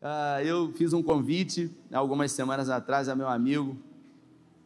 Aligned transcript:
Uh, 0.00 0.40
eu 0.44 0.72
fiz 0.74 0.92
um 0.92 1.02
convite 1.02 1.76
algumas 1.92 2.30
semanas 2.30 2.70
atrás 2.70 3.08
a 3.08 3.16
meu 3.16 3.26
amigo, 3.26 3.76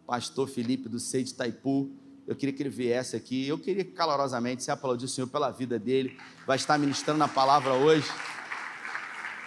pastor 0.06 0.46
Felipe 0.46 0.90
do 0.90 1.00
Sei 1.00 1.24
de 1.24 1.32
Taipu. 1.32 1.90
Eu 2.26 2.36
queria 2.36 2.54
que 2.54 2.62
ele 2.62 2.68
viesse 2.68 3.16
aqui. 3.16 3.48
Eu 3.48 3.58
queria 3.58 3.82
calorosamente 3.84 4.62
se 4.62 4.70
aplaudir 4.70 5.06
o 5.06 5.08
Senhor 5.08 5.26
pela 5.26 5.50
vida 5.50 5.78
dele. 5.78 6.18
Vai 6.46 6.56
estar 6.56 6.78
ministrando 6.78 7.24
a 7.24 7.28
palavra 7.28 7.72
hoje. 7.72 8.06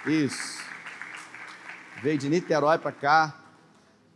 Isso. 0.08 0.60
Veio 2.02 2.18
de 2.18 2.30
Niterói 2.30 2.80
para 2.80 2.92
cá 2.92 3.44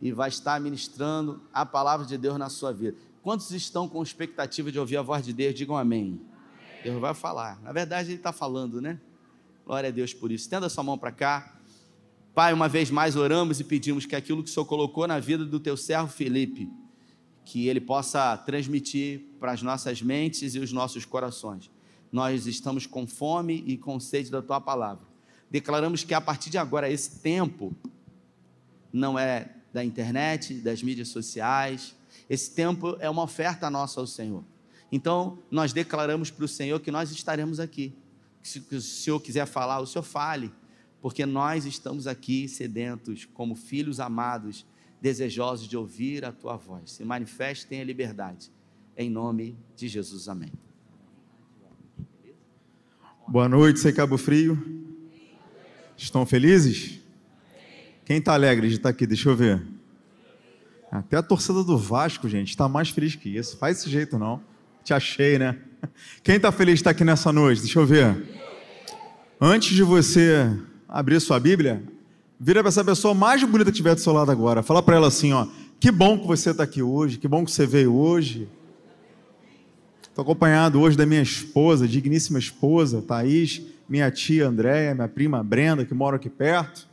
e 0.00 0.10
vai 0.10 0.28
estar 0.28 0.60
ministrando 0.60 1.40
a 1.52 1.64
palavra 1.64 2.04
de 2.04 2.18
Deus 2.18 2.36
na 2.36 2.48
sua 2.48 2.72
vida. 2.72 2.96
Quantos 3.22 3.52
estão 3.52 3.88
com 3.88 4.02
expectativa 4.02 4.72
de 4.72 4.78
ouvir 4.78 4.96
a 4.96 5.02
voz 5.02 5.24
de 5.24 5.32
Deus? 5.32 5.54
Digam 5.54 5.76
amém. 5.76 6.20
amém. 6.20 6.82
Deus 6.82 7.00
vai 7.00 7.14
falar. 7.14 7.60
Na 7.62 7.70
verdade, 7.70 8.10
ele 8.10 8.16
está 8.16 8.32
falando, 8.32 8.80
né? 8.80 9.00
Glória 9.64 9.88
a 9.88 9.92
Deus 9.92 10.12
por 10.12 10.32
isso. 10.32 10.44
Estenda 10.44 10.68
sua 10.68 10.82
mão 10.82 10.98
para 10.98 11.12
cá. 11.12 11.59
Pai, 12.32 12.52
uma 12.52 12.68
vez 12.68 12.90
mais 12.90 13.16
oramos 13.16 13.58
e 13.58 13.64
pedimos 13.64 14.06
que 14.06 14.14
aquilo 14.14 14.42
que 14.42 14.48
o 14.48 14.52
Senhor 14.52 14.64
colocou 14.64 15.06
na 15.06 15.18
vida 15.18 15.44
do 15.44 15.58
teu 15.58 15.76
servo 15.76 16.12
Felipe, 16.12 16.70
que 17.44 17.66
ele 17.66 17.80
possa 17.80 18.36
transmitir 18.36 19.22
para 19.40 19.50
as 19.50 19.62
nossas 19.62 20.00
mentes 20.00 20.54
e 20.54 20.60
os 20.60 20.70
nossos 20.70 21.04
corações. 21.04 21.68
Nós 22.12 22.46
estamos 22.46 22.86
com 22.86 23.04
fome 23.04 23.64
e 23.66 23.76
com 23.76 23.98
sede 23.98 24.30
da 24.30 24.40
tua 24.40 24.60
palavra. 24.60 25.04
Declaramos 25.50 26.04
que 26.04 26.14
a 26.14 26.20
partir 26.20 26.50
de 26.50 26.58
agora, 26.58 26.88
esse 26.88 27.18
tempo 27.18 27.74
não 28.92 29.18
é 29.18 29.50
da 29.72 29.84
internet, 29.84 30.54
das 30.54 30.84
mídias 30.84 31.08
sociais, 31.08 31.96
esse 32.28 32.52
tempo 32.52 32.96
é 33.00 33.10
uma 33.10 33.24
oferta 33.24 33.68
nossa 33.68 33.98
ao 33.98 34.06
Senhor. 34.06 34.44
Então, 34.92 35.38
nós 35.50 35.72
declaramos 35.72 36.30
para 36.30 36.44
o 36.44 36.48
Senhor 36.48 36.78
que 36.78 36.92
nós 36.92 37.10
estaremos 37.10 37.58
aqui. 37.58 37.92
Se 38.40 38.62
o 38.70 38.80
Senhor 38.80 39.18
quiser 39.18 39.46
falar, 39.46 39.80
o 39.80 39.86
Senhor 39.86 40.04
fale 40.04 40.52
porque 41.00 41.24
nós 41.24 41.64
estamos 41.64 42.06
aqui 42.06 42.48
sedentos, 42.48 43.24
como 43.32 43.54
filhos 43.54 44.00
amados, 44.00 44.66
desejosos 45.00 45.66
de 45.66 45.76
ouvir 45.76 46.24
a 46.24 46.32
tua 46.32 46.56
voz. 46.56 46.92
Se 46.92 47.04
manifeste, 47.04 47.66
tenha 47.66 47.82
liberdade. 47.84 48.50
Em 48.96 49.08
nome 49.08 49.56
de 49.74 49.88
Jesus, 49.88 50.28
amém. 50.28 50.52
Boa 53.26 53.48
noite, 53.48 53.80
sei 53.80 53.92
Cabo 53.92 54.18
Frio. 54.18 54.60
Estão 55.96 56.26
felizes? 56.26 57.00
Quem 58.04 58.18
está 58.18 58.34
alegre 58.34 58.68
de 58.68 58.74
estar 58.74 58.84
tá 58.84 58.88
aqui? 58.90 59.06
Deixa 59.06 59.28
eu 59.28 59.36
ver. 59.36 59.62
Até 60.90 61.16
a 61.16 61.22
torcida 61.22 61.62
do 61.62 61.78
Vasco, 61.78 62.28
gente, 62.28 62.48
está 62.48 62.68
mais 62.68 62.90
feliz 62.90 63.14
que 63.14 63.28
isso. 63.28 63.56
Faz 63.56 63.78
esse 63.78 63.88
jeito 63.88 64.18
não. 64.18 64.42
Te 64.82 64.92
achei, 64.92 65.38
né? 65.38 65.58
Quem 66.22 66.36
está 66.36 66.50
feliz 66.50 66.74
de 66.74 66.80
estar 66.80 66.90
aqui 66.90 67.04
nessa 67.04 67.32
noite? 67.32 67.60
Deixa 67.60 67.78
eu 67.78 67.86
ver. 67.86 68.22
Antes 69.40 69.74
de 69.74 69.82
você 69.82 70.58
abrir 70.90 71.20
sua 71.20 71.38
Bíblia, 71.38 71.82
vira 72.38 72.60
para 72.60 72.68
essa 72.68 72.84
pessoa 72.84 73.14
mais 73.14 73.42
bonita 73.44 73.70
que 73.70 73.76
tiver 73.76 73.94
do 73.94 74.00
seu 74.00 74.12
lado 74.12 74.30
agora. 74.30 74.62
Fala 74.62 74.82
para 74.82 74.96
ela 74.96 75.06
assim, 75.06 75.32
ó, 75.32 75.46
que 75.78 75.90
bom 75.90 76.18
que 76.18 76.26
você 76.26 76.50
está 76.50 76.64
aqui 76.64 76.82
hoje, 76.82 77.16
que 77.16 77.28
bom 77.28 77.44
que 77.44 77.52
você 77.52 77.64
veio 77.64 77.94
hoje. 77.94 78.48
Estou 80.02 80.22
acompanhado 80.22 80.80
hoje 80.80 80.96
da 80.96 81.06
minha 81.06 81.22
esposa, 81.22 81.86
digníssima 81.86 82.38
esposa, 82.38 83.00
Thaís, 83.00 83.62
minha 83.88 84.10
tia 84.10 84.48
Andréia, 84.48 84.94
minha 84.94 85.08
prima 85.08 85.42
Brenda, 85.42 85.84
que 85.84 85.94
moram 85.94 86.16
aqui 86.16 86.28
perto. 86.28 86.88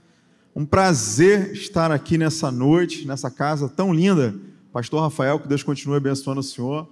Um 0.55 0.65
prazer 0.65 1.51
estar 1.51 1.91
aqui 1.91 2.17
nessa 2.17 2.51
noite, 2.51 3.07
nessa 3.07 3.29
casa 3.31 3.67
tão 3.67 3.93
linda. 3.93 4.35
Pastor 4.71 5.01
Rafael, 5.01 5.39
que 5.39 5.47
Deus 5.47 5.63
continue 5.63 5.97
abençoando 5.97 6.39
o 6.39 6.43
senhor. 6.43 6.87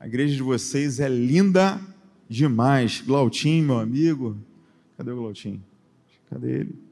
A 0.00 0.06
igreja 0.06 0.34
de 0.34 0.42
vocês 0.42 0.98
é 0.98 1.08
linda 1.08 1.80
demais. 2.28 3.02
Glautinho, 3.04 3.64
meu 3.64 3.78
amigo. 3.78 4.36
Cadê 4.96 5.12
o 5.12 5.16
Glautinho? 5.16 5.67
Cadê 6.30 6.60
ele? 6.60 6.88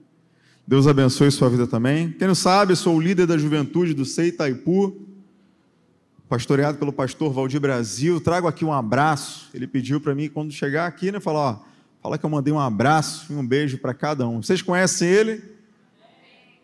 Deus 0.66 0.86
abençoe 0.86 1.30
sua 1.30 1.48
vida 1.48 1.66
também. 1.66 2.10
Quem 2.10 2.26
não 2.26 2.34
sabe, 2.34 2.74
sou 2.74 2.96
o 2.96 3.00
líder 3.00 3.26
da 3.26 3.38
juventude 3.38 3.94
do 3.94 4.04
Sei 4.04 4.32
Taipu, 4.32 4.96
pastoreado 6.28 6.76
pelo 6.76 6.92
pastor 6.92 7.32
Valdir 7.32 7.60
Brasil. 7.60 8.20
Trago 8.20 8.48
aqui 8.48 8.64
um 8.64 8.72
abraço. 8.72 9.48
Ele 9.54 9.66
pediu 9.66 10.00
para 10.00 10.14
mim, 10.14 10.28
quando 10.28 10.50
chegar 10.52 10.86
aqui, 10.86 11.12
né, 11.12 11.20
falar: 11.20 11.62
fala 12.02 12.18
que 12.18 12.26
eu 12.26 12.30
mandei 12.30 12.52
um 12.52 12.58
abraço 12.58 13.32
e 13.32 13.36
um 13.36 13.46
beijo 13.46 13.78
para 13.78 13.94
cada 13.94 14.26
um. 14.26 14.42
Vocês 14.42 14.60
conhecem 14.60 15.08
ele? 15.08 15.40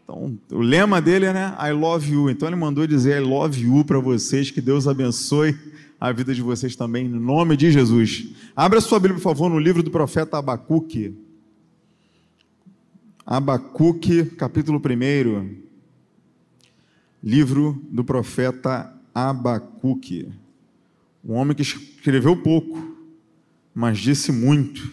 Então, 0.03 0.37
o 0.51 0.61
lema 0.61 1.01
dele 1.01 1.27
é, 1.27 1.33
né, 1.33 1.57
I 1.61 1.71
love 1.71 2.13
you. 2.13 2.29
Então, 2.29 2.49
ele 2.49 2.57
mandou 2.57 2.87
dizer 2.89 3.23
I 3.23 3.25
love 3.25 3.63
you 3.63 3.85
para 3.85 4.01
vocês. 4.01 4.51
Que 4.51 4.61
Deus 4.61 4.89
abençoe 4.89 5.57
a 6.01 6.11
vida 6.11 6.35
de 6.35 6.43
vocês 6.43 6.75
também, 6.75 7.07
em 7.07 7.09
nome 7.09 7.57
de 7.57 7.71
Jesus. 7.71 8.27
Abra 8.57 8.81
sua 8.81 8.99
Bíblia, 8.99 9.21
por 9.21 9.23
favor, 9.23 9.49
no 9.49 9.61
livro 9.61 9.81
do 9.81 9.93
profeta 9.93 10.39
Abacuque. 10.39 11.15
Abacuque, 13.25 14.25
capítulo 14.25 14.83
1, 14.85 15.63
livro 17.23 17.81
do 17.89 18.05
profeta 18.05 18.93
Abacuque, 19.15 20.29
um 21.25 21.35
homem 21.35 21.55
que 21.55 21.63
escreveu 21.63 22.37
pouco, 22.43 22.97
mas 23.73 23.99
disse 23.99 24.33
muito. 24.33 24.91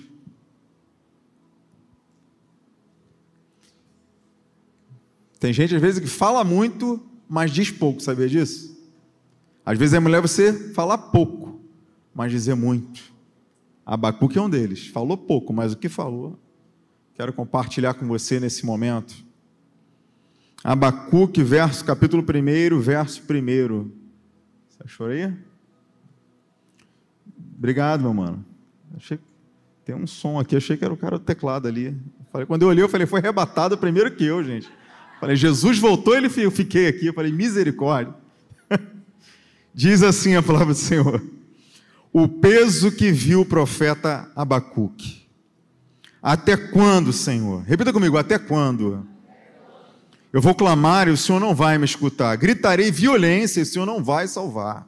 Tem 5.39 5.51
gente 5.51 5.75
às 5.75 5.81
vezes 5.81 6.00
que 6.00 6.07
fala 6.07 6.44
muito, 6.44 7.03
mas 7.28 7.50
diz 7.50 7.72
pouco, 7.72 8.00
sabia 8.00 8.29
disso? 8.29 8.78
Às 9.66 9.78
vezes 9.78 9.95
é 9.95 10.00
mulher 10.00 10.22
você 10.22 10.53
falar 10.73 11.00
pouco, 11.00 11.59
mas 12.13 12.31
dizer 12.31 12.53
muito. 12.53 13.01
Abacuque 13.84 14.38
é 14.38 14.41
um 14.41 14.50
deles, 14.50 14.85
falou 14.85 15.18
pouco, 15.18 15.51
mas 15.51 15.73
o 15.73 15.78
que 15.78 15.89
falou 15.89 16.38
quero 17.19 17.34
compartilhar 17.34 17.96
com 17.96 18.07
você 18.07 18.40
nesse 18.40 18.66
momento. 18.66 19.13
Abacuque, 20.63 21.44
verso, 21.44 21.84
capítulo 21.84 22.24
1, 22.24 22.80
verso 22.80 23.22
1. 23.22 23.91
Você 24.69 24.84
achou 24.85 25.07
aí? 25.07 25.30
Obrigado, 27.57 28.00
meu 28.03 28.13
mano. 28.13 28.46
Achei 28.96 29.19
tem 29.84 29.94
um 29.94 30.07
som 30.07 30.40
aqui, 30.40 30.56
achei 30.56 30.78
que 30.78 30.85
era 30.85 30.94
o 30.94 30.97
cara 30.97 31.19
do 31.19 31.25
teclado 31.25 31.68
ali. 31.68 31.94
Falei, 32.31 32.47
quando 32.47 32.62
eu 32.62 32.69
olhei, 32.69 32.85
eu 32.85 32.88
falei, 32.88 33.06
foi 33.06 33.19
arrebatado 33.19 33.78
primeiro 33.78 34.16
que 34.16 34.24
eu, 34.24 34.41
gente. 34.41 34.69
Falei, 35.19 35.36
Jesus 35.36 35.78
voltou, 35.78 36.16
ele 36.16 36.31
eu 36.38 36.51
fiquei 36.51 36.88
aqui. 36.88 37.07
Eu 37.07 37.13
falei, 37.13 37.34
misericórdia. 37.34 38.16
Diz 39.75 40.03
assim 40.03 40.38
a 40.38 40.41
palavra 40.41 40.74
do 40.74 40.80
Senhor: 40.80 41.22
O 42.13 42.30
peso 42.30 42.94
que 42.94 43.12
viu 43.12 43.41
o 43.41 43.46
profeta 43.46 44.31
Abacuque 44.38 45.19
até 46.22 46.57
quando, 46.57 47.13
Senhor? 47.13 47.63
Repita 47.63 47.94
comigo: 47.94 48.18
até 48.18 48.38
quando? 48.38 49.06
Eu 50.31 50.41
vou 50.41 50.53
clamar 50.53 51.07
e 51.07 51.12
o 51.12 51.18
Senhor 51.18 51.40
não 51.40 51.56
vai 51.56 51.78
me 51.78 51.85
escutar. 51.85 52.35
Gritarei 52.35 52.91
violência 52.91 53.59
e 53.59 53.63
o 53.63 53.66
Senhor 53.66 53.85
não 53.85 54.03
vai 54.03 54.28
salvar. 54.28 54.88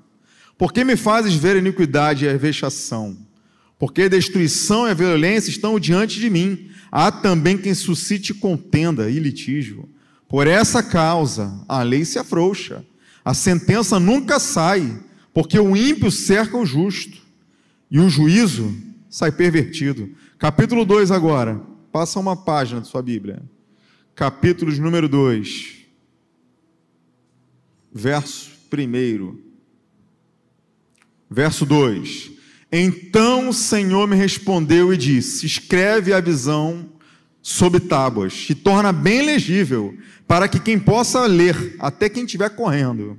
Por 0.58 0.72
que 0.72 0.84
me 0.84 0.96
fazes 0.96 1.34
ver 1.34 1.56
iniquidade 1.56 2.26
e 2.26 2.38
vexação? 2.38 3.18
Porque 3.80 4.08
destruição 4.08 4.88
e 4.88 4.92
a 4.92 4.94
violência 4.94 5.50
estão 5.50 5.80
diante 5.80 6.20
de 6.20 6.30
mim. 6.30 6.70
Há 6.92 7.12
também 7.12 7.58
quem 7.58 7.74
suscite 7.74 8.34
contenda 8.34 9.10
e 9.10 9.18
litígio. 9.18 9.90
Por 10.30 10.46
essa 10.46 10.84
causa, 10.84 11.52
a 11.68 11.82
lei 11.82 12.06
se 12.06 12.20
afrouxa. 12.20 12.86
A 13.26 13.34
sentença 13.34 14.00
nunca 14.00 14.40
sai, 14.40 15.00
porque 15.34 15.58
o 15.58 15.76
ímpio 15.76 16.12
cerca 16.12 16.58
o 16.58 16.66
justo 16.66 17.18
e 17.90 18.00
o 18.00 18.10
juízo 18.10 18.74
sai 19.10 19.32
pervertido. 19.32 20.10
Capítulo 20.42 20.86
2 20.86 21.12
agora. 21.12 21.62
Passa 21.92 22.20
uma 22.20 22.36
página 22.36 22.82
de 22.82 22.88
sua 22.88 23.04
Bíblia. 23.04 23.44
Capítulo 24.16 24.72
número 24.78 25.08
2. 25.08 25.86
Verso 27.94 28.50
1. 28.76 29.38
Verso 31.30 31.64
2. 31.64 32.32
Então 32.72 33.50
o 33.50 33.54
Senhor 33.54 34.08
me 34.08 34.16
respondeu 34.16 34.92
e 34.92 34.98
disse: 34.98 35.46
Escreve 35.46 36.12
a 36.12 36.20
visão 36.20 36.90
sob 37.40 37.80
tábuas 37.80 38.48
e 38.50 38.56
torna 38.56 38.92
bem 38.92 39.24
legível, 39.24 39.96
para 40.28 40.48
que 40.48 40.60
quem 40.60 40.80
possa 40.80 41.24
ler, 41.28 41.76
até 41.78 42.10
quem 42.10 42.26
estiver 42.26 42.50
correndo. 42.50 43.16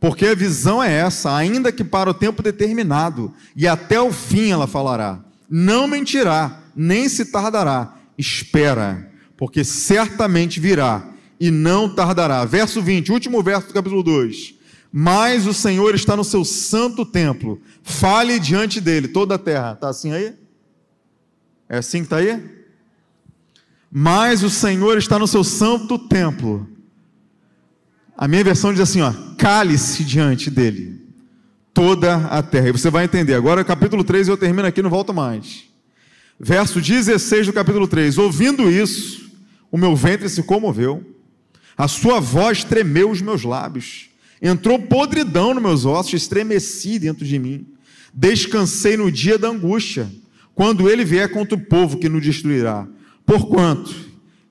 Porque 0.00 0.24
a 0.24 0.34
visão 0.34 0.82
é 0.82 0.90
essa, 0.90 1.36
ainda 1.36 1.70
que 1.70 1.84
para 1.84 2.08
o 2.08 2.14
tempo 2.14 2.42
determinado, 2.42 3.30
e 3.54 3.68
até 3.68 4.00
o 4.00 4.10
fim 4.10 4.52
ela 4.52 4.66
falará. 4.66 5.22
Não 5.50 5.86
mentirá, 5.86 6.61
nem 6.74 7.08
se 7.08 7.26
tardará. 7.26 7.96
Espera, 8.16 9.10
porque 9.36 9.64
certamente 9.64 10.60
virá 10.60 11.08
e 11.40 11.50
não 11.50 11.92
tardará. 11.92 12.44
Verso 12.44 12.80
20, 12.80 13.10
último 13.10 13.42
verso 13.42 13.68
do 13.68 13.74
capítulo 13.74 14.02
2. 14.02 14.54
Mas 14.92 15.46
o 15.46 15.54
Senhor 15.54 15.94
está 15.94 16.14
no 16.14 16.22
seu 16.22 16.44
santo 16.44 17.04
templo. 17.04 17.60
Fale 17.82 18.38
diante 18.38 18.80
dele 18.80 19.08
toda 19.08 19.36
a 19.36 19.38
terra. 19.38 19.72
Está 19.72 19.88
assim 19.88 20.12
aí? 20.12 20.34
É 21.68 21.78
assim 21.78 21.98
que 21.98 22.04
está 22.04 22.18
aí? 22.18 22.38
Mas 23.90 24.42
o 24.42 24.50
Senhor 24.50 24.98
está 24.98 25.18
no 25.18 25.26
seu 25.26 25.42
santo 25.42 25.98
templo. 25.98 26.68
A 28.16 28.28
minha 28.28 28.44
versão 28.44 28.72
diz 28.72 28.82
assim: 28.82 29.00
ó, 29.00 29.12
cale-se 29.36 30.04
diante 30.04 30.50
dele 30.50 31.02
toda 31.74 32.14
a 32.26 32.42
terra. 32.42 32.68
E 32.68 32.72
você 32.72 32.90
vai 32.90 33.04
entender. 33.04 33.34
Agora, 33.34 33.64
capítulo 33.64 34.04
3, 34.04 34.28
eu 34.28 34.36
termino 34.36 34.68
aqui, 34.68 34.82
não 34.82 34.90
volto 34.90 35.12
mais. 35.12 35.71
Verso 36.38 36.80
16 36.80 37.46
do 37.46 37.52
capítulo 37.52 37.86
3: 37.86 38.18
Ouvindo 38.18 38.70
isso, 38.70 39.30
o 39.70 39.78
meu 39.78 39.94
ventre 39.94 40.28
se 40.28 40.42
comoveu, 40.42 41.04
a 41.76 41.88
sua 41.88 42.20
voz 42.20 42.64
tremeu 42.64 43.10
os 43.10 43.20
meus 43.20 43.44
lábios, 43.44 44.10
entrou 44.40 44.78
podridão 44.78 45.54
nos 45.54 45.62
meus 45.62 45.84
ossos, 45.84 46.14
estremeci 46.14 46.98
dentro 46.98 47.24
de 47.24 47.38
mim. 47.38 47.66
Descansei 48.12 48.96
no 48.96 49.10
dia 49.10 49.38
da 49.38 49.48
angústia, 49.48 50.10
quando 50.54 50.90
ele 50.90 51.04
vier 51.04 51.30
contra 51.30 51.56
o 51.56 51.60
povo 51.60 51.96
que 51.96 52.08
nos 52.08 52.22
destruirá. 52.22 52.86
Porquanto, 53.24 53.94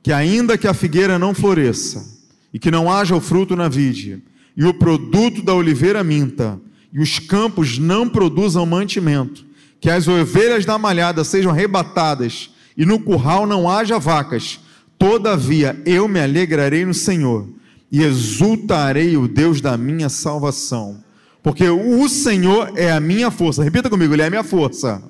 que 0.01 0.11
ainda 0.11 0.57
que 0.57 0.67
a 0.67 0.73
figueira 0.73 1.19
não 1.19 1.33
floresça, 1.33 2.19
e 2.53 2.57
que 2.57 2.71
não 2.71 2.91
haja 2.91 3.15
o 3.15 3.21
fruto 3.21 3.55
na 3.55 3.69
vide, 3.69 4.23
e 4.57 4.65
o 4.65 4.73
produto 4.73 5.43
da 5.43 5.53
oliveira 5.53 6.03
minta, 6.03 6.59
e 6.91 6.99
os 6.99 7.19
campos 7.19 7.77
não 7.77 8.09
produzam 8.09 8.65
mantimento, 8.65 9.45
que 9.81 9.89
as 9.89 10.07
ovelhas 10.07 10.63
da 10.63 10.77
malhada 10.77 11.23
sejam 11.23 11.51
arrebatadas, 11.51 12.51
e 12.77 12.85
no 12.85 12.99
curral 12.99 13.47
não 13.47 13.67
haja 13.67 13.97
vacas, 13.97 14.59
todavia 14.97 15.81
eu 15.85 16.07
me 16.07 16.21
alegrarei 16.21 16.85
no 16.85 16.93
Senhor, 16.93 17.49
e 17.91 18.03
exultarei 18.03 19.17
o 19.17 19.27
Deus 19.27 19.59
da 19.59 19.75
minha 19.75 20.07
salvação. 20.07 21.03
Porque 21.43 21.67
o 21.67 22.07
Senhor 22.07 22.71
é 22.77 22.91
a 22.91 22.99
minha 22.99 23.31
força. 23.31 23.63
Repita 23.63 23.89
comigo, 23.89 24.13
Ele 24.13 24.21
é 24.21 24.27
a 24.27 24.29
minha 24.29 24.43
força. 24.43 25.03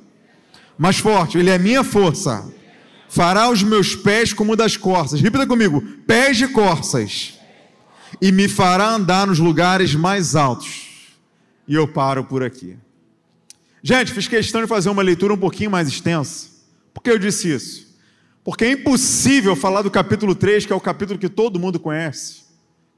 Mais 0.78 0.98
forte, 0.98 1.38
Ele 1.38 1.50
é 1.50 1.56
a 1.56 1.60
minha 1.60 1.84
força. 1.84 2.50
Fará 3.10 3.50
os 3.50 3.62
meus 3.62 3.94
pés 3.94 4.32
como 4.32 4.56
das 4.56 4.78
corças. 4.78 5.20
Repita 5.20 5.46
comigo, 5.46 5.82
pés 6.08 6.38
de 6.38 6.48
corças. 6.48 7.38
E 8.22 8.32
me 8.32 8.48
fará 8.48 8.96
andar 8.96 9.28
nos 9.28 9.38
lugares 9.38 9.94
mais 9.94 10.34
altos. 10.34 11.18
E 11.68 11.76
eu 11.76 11.88
paro 11.88 12.24
por 12.24 12.42
aqui. 12.42 12.78
Gente, 13.84 14.12
fiz 14.12 14.28
questão 14.28 14.62
de 14.62 14.68
fazer 14.68 14.90
uma 14.90 15.02
leitura 15.02 15.34
um 15.34 15.38
pouquinho 15.38 15.72
mais 15.72 15.88
extensa. 15.88 16.50
Por 16.94 17.02
que 17.02 17.10
eu 17.10 17.18
disse 17.18 17.52
isso? 17.52 17.98
Porque 18.44 18.66
é 18.66 18.72
impossível 18.72 19.56
falar 19.56 19.82
do 19.82 19.92
capítulo 19.92 20.36
3, 20.36 20.66
que 20.66 20.74
é 20.74 20.76
o 20.76 20.82
capítulo 20.82 21.18
que 21.20 21.30
todo 21.30 21.60
mundo 21.60 21.80
conhece 21.80 22.42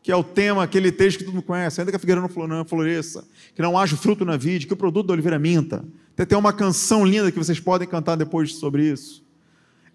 que 0.04 0.12
é 0.12 0.16
o 0.16 0.24
tema, 0.24 0.62
aquele 0.62 0.92
texto 0.92 1.20
que 1.20 1.24
todo 1.24 1.34
mundo 1.34 1.46
conhece, 1.46 1.80
ainda 1.80 1.90
que 1.90 1.96
a 1.96 2.00
figueira 2.00 2.20
não 2.22 2.66
floresça, 2.66 3.24
que 3.56 3.62
não 3.62 3.78
haja 3.80 3.96
fruto 3.96 4.26
na 4.26 4.36
vide, 4.36 4.68
que 4.68 4.74
o 4.74 4.78
produto 4.78 5.08
da 5.08 5.14
oliveira 5.14 5.40
minta. 5.40 5.86
Até 6.12 6.26
tem 6.26 6.38
uma 6.38 6.52
canção 6.52 7.06
linda 7.06 7.32
que 7.32 7.40
vocês 7.40 7.58
podem 7.58 7.88
cantar 7.88 8.18
depois 8.18 8.54
sobre 8.56 8.86
isso. 8.86 9.24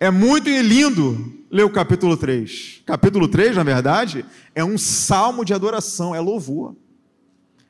É 0.00 0.10
muito 0.10 0.48
lindo 0.48 1.34
ler 1.50 1.64
o 1.64 1.70
capítulo 1.70 2.16
3. 2.16 2.84
Capítulo 2.86 3.28
3, 3.28 3.56
na 3.56 3.62
verdade, 3.62 4.24
é 4.54 4.64
um 4.64 4.78
salmo 4.78 5.44
de 5.44 5.52
adoração, 5.52 6.14
é 6.14 6.20
louvor. 6.20 6.74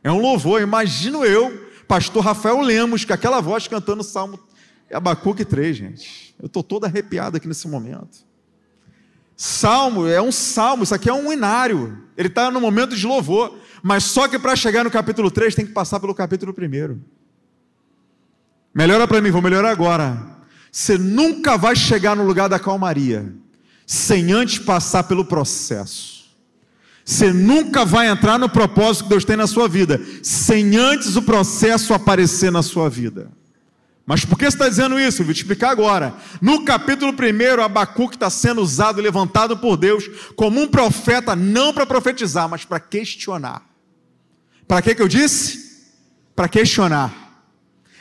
É 0.05 0.13
um 0.13 0.21
louvor. 0.21 0.63
Imagino 0.63 1.25
eu, 1.25 1.68
pastor 1.89 2.23
Rafael 2.23 2.61
Lemos, 2.61 3.05
com 3.05 3.13
aquela 3.13 3.41
voz 3.41 3.67
cantando 3.67 4.03
o 4.03 4.05
salmo 4.05 4.39
Abacuque 4.93 5.45
3, 5.45 5.77
gente. 5.77 6.35
Eu 6.39 6.47
estou 6.47 6.63
todo 6.63 6.85
arrepiado 6.85 7.37
aqui 7.37 7.49
nesse 7.49 7.67
momento. 7.67 8.27
Salmo 9.37 10.07
é 10.07 10.21
um 10.21 10.33
salmo, 10.33 10.83
isso 10.83 10.95
aqui 10.95 11.09
é 11.09 11.13
um 11.13 11.33
inário. 11.33 12.05
Ele 12.17 12.29
está 12.29 12.51
no 12.51 12.61
momento 12.61 12.97
de 12.97 13.07
louvor. 13.07 13.57
Mas 13.83 14.05
só 14.05 14.27
que 14.27 14.39
para 14.39 14.57
chegar 14.57 14.85
no 14.85 14.91
capítulo 14.91 15.31
3 15.31 15.55
tem 15.55 15.67
que 15.67 15.73
passar 15.73 16.01
pelo 16.01 16.15
capítulo 16.15 16.55
1. 16.57 17.01
Melhora 18.75 19.07
para 19.07 19.21
mim, 19.21 19.31
vou 19.31 19.43
melhorar 19.43 19.71
agora. 19.71 20.39
Você 20.71 20.99
nunca 20.99 21.57
vai 21.57 21.77
chegar 21.77 22.17
no 22.17 22.25
lugar 22.25 22.49
da 22.49 22.59
calmaria 22.59 23.33
sem 23.87 24.33
antes 24.33 24.59
passar 24.59 25.05
pelo 25.05 25.25
processo. 25.25 26.18
Você 27.09 27.33
nunca 27.33 27.87
vai 27.87 28.07
entrar 28.07 28.39
no 28.39 28.51
propósito 28.51 29.05
que 29.05 29.09
Deus 29.09 29.25
tem 29.25 29.35
na 29.35 29.47
sua 29.47 29.67
vida 29.67 29.99
sem 30.23 30.77
antes 30.77 31.17
o 31.17 31.23
processo 31.23 31.95
aparecer 31.95 32.53
na 32.53 32.63
sua 32.63 32.91
vida. 32.91 33.33
Mas 34.05 34.27
por 34.27 34.39
que 34.39 34.45
você 34.45 34.49
está 34.49 34.69
dizendo 34.69 35.01
isso? 35.01 35.23
Eu 35.23 35.25
vou 35.25 35.33
te 35.33 35.39
explicar 35.39 35.71
agora. 35.71 36.13
No 36.39 36.67
capítulo 36.67 37.11
1, 37.11 37.63
Abacuque 37.63 38.17
está 38.17 38.29
sendo 38.29 38.61
usado, 38.61 39.01
levantado 39.01 39.57
por 39.57 39.79
Deus, 39.79 40.05
como 40.37 40.61
um 40.61 40.69
profeta, 40.69 41.35
não 41.35 41.73
para 41.73 41.87
profetizar, 41.87 42.47
mas 42.47 42.67
para 42.67 42.79
questionar. 42.79 43.63
Para 44.67 44.83
que 44.83 44.95
que 44.95 45.01
eu 45.01 45.09
disse? 45.09 45.87
Para 46.37 46.47
questionar. 46.47 47.11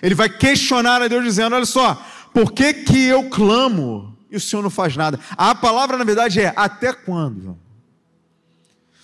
Ele 0.01 0.15
vai 0.15 0.27
questionar 0.27 1.01
a 1.01 1.07
Deus 1.07 1.23
dizendo: 1.23 1.55
olha 1.55 1.65
só, 1.65 2.05
por 2.33 2.51
que 2.51 2.73
que 2.73 3.05
eu 3.05 3.29
clamo 3.29 4.17
e 4.29 4.35
o 4.35 4.41
Senhor 4.41 4.61
não 4.61 4.69
faz 4.69 4.97
nada? 4.97 5.17
A 5.37 5.55
palavra, 5.55 5.95
na 5.95 6.03
verdade, 6.03 6.41
é 6.41 6.51
até 6.57 6.91
quando? 6.91 7.57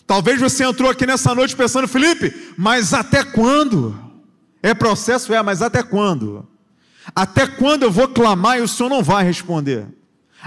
Talvez 0.05 0.39
você 0.39 0.63
entrou 0.63 0.89
aqui 0.89 1.05
nessa 1.05 1.33
noite 1.33 1.55
pensando, 1.55 1.87
Felipe, 1.87 2.53
mas 2.57 2.93
até 2.93 3.23
quando? 3.23 3.97
É 4.61 4.73
processo? 4.73 5.33
É, 5.33 5.41
mas 5.41 5.61
até 5.61 5.81
quando? 5.81 6.47
Até 7.15 7.47
quando 7.47 7.83
eu 7.83 7.91
vou 7.91 8.07
clamar 8.07 8.57
e 8.57 8.61
o 8.61 8.67
Senhor 8.67 8.89
não 8.89 9.03
vai 9.03 9.23
responder? 9.23 9.85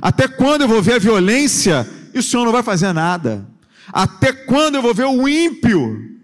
Até 0.00 0.28
quando 0.28 0.62
eu 0.62 0.68
vou 0.68 0.82
ver 0.82 0.94
a 0.94 0.98
violência 0.98 1.88
e 2.14 2.18
o 2.18 2.22
Senhor 2.22 2.44
não 2.44 2.52
vai 2.52 2.62
fazer 2.62 2.92
nada? 2.92 3.46
Até 3.92 4.32
quando 4.32 4.76
eu 4.76 4.82
vou 4.82 4.94
ver 4.94 5.06
o 5.06 5.28
ímpio 5.28 6.16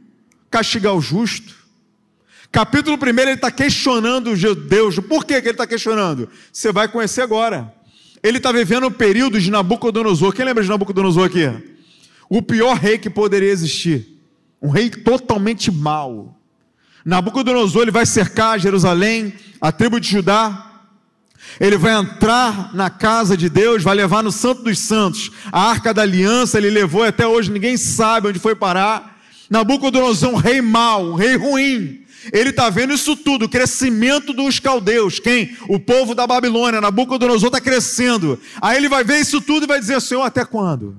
castigar 0.50 0.94
o 0.94 1.00
justo? 1.00 1.54
Capítulo 2.50 2.98
1 2.98 3.20
ele 3.20 3.30
está 3.32 3.50
questionando 3.50 4.32
os 4.32 4.38
judeus. 4.38 4.98
Por 4.98 5.24
que, 5.24 5.40
que 5.40 5.48
ele 5.48 5.54
está 5.54 5.66
questionando? 5.66 6.28
Você 6.52 6.70
vai 6.70 6.86
conhecer 6.86 7.22
agora. 7.22 7.72
Ele 8.22 8.36
está 8.36 8.52
vivendo 8.52 8.86
um 8.86 8.90
período 8.90 9.40
de 9.40 9.50
Nabucodonosor. 9.50 10.32
Quem 10.34 10.44
lembra 10.44 10.62
de 10.62 10.68
Nabucodonosor 10.68 11.26
aqui? 11.26 11.71
O 12.32 12.40
pior 12.40 12.76
rei 12.76 12.96
que 12.96 13.10
poderia 13.10 13.50
existir. 13.50 14.06
Um 14.60 14.70
rei 14.70 14.88
totalmente 14.88 15.70
mau 15.70 16.42
Nabucodonosor 17.04 17.82
ele 17.82 17.90
vai 17.90 18.06
cercar 18.06 18.60
Jerusalém, 18.60 19.34
a 19.60 19.72
tribo 19.72 19.98
de 19.98 20.08
Judá. 20.08 20.68
Ele 21.58 21.76
vai 21.76 21.92
entrar 21.92 22.72
na 22.74 22.88
casa 22.88 23.36
de 23.36 23.48
Deus, 23.48 23.82
vai 23.82 23.94
levar 23.94 24.22
no 24.22 24.30
Santo 24.30 24.62
dos 24.62 24.78
Santos. 24.78 25.30
A 25.50 25.60
arca 25.60 25.92
da 25.92 26.02
aliança 26.02 26.58
ele 26.58 26.70
levou 26.70 27.02
até 27.02 27.26
hoje, 27.26 27.50
ninguém 27.50 27.76
sabe 27.76 28.28
onde 28.28 28.38
foi 28.38 28.54
parar. 28.54 29.20
Nabucodonosor, 29.50 30.30
um 30.30 30.36
rei 30.36 30.62
mau, 30.62 31.10
um 31.10 31.14
rei 31.14 31.36
ruim. 31.36 32.00
Ele 32.32 32.50
está 32.50 32.70
vendo 32.70 32.94
isso 32.94 33.16
tudo, 33.16 33.46
o 33.46 33.48
crescimento 33.48 34.32
dos 34.32 34.60
caldeus. 34.60 35.18
Quem? 35.18 35.56
O 35.68 35.80
povo 35.80 36.14
da 36.14 36.24
Babilônia. 36.24 36.80
Nabucodonosor 36.80 37.48
está 37.48 37.60
crescendo. 37.60 38.38
Aí 38.60 38.76
ele 38.76 38.88
vai 38.88 39.02
ver 39.02 39.18
isso 39.18 39.40
tudo 39.40 39.64
e 39.64 39.66
vai 39.66 39.80
dizer: 39.80 40.00
Senhor, 40.00 40.22
até 40.22 40.44
quando? 40.44 40.96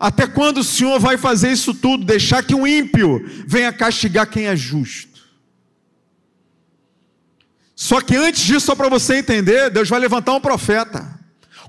Até 0.00 0.26
quando 0.26 0.58
o 0.58 0.64
Senhor 0.64 0.98
vai 0.98 1.18
fazer 1.18 1.52
isso 1.52 1.74
tudo? 1.74 2.06
Deixar 2.06 2.42
que 2.42 2.54
um 2.54 2.66
ímpio 2.66 3.22
venha 3.46 3.70
castigar 3.70 4.26
quem 4.30 4.46
é 4.46 4.56
justo? 4.56 5.20
Só 7.76 8.00
que 8.00 8.16
antes 8.16 8.42
disso, 8.42 8.66
só 8.66 8.74
para 8.74 8.88
você 8.88 9.16
entender, 9.16 9.68
Deus 9.68 9.90
vai 9.90 10.00
levantar 10.00 10.32
um 10.32 10.40
profeta, 10.40 11.20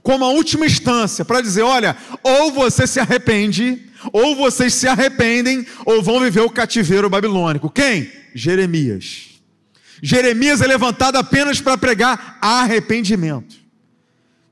como 0.01 0.23
a 0.23 0.29
última 0.29 0.65
instância, 0.65 1.25
para 1.25 1.41
dizer: 1.41 1.63
olha, 1.63 1.97
ou 2.23 2.53
você 2.53 2.87
se 2.87 3.01
arrepende, 3.01 3.85
ou 4.13 4.33
vocês 4.37 4.73
se 4.73 4.87
arrependem, 4.87 5.67
ou 5.85 6.01
vão 6.01 6.21
viver 6.21 6.41
o 6.41 6.49
cativeiro 6.49 7.09
babilônico. 7.09 7.69
Quem? 7.69 8.09
Jeremias. 8.33 9.29
Jeremias 10.01 10.61
é 10.61 10.67
levantado 10.67 11.17
apenas 11.17 11.59
para 11.59 11.77
pregar 11.77 12.37
arrependimento. 12.41 13.60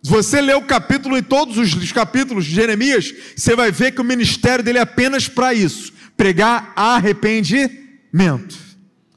Você 0.09 0.41
ler 0.41 0.55
o 0.55 0.63
capítulo 0.63 1.15
em 1.15 1.21
todos 1.21 1.55
os 1.55 1.91
capítulos 1.91 2.43
de 2.43 2.55
Jeremias, 2.55 3.13
você 3.35 3.55
vai 3.55 3.71
ver 3.71 3.91
que 3.91 4.01
o 4.01 4.03
ministério 4.03 4.65
dele 4.65 4.79
é 4.79 4.81
apenas 4.81 5.27
para 5.27 5.53
isso: 5.53 5.93
pregar 6.17 6.73
arrependimento. 6.75 8.57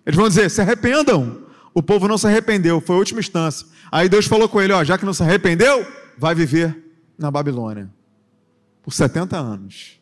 Eles 0.04 0.16
vão 0.16 0.28
dizer: 0.28 0.50
se 0.50 0.60
arrependam. 0.60 1.40
O 1.72 1.82
povo 1.82 2.06
não 2.06 2.18
se 2.18 2.26
arrependeu, 2.26 2.78
foi 2.78 2.94
a 2.94 2.98
última 2.98 3.20
instância. 3.20 3.66
Aí 3.90 4.06
Deus 4.06 4.26
falou 4.26 4.50
com 4.50 4.60
ele: 4.60 4.74
ó, 4.74 4.84
já 4.84 4.98
que 4.98 5.06
não 5.06 5.14
se 5.14 5.22
arrependeu, 5.22 5.86
vai 6.18 6.34
viver 6.34 6.76
na 7.18 7.30
Babilônia 7.30 7.90
por 8.82 8.92
70 8.92 9.34
anos. 9.34 9.98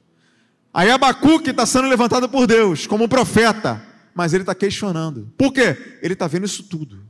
Aí 0.74 0.90
Abacuque 0.90 1.50
está 1.50 1.64
sendo 1.66 1.86
levantado 1.86 2.28
por 2.28 2.48
Deus 2.48 2.88
como 2.88 3.04
um 3.04 3.08
profeta, 3.08 3.80
mas 4.12 4.34
ele 4.34 4.42
está 4.42 4.56
questionando. 4.56 5.32
Por 5.38 5.52
quê? 5.52 5.98
Ele 6.02 6.14
está 6.14 6.26
vendo 6.26 6.46
isso 6.46 6.64
tudo. 6.64 7.00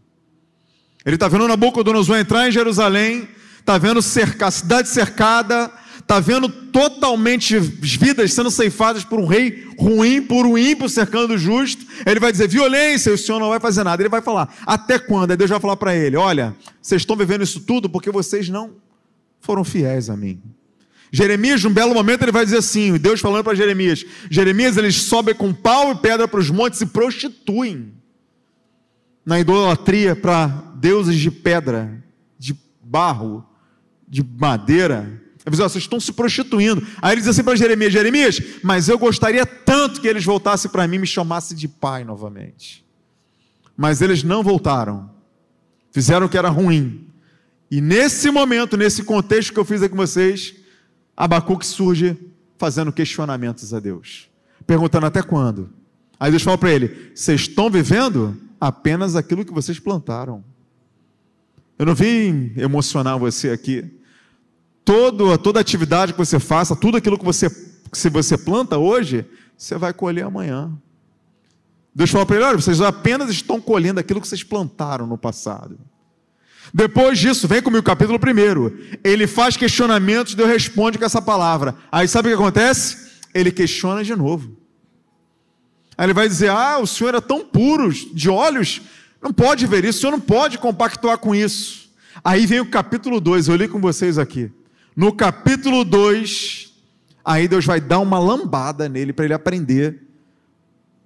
Ele 1.03 1.17
está 1.17 1.29
vendo 1.29 1.49
Nabucodonosor 1.49 2.19
entrar 2.19 2.47
em 2.47 2.53
Jerusalém, 2.53 3.27
está 3.61 3.79
vendo 3.79 4.03
cerca, 4.03 4.47
a 4.47 4.51
cidade 4.51 4.89
cercada, 4.89 5.71
está 6.11 6.19
vendo 6.19 6.49
totalmente 6.49 7.57
vidas 7.59 8.33
sendo 8.33 8.51
ceifadas 8.51 9.05
por 9.05 9.21
um 9.21 9.27
rei 9.27 9.69
ruim, 9.79 10.21
por 10.21 10.45
um 10.45 10.59
ímpio 10.59 10.89
cercando 10.89 11.35
o 11.35 11.39
justo. 11.39 11.87
Ele 12.05 12.19
vai 12.19 12.33
dizer 12.33 12.49
violência, 12.49 13.13
o 13.13 13.19
Senhor 13.19 13.39
não 13.39 13.49
vai 13.49 13.61
fazer 13.61 13.85
nada. 13.85 14.03
Ele 14.03 14.09
vai 14.09 14.21
falar, 14.21 14.53
até 14.67 14.99
quando? 14.99 15.31
Aí 15.31 15.37
Deus 15.37 15.51
vai 15.51 15.61
falar 15.61 15.77
para 15.77 15.95
ele: 15.95 16.17
olha, 16.17 16.57
vocês 16.83 17.03
estão 17.03 17.15
vivendo 17.15 17.43
isso 17.43 17.61
tudo 17.61 17.89
porque 17.89 18.11
vocês 18.11 18.49
não 18.49 18.73
foram 19.41 19.63
fiéis 19.63 20.11
a 20.11 20.17
mim. 20.17 20.43
Jeremias, 21.13 21.63
num 21.63 21.73
belo 21.73 21.95
momento, 21.95 22.23
ele 22.23 22.33
vai 22.33 22.45
dizer 22.45 22.59
assim: 22.59 22.97
Deus 22.99 23.21
falando 23.21 23.45
para 23.45 23.55
Jeremias: 23.55 24.05
Jeremias, 24.29 24.77
eles 24.77 24.97
sobem 24.97 25.35
com 25.35 25.53
pau 25.53 25.93
e 25.93 25.97
pedra 25.97 26.27
para 26.27 26.41
os 26.41 26.51
montes 26.51 26.81
e 26.81 26.87
prostituem 26.87 27.93
na 29.25 29.39
idolatria 29.39 30.17
para 30.17 30.47
deuses 30.75 31.17
de 31.17 31.31
pedra, 31.31 32.03
de 32.39 32.57
barro, 32.83 33.45
de 34.11 34.25
madeira. 34.25 35.23
Ele 35.47 35.57
diz, 35.57 35.61
vocês 35.61 35.85
estão 35.85 36.01
se 36.01 36.13
prostituindo. 36.13 36.85
Aí 37.01 37.13
ele 37.15 37.21
diz 37.21 37.29
assim 37.29 37.45
para 37.45 37.55
Jeremias: 37.55 37.93
Jeremias, 37.93 38.43
mas 38.63 38.89
eu 38.89 38.99
gostaria 38.99 39.47
tanto 39.47 40.01
que 40.01 40.09
eles 40.09 40.25
voltassem 40.25 40.71
para 40.71 40.87
mim 40.89 40.97
e 40.97 40.99
me 40.99 41.07
chamassem 41.07 41.57
de 41.57 41.69
pai 41.69 42.03
novamente. 42.03 42.85
Mas 43.77 44.03
eles 44.03 44.25
não 44.25 44.43
voltaram. 44.43 45.09
Fizeram 45.93 46.27
o 46.27 46.29
que 46.29 46.37
era 46.37 46.49
ruim. 46.49 47.07
E 47.71 47.81
nesse 47.81 48.31
momento, 48.31 48.77
nesse 48.77 49.05
contexto 49.05 49.53
que 49.53 49.59
eu 49.59 49.65
fiz 49.65 49.81
aqui 49.81 49.91
com 49.91 49.97
vocês, 49.97 50.55
Abacuque 51.17 51.65
surge 51.65 52.17
fazendo 52.59 52.93
questionamentos 52.93 53.73
a 53.73 53.81
Deus, 53.81 54.29
perguntando 54.67 55.07
até 55.07 55.23
quando. 55.23 55.71
Aí 56.19 56.31
Deus 56.31 56.43
fala 56.43 56.59
para 56.59 56.73
ele: 56.73 57.13
vocês 57.15 57.43
estão 57.43 57.71
vivendo 57.71 58.37
apenas 58.61 59.17
aquilo 59.17 59.45
que 59.45 59.53
vocês 59.53 59.79
plantaram. 59.79 60.45
Eu 61.79 61.87
não 61.87 61.95
vim 61.95 62.53
emocionar 62.57 63.19
você 63.19 63.49
aqui. 63.49 64.00
Todo, 64.91 65.39
toda 65.39 65.61
atividade 65.61 66.13
que 66.13 66.19
você 66.19 66.41
faça, 66.41 66.75
tudo 66.75 66.97
aquilo 66.97 67.17
que 67.17 67.25
você, 67.25 67.49
que 67.49 68.11
você 68.11 68.37
planta 68.37 68.77
hoje, 68.77 69.25
você 69.57 69.79
vai 69.79 69.93
colher 69.93 70.25
amanhã. 70.25 70.69
Deus 71.95 72.11
fala 72.11 72.27
para 72.27 72.35
ele: 72.35 72.45
olha, 72.45 72.57
vocês 72.57 72.81
apenas 72.81 73.31
estão 73.31 73.61
colhendo 73.61 74.01
aquilo 74.01 74.21
que 74.21 74.27
vocês 74.27 74.43
plantaram 74.43 75.07
no 75.07 75.17
passado. 75.17 75.79
Depois 76.75 77.21
disso, 77.21 77.47
vem 77.47 77.63
comigo, 77.63 77.85
capítulo 77.85 78.19
1. 78.19 78.99
Ele 79.05 79.29
faz 79.29 79.57
questionamentos, 79.57 80.35
Deus 80.35 80.49
responde 80.49 80.99
com 80.99 81.05
essa 81.05 81.23
palavra. 81.23 81.77
Aí 81.93 82.09
sabe 82.09 82.27
o 82.27 82.33
que 82.33 82.43
acontece? 82.43 83.13
Ele 83.33 83.53
questiona 83.53 84.03
de 84.03 84.17
novo. 84.17 84.57
Aí 85.97 86.07
ele 86.07 86.15
vai 86.15 86.27
dizer: 86.27 86.51
Ah, 86.51 86.81
o 86.81 86.87
senhor 86.89 87.15
é 87.15 87.21
tão 87.21 87.45
puro 87.45 87.93
de 87.93 88.29
olhos, 88.29 88.83
não 89.23 89.33
pode 89.33 89.69
ver 89.69 89.85
isso, 89.85 89.99
o 89.99 90.01
senhor 90.01 90.11
não 90.11 90.21
pode 90.21 90.59
compactuar 90.59 91.17
com 91.19 91.33
isso. 91.33 91.89
Aí 92.25 92.45
vem 92.45 92.59
o 92.59 92.67
capítulo 92.67 93.21
2, 93.21 93.47
eu 93.47 93.55
li 93.55 93.69
com 93.69 93.81
vocês 93.81 94.19
aqui. 94.19 94.51
No 94.97 95.13
capítulo 95.13 95.85
2, 95.85 96.73
aí 97.25 97.49
Deus 97.49 97.65
vai 97.65 97.81
dar 97.81 98.01
uma 98.01 98.19
lambada 98.19 98.89
nele 98.89 99.13
para 99.13 99.25
ele 99.25 99.35
aprender 99.35 100.07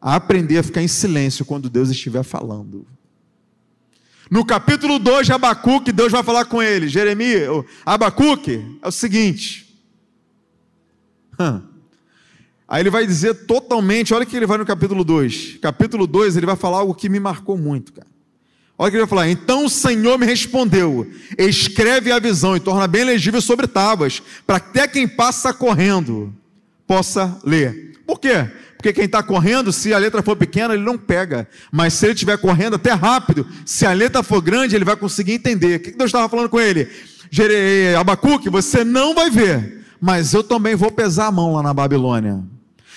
a 0.01 0.17
aprender 0.17 0.59
a 0.59 0.63
ficar 0.63 0.83
em 0.83 0.89
silêncio 0.89 1.47
quando 1.47 1.71
Deus 1.71 1.89
estiver 1.89 2.23
falando. 2.23 2.87
No 4.31 4.45
capítulo 4.45 4.99
2 4.99 5.27
de 5.27 5.33
Abacuque, 5.33 5.93
Deus 5.93 6.13
vai 6.13 6.23
falar 6.23 6.45
com 6.45 6.63
ele. 6.63 6.89
Jeremias, 6.89 7.65
Abacuque, 7.87 8.79
é 8.83 8.89
o 8.89 8.93
seguinte. 8.93 9.83
Aí 12.69 12.83
ele 12.83 12.91
vai 12.91 13.07
dizer 13.07 13.47
totalmente, 13.47 14.13
olha 14.13 14.27
que 14.27 14.37
ele 14.37 14.47
vai 14.47 14.59
no 14.59 14.67
capítulo 14.67 15.05
2. 15.05 15.59
Capítulo 15.59 16.07
2, 16.07 16.37
ele 16.37 16.47
vai 16.47 16.57
falar 16.57 16.79
algo 16.79 16.95
que 16.95 17.09
me 17.09 17.21
marcou 17.21 17.57
muito, 17.57 17.93
cara. 17.93 18.14
Olha 18.77 18.89
o 18.89 18.91
que 18.91 18.97
ele 18.97 19.05
vai 19.05 19.09
falar. 19.09 19.29
Então 19.29 19.65
o 19.67 19.71
Senhor 19.71 20.19
me 20.19 20.27
respondeu: 20.27 21.07
escreve 21.39 22.11
a 22.11 22.19
visão 22.19 22.57
e 22.57 22.61
torna 22.61 22.87
bem 22.87 23.05
legível 23.05 23.41
sobre 23.41 23.67
tábuas, 23.67 24.23
para 24.47 24.57
até 24.57 24.89
quem 24.89 25.07
passa 25.07 25.53
correndo 25.53 26.35
possa 26.87 27.39
ler. 27.45 27.99
Por 28.07 28.19
quê? 28.19 28.51
Porque 28.77 28.93
quem 28.93 29.05
está 29.05 29.23
correndo, 29.23 29.73
se 29.73 29.95
a 29.95 29.99
letra 29.99 30.23
for 30.23 30.37
pequena, 30.37 30.75
ele 30.75 30.83
não 30.83 30.99
pega. 30.99 31.49
Mas 31.73 31.95
se 31.95 32.05
ele 32.05 32.13
estiver 32.13 32.37
correndo 32.37 32.77
até 32.77 32.93
rápido, 32.93 33.47
se 33.65 33.87
a 33.87 33.93
letra 33.93 34.23
for 34.23 34.43
grande, 34.43 34.77
ele 34.77 34.85
vai 34.85 34.97
conseguir 34.97 35.33
entender. 35.33 35.77
O 35.77 35.81
que 35.81 35.91
Deus 35.93 36.09
estava 36.09 36.29
falando 36.29 36.51
com 36.51 36.61
ele? 36.61 36.87
Abacuque, 37.99 38.51
você 38.51 38.85
não 38.85 39.15
vai 39.15 39.31
ver, 39.31 39.87
mas 39.99 40.35
eu 40.35 40.45
também 40.45 40.75
vou 40.75 40.91
pesar 40.91 41.29
a 41.29 41.33
mão 41.33 41.55
lá 41.55 41.63
na 41.63 41.73
Babilônia. 41.73 42.45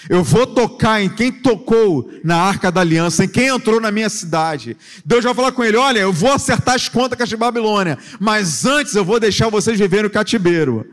Eu 0.10 0.24
vou 0.24 0.48
tocar 0.48 1.02
em 1.02 1.10
quem 1.10 1.32
tocou 1.32 2.10
na 2.24 2.38
arca 2.38 2.72
da 2.72 2.82
aliança, 2.82 3.24
em 3.26 3.28
quem 3.28 3.48
entrou 3.48 3.80
na 3.82 3.92
minha 3.92 4.10
cidade. 4.10 4.78
Deus 5.06 5.24
vai 5.24 5.34
falar 5.34 5.52
com 5.52 5.64
ele: 5.64 5.78
Olha, 5.78 6.00
eu 6.00 6.14
vou 6.14 6.32
acertar 6.32 6.76
as 6.76 6.88
contas 6.88 7.18
com 7.18 7.36
a 7.36 7.38
Babilônia, 7.38 7.98
mas 8.20 8.66
antes 8.66 8.96
eu 8.96 9.06
vou 9.06 9.20
deixar 9.20 9.50
vocês 9.50 9.80
viverem 9.80 10.08
o 10.08 10.12
cativeiro. 10.12 10.86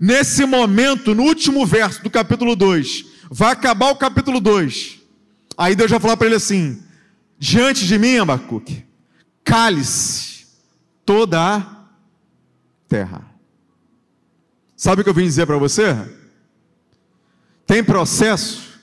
Nesse 0.00 0.46
momento, 0.46 1.14
no 1.14 1.24
último 1.24 1.66
verso 1.66 2.02
do 2.02 2.10
capítulo 2.10 2.56
2, 2.56 3.12
Vai 3.34 3.52
acabar 3.52 3.90
o 3.90 3.96
capítulo 3.96 4.38
2. 4.40 5.00
Aí 5.56 5.74
Deus 5.74 5.90
vai 5.90 5.98
falar 5.98 6.18
para 6.18 6.26
ele 6.26 6.36
assim: 6.36 6.82
Diante 7.38 7.86
de 7.86 7.98
mim, 7.98 8.18
Abacuque, 8.18 8.84
cale-se 9.42 10.44
toda 11.02 11.40
a 11.40 11.86
terra. 12.86 13.24
Sabe 14.76 15.00
o 15.00 15.04
que 15.04 15.08
eu 15.08 15.14
vim 15.14 15.24
dizer 15.24 15.46
para 15.46 15.56
você? 15.56 15.96
Tem 17.66 17.82
processo 17.82 18.80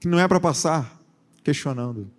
que 0.00 0.08
não 0.08 0.18
é 0.18 0.26
para 0.26 0.40
passar 0.40 1.00
questionando. 1.42 2.10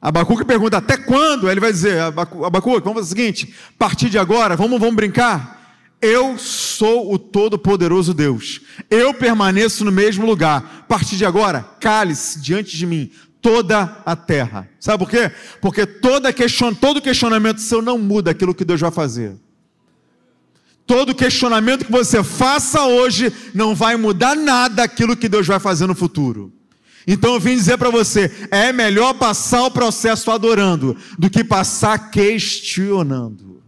Abacuque 0.00 0.44
pergunta 0.44 0.76
até 0.76 0.96
quando? 0.96 1.50
Ele 1.50 1.60
vai 1.60 1.72
dizer: 1.72 2.00
Abacuque, 2.00 2.84
vamos 2.84 3.00
fazer 3.00 3.06
o 3.06 3.16
seguinte: 3.16 3.54
a 3.70 3.78
partir 3.78 4.08
de 4.08 4.18
agora, 4.18 4.56
vamos, 4.56 4.78
vamos 4.78 4.94
brincar. 4.94 5.58
Eu 6.00 6.38
sou 6.38 7.12
o 7.12 7.18
Todo-Poderoso 7.18 8.14
Deus. 8.14 8.60
Eu 8.88 9.12
permaneço 9.12 9.84
no 9.84 9.90
mesmo 9.90 10.24
lugar. 10.24 10.78
A 10.80 10.82
partir 10.84 11.16
de 11.16 11.24
agora, 11.24 11.62
cale-se 11.80 12.40
diante 12.40 12.76
de 12.76 12.86
mim 12.86 13.10
toda 13.42 14.00
a 14.06 14.14
terra. 14.14 14.68
Sabe 14.78 15.04
por 15.04 15.10
quê? 15.10 15.32
Porque 15.60 15.84
toda 15.84 16.32
question, 16.32 16.72
todo 16.72 17.02
questionamento 17.02 17.60
seu 17.60 17.82
não 17.82 17.98
muda 17.98 18.30
aquilo 18.30 18.54
que 18.54 18.64
Deus 18.64 18.80
vai 18.80 18.92
fazer. 18.92 19.34
Todo 20.88 21.14
questionamento 21.14 21.84
que 21.84 21.92
você 21.92 22.24
faça 22.24 22.86
hoje 22.86 23.30
não 23.54 23.74
vai 23.74 23.94
mudar 23.94 24.34
nada 24.34 24.82
aquilo 24.82 25.14
que 25.14 25.28
Deus 25.28 25.46
vai 25.46 25.60
fazer 25.60 25.86
no 25.86 25.94
futuro. 25.94 26.50
Então 27.06 27.34
eu 27.34 27.40
vim 27.40 27.54
dizer 27.54 27.76
para 27.76 27.90
você: 27.90 28.48
é 28.50 28.72
melhor 28.72 29.12
passar 29.12 29.64
o 29.64 29.70
processo 29.70 30.30
adorando 30.30 30.96
do 31.18 31.28
que 31.28 31.44
passar 31.44 32.10
questionando. 32.10 33.62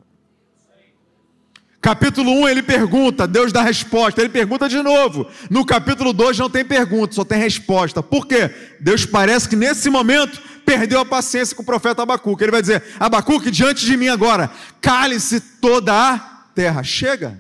Capítulo 1.78 2.30
1 2.30 2.48
ele 2.48 2.62
pergunta, 2.62 3.26
Deus 3.26 3.52
dá 3.52 3.62
resposta, 3.62 4.20
ele 4.20 4.30
pergunta 4.30 4.66
de 4.66 4.82
novo. 4.82 5.26
No 5.50 5.64
capítulo 5.64 6.14
2 6.14 6.38
não 6.38 6.48
tem 6.48 6.64
pergunta, 6.64 7.14
só 7.14 7.24
tem 7.24 7.38
resposta. 7.38 8.02
Por 8.02 8.26
quê? 8.26 8.50
Deus 8.80 9.04
parece 9.04 9.46
que 9.46 9.56
nesse 9.56 9.90
momento 9.90 10.40
perdeu 10.64 11.00
a 11.00 11.04
paciência 11.04 11.54
com 11.54 11.62
o 11.62 11.66
profeta 11.66 12.02
Abacuque. 12.02 12.44
Ele 12.44 12.50
vai 12.50 12.62
dizer: 12.62 12.82
Abacuque, 12.98 13.50
diante 13.50 13.84
de 13.84 13.94
mim 13.94 14.08
agora, 14.08 14.50
cale-se 14.80 15.38
toda 15.38 15.92
a 15.92 16.29
terra. 16.54 16.82
Chega. 16.82 17.38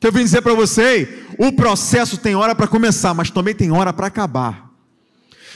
Que 0.00 0.06
eu 0.06 0.12
vim 0.12 0.24
dizer 0.24 0.42
para 0.42 0.54
você, 0.54 1.26
o 1.38 1.52
processo 1.52 2.16
tem 2.16 2.34
hora 2.34 2.54
para 2.54 2.66
começar, 2.66 3.12
mas 3.12 3.30
também 3.30 3.54
tem 3.54 3.70
hora 3.70 3.92
para 3.92 4.06
acabar. 4.06 4.70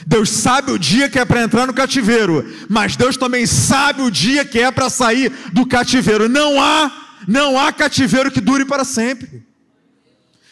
Deus 0.05 0.29
sabe 0.29 0.71
o 0.71 0.79
dia 0.79 1.09
que 1.09 1.17
é 1.17 1.25
para 1.25 1.41
entrar 1.41 1.65
no 1.65 1.73
cativeiro, 1.73 2.45
mas 2.69 2.95
Deus 2.95 3.17
também 3.17 3.45
sabe 3.45 4.01
o 4.01 4.11
dia 4.11 4.43
que 4.43 4.59
é 4.59 4.69
para 4.69 4.89
sair 4.89 5.31
do 5.53 5.65
cativeiro. 5.65 6.27
Não 6.27 6.61
há 6.61 7.05
não 7.27 7.57
há 7.57 7.71
cativeiro 7.71 8.31
que 8.31 8.41
dure 8.41 8.65
para 8.65 8.83
sempre. 8.83 9.43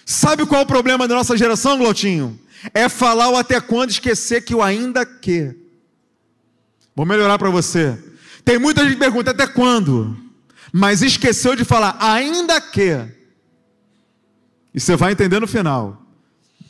Sabe 0.06 0.46
qual 0.46 0.62
é 0.62 0.64
o 0.64 0.68
problema 0.68 1.08
da 1.08 1.16
nossa 1.16 1.38
geração, 1.38 1.78
Glautinho? 1.78 2.40
É 2.74 2.90
falar 2.90 3.30
o 3.30 3.38
até 3.38 3.60
quando 3.60 3.92
esquecer 3.92 4.42
que 4.42 4.56
o 4.56 4.62
ainda 4.62 5.06
que. 5.06 5.56
Vou 6.96 7.06
melhorar 7.06 7.38
para 7.38 7.50
você. 7.50 7.98
Tem 8.44 8.58
muita 8.58 8.84
gente 8.84 8.94
que 8.94 9.00
pergunta 9.00 9.32
até 9.32 9.48
quando, 9.48 10.18
mas 10.76 11.04
esqueceu 11.04 11.56
de 11.56 11.64
falar 11.64 11.96
ainda 12.00 12.60
que. 12.60 12.98
E 14.74 14.80
você 14.80 14.96
vai 14.96 15.12
entender 15.12 15.40
no 15.40 15.46
final. 15.46 16.02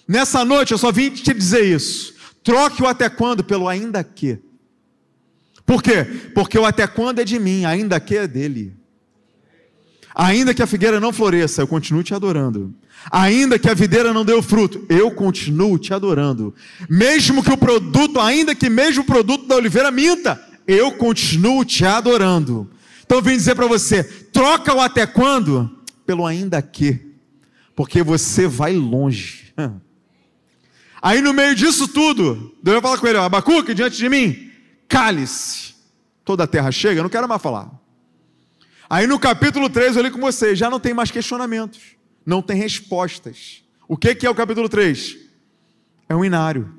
Nessa 0.05 0.43
noite 0.43 0.73
eu 0.73 0.77
só 0.77 0.91
vim 0.91 1.09
te 1.09 1.33
dizer 1.33 1.63
isso. 1.63 2.13
Troque 2.43 2.83
o 2.83 2.87
até 2.87 3.09
quando 3.09 3.45
pelo 3.45 3.69
ainda 3.69 4.03
que. 4.03 4.39
Por 5.65 5.81
quê? 5.81 6.03
Porque 6.35 6.59
o 6.59 6.65
até 6.65 6.85
quando 6.85 7.19
é 7.19 7.23
de 7.23 7.39
mim, 7.39 7.63
ainda 7.63 7.97
que 8.01 8.17
é 8.17 8.27
dele. 8.27 8.75
Ainda 10.13 10.53
que 10.53 10.61
a 10.61 10.67
figueira 10.67 10.99
não 10.99 11.13
floresça, 11.13 11.61
eu 11.61 11.67
continuo 11.67 12.03
te 12.03 12.13
adorando. 12.13 12.75
Ainda 13.09 13.57
que 13.57 13.69
a 13.69 13.73
videira 13.73 14.13
não 14.13 14.25
dê 14.25 14.33
o 14.33 14.43
fruto, 14.43 14.85
eu 14.89 15.11
continuo 15.11 15.79
te 15.79 15.93
adorando. 15.93 16.53
Mesmo 16.89 17.41
que 17.41 17.51
o 17.51 17.57
produto, 17.57 18.19
ainda 18.19 18.53
que 18.53 18.69
mesmo 18.69 19.03
o 19.03 19.05
produto 19.05 19.47
da 19.47 19.55
oliveira 19.55 19.89
minta, 19.89 20.39
eu 20.67 20.91
continuo 20.91 21.63
te 21.63 21.85
adorando. 21.85 22.69
Então 23.05 23.17
eu 23.17 23.21
vim 23.21 23.35
dizer 23.35 23.55
para 23.55 23.67
você: 23.67 24.03
troca 24.03 24.73
o 24.73 24.79
até 24.79 25.05
quando 25.05 25.83
pelo 26.05 26.25
ainda 26.25 26.61
que, 26.61 27.13
porque 27.75 28.03
você 28.03 28.47
vai 28.47 28.73
longe. 28.73 29.53
Aí 31.01 31.21
no 31.21 31.33
meio 31.33 31.53
disso 31.53 31.87
tudo, 31.87 32.55
Deus 32.63 32.75
vai 32.75 32.81
falar 32.81 32.97
com 32.97 33.07
ele: 33.07 33.17
Abacuque, 33.17 33.73
diante 33.73 33.97
de 33.97 34.09
mim, 34.09 34.51
cale-se. 34.87 35.73
Toda 36.23 36.45
a 36.45 36.47
terra 36.47 36.71
chega, 36.71 36.99
eu 36.99 37.03
não 37.03 37.09
quero 37.09 37.27
mais 37.27 37.41
falar. 37.41 37.69
Aí 38.89 39.05
no 39.07 39.19
capítulo 39.19 39.69
3, 39.69 39.95
eu 39.95 40.03
li 40.03 40.11
com 40.11 40.19
vocês, 40.19 40.57
já 40.57 40.69
não 40.69 40.79
tem 40.79 40.93
mais 40.93 41.11
questionamentos, 41.11 41.81
não 42.25 42.41
tem 42.41 42.57
respostas. 42.57 43.63
O 43.87 43.97
que, 43.97 44.15
que 44.15 44.25
é 44.25 44.29
o 44.29 44.35
capítulo 44.35 44.69
3? 44.69 45.17
É 46.07 46.15
um 46.15 46.23
inário, 46.23 46.73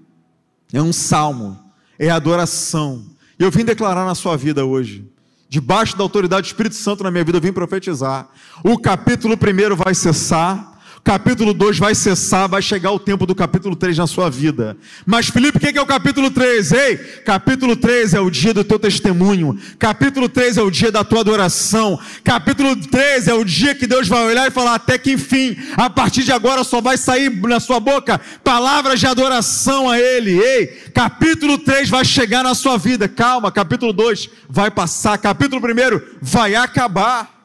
é 0.72 0.80
um 0.80 0.92
salmo, 0.92 1.72
é 1.98 2.08
adoração. 2.08 3.04
E 3.38 3.42
eu 3.42 3.50
vim 3.50 3.64
declarar 3.64 4.06
na 4.06 4.14
sua 4.14 4.36
vida 4.36 4.64
hoje, 4.64 5.06
debaixo 5.54 5.96
da 5.96 6.02
autoridade 6.02 6.42
do 6.42 6.46
Espírito 6.46 6.74
Santo 6.74 7.04
na 7.04 7.12
minha 7.12 7.22
vida, 7.22 7.38
eu 7.38 7.40
vim 7.40 7.52
profetizar. 7.52 8.28
O 8.64 8.76
capítulo 8.76 9.36
1 9.36 9.76
vai 9.76 9.94
cessar, 9.94 10.73
capítulo 11.04 11.52
2 11.52 11.78
vai 11.78 11.94
cessar, 11.94 12.48
vai 12.48 12.62
chegar 12.62 12.90
o 12.90 12.98
tempo 12.98 13.26
do 13.26 13.34
capítulo 13.34 13.76
3 13.76 13.98
na 13.98 14.06
sua 14.06 14.30
vida. 14.30 14.74
Mas, 15.04 15.28
Felipe, 15.28 15.58
o 15.58 15.60
que 15.60 15.78
é 15.78 15.82
o 15.82 15.86
capítulo 15.86 16.30
3? 16.30 16.72
Ei, 16.72 16.96
capítulo 16.96 17.76
3 17.76 18.14
é 18.14 18.20
o 18.20 18.30
dia 18.30 18.54
do 18.54 18.64
teu 18.64 18.78
testemunho, 18.78 19.58
capítulo 19.78 20.30
3 20.30 20.56
é 20.56 20.62
o 20.62 20.70
dia 20.70 20.90
da 20.90 21.04
tua 21.04 21.20
adoração, 21.20 22.00
capítulo 22.24 22.74
3 22.74 23.28
é 23.28 23.34
o 23.34 23.44
dia 23.44 23.74
que 23.74 23.86
Deus 23.86 24.08
vai 24.08 24.24
olhar 24.24 24.48
e 24.48 24.50
falar: 24.50 24.76
até 24.76 24.96
que 24.96 25.12
enfim, 25.12 25.54
a 25.76 25.90
partir 25.90 26.24
de 26.24 26.32
agora 26.32 26.64
só 26.64 26.80
vai 26.80 26.96
sair 26.96 27.30
na 27.42 27.60
sua 27.60 27.78
boca 27.78 28.18
palavras 28.42 28.98
de 28.98 29.06
adoração 29.06 29.90
a 29.90 30.00
Ele. 30.00 30.40
Ei, 30.40 30.66
capítulo 30.94 31.58
3 31.58 31.90
vai 31.90 32.04
chegar 32.04 32.42
na 32.42 32.54
sua 32.54 32.78
vida, 32.78 33.06
calma, 33.06 33.52
capítulo 33.52 33.92
2 33.92 34.30
vai 34.48 34.70
passar, 34.70 35.18
capítulo 35.18 35.60
1 35.60 36.00
vai 36.22 36.54
acabar. 36.54 37.43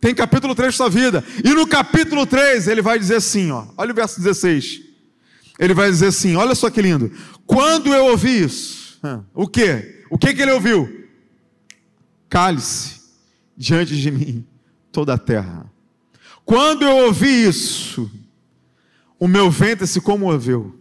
Tem 0.00 0.14
capítulo 0.14 0.54
3 0.54 0.72
da 0.72 0.76
sua 0.76 0.88
vida. 0.88 1.24
E 1.44 1.50
no 1.50 1.66
capítulo 1.66 2.26
3 2.26 2.68
ele 2.68 2.80
vai 2.80 2.98
dizer 2.98 3.16
assim, 3.16 3.50
ó. 3.50 3.66
Olha 3.76 3.92
o 3.92 3.94
verso 3.94 4.20
16. 4.20 4.82
Ele 5.58 5.74
vai 5.74 5.90
dizer 5.90 6.06
assim, 6.06 6.36
olha 6.36 6.54
só 6.54 6.70
que 6.70 6.80
lindo. 6.80 7.10
Quando 7.44 7.92
eu 7.92 8.06
ouvi 8.06 8.44
isso, 8.44 9.00
o 9.34 9.46
que? 9.46 10.04
O 10.10 10.16
que 10.16 10.32
que 10.32 10.42
ele 10.42 10.52
ouviu? 10.52 11.08
Cale-se 12.28 13.00
diante 13.56 13.96
de 14.00 14.10
mim 14.10 14.46
toda 14.92 15.14
a 15.14 15.18
terra. 15.18 15.70
Quando 16.44 16.84
eu 16.84 17.06
ouvi 17.06 17.48
isso, 17.48 18.10
o 19.18 19.26
meu 19.26 19.50
ventre 19.50 19.86
se 19.86 20.00
comoveu. 20.00 20.78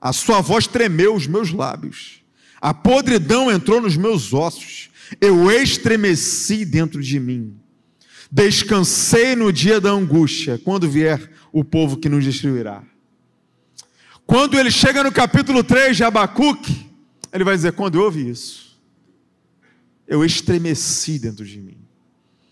A 0.00 0.12
sua 0.12 0.40
voz 0.40 0.66
tremeu 0.66 1.14
os 1.14 1.26
meus 1.26 1.52
lábios. 1.52 2.22
A 2.60 2.74
podridão 2.74 3.50
entrou 3.50 3.80
nos 3.80 3.96
meus 3.96 4.34
ossos. 4.34 4.90
Eu 5.20 5.50
estremeci 5.50 6.64
dentro 6.64 7.00
de 7.00 7.20
mim. 7.20 7.56
Descansei 8.34 9.36
no 9.36 9.52
dia 9.52 9.80
da 9.80 9.92
angústia, 9.92 10.60
quando 10.64 10.90
vier 10.90 11.30
o 11.52 11.62
povo 11.62 11.96
que 11.96 12.08
nos 12.08 12.24
destruirá. 12.24 12.82
Quando 14.26 14.58
ele 14.58 14.72
chega 14.72 15.04
no 15.04 15.12
capítulo 15.12 15.62
3 15.62 15.96
de 15.96 16.02
Abacuque, 16.02 16.90
ele 17.32 17.44
vai 17.44 17.54
dizer: 17.54 17.74
Quando 17.74 17.94
eu 17.94 18.02
ouvi 18.02 18.28
isso, 18.28 18.76
eu 20.08 20.24
estremeci 20.24 21.16
dentro 21.20 21.44
de 21.44 21.60
mim. 21.60 21.78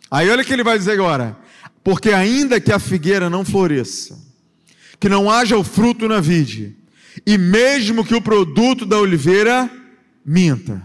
Aí 0.08 0.30
olha 0.30 0.42
o 0.42 0.46
que 0.46 0.52
ele 0.52 0.62
vai 0.62 0.78
dizer 0.78 0.92
agora: 0.92 1.36
Porque 1.82 2.10
ainda 2.10 2.60
que 2.60 2.70
a 2.70 2.78
figueira 2.78 3.28
não 3.28 3.44
floresça, 3.44 4.16
que 5.00 5.08
não 5.08 5.28
haja 5.28 5.56
o 5.56 5.64
fruto 5.64 6.06
na 6.06 6.20
vide, 6.20 6.76
e 7.26 7.36
mesmo 7.36 8.04
que 8.04 8.14
o 8.14 8.22
produto 8.22 8.86
da 8.86 9.00
oliveira 9.00 9.68
minta. 10.24 10.80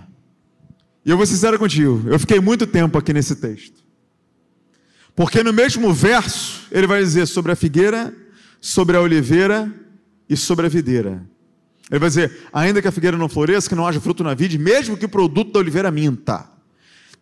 E 1.06 1.12
eu 1.12 1.18
vou 1.18 1.25
ser 1.27 1.36
sincero 1.36 1.60
contigo, 1.60 2.01
eu 2.08 2.18
fiquei 2.18 2.39
muito 2.39 2.66
tempo 2.66 2.98
aqui 2.98 3.13
nesse 3.13 3.36
texto. 3.36 3.86
Porque 5.17 5.41
no 5.41 5.51
mesmo 5.51 5.91
verso, 5.91 6.67
ele 6.71 6.86
vai 6.86 7.01
dizer 7.01 7.25
sobre 7.25 7.51
a 7.51 7.55
figueira, 7.55 8.13
sobre 8.62 8.95
a 8.95 9.01
oliveira 9.01 9.74
e 10.29 10.38
sobre 10.38 10.67
a 10.67 10.69
videira. 10.69 11.25
Ele 11.89 12.00
vai 12.00 12.07
dizer: 12.07 12.47
ainda 12.53 12.83
que 12.83 12.88
a 12.88 12.91
figueira 12.91 13.17
não 13.17 13.27
floresça, 13.27 13.67
que 13.67 13.74
não 13.74 13.88
haja 13.88 14.00
fruto 14.00 14.24
na 14.24 14.36
vide, 14.36 14.59
mesmo 14.59 14.95
que 14.95 15.05
o 15.05 15.09
produto 15.09 15.53
da 15.53 15.57
oliveira 15.57 15.89
minta. 15.89 16.47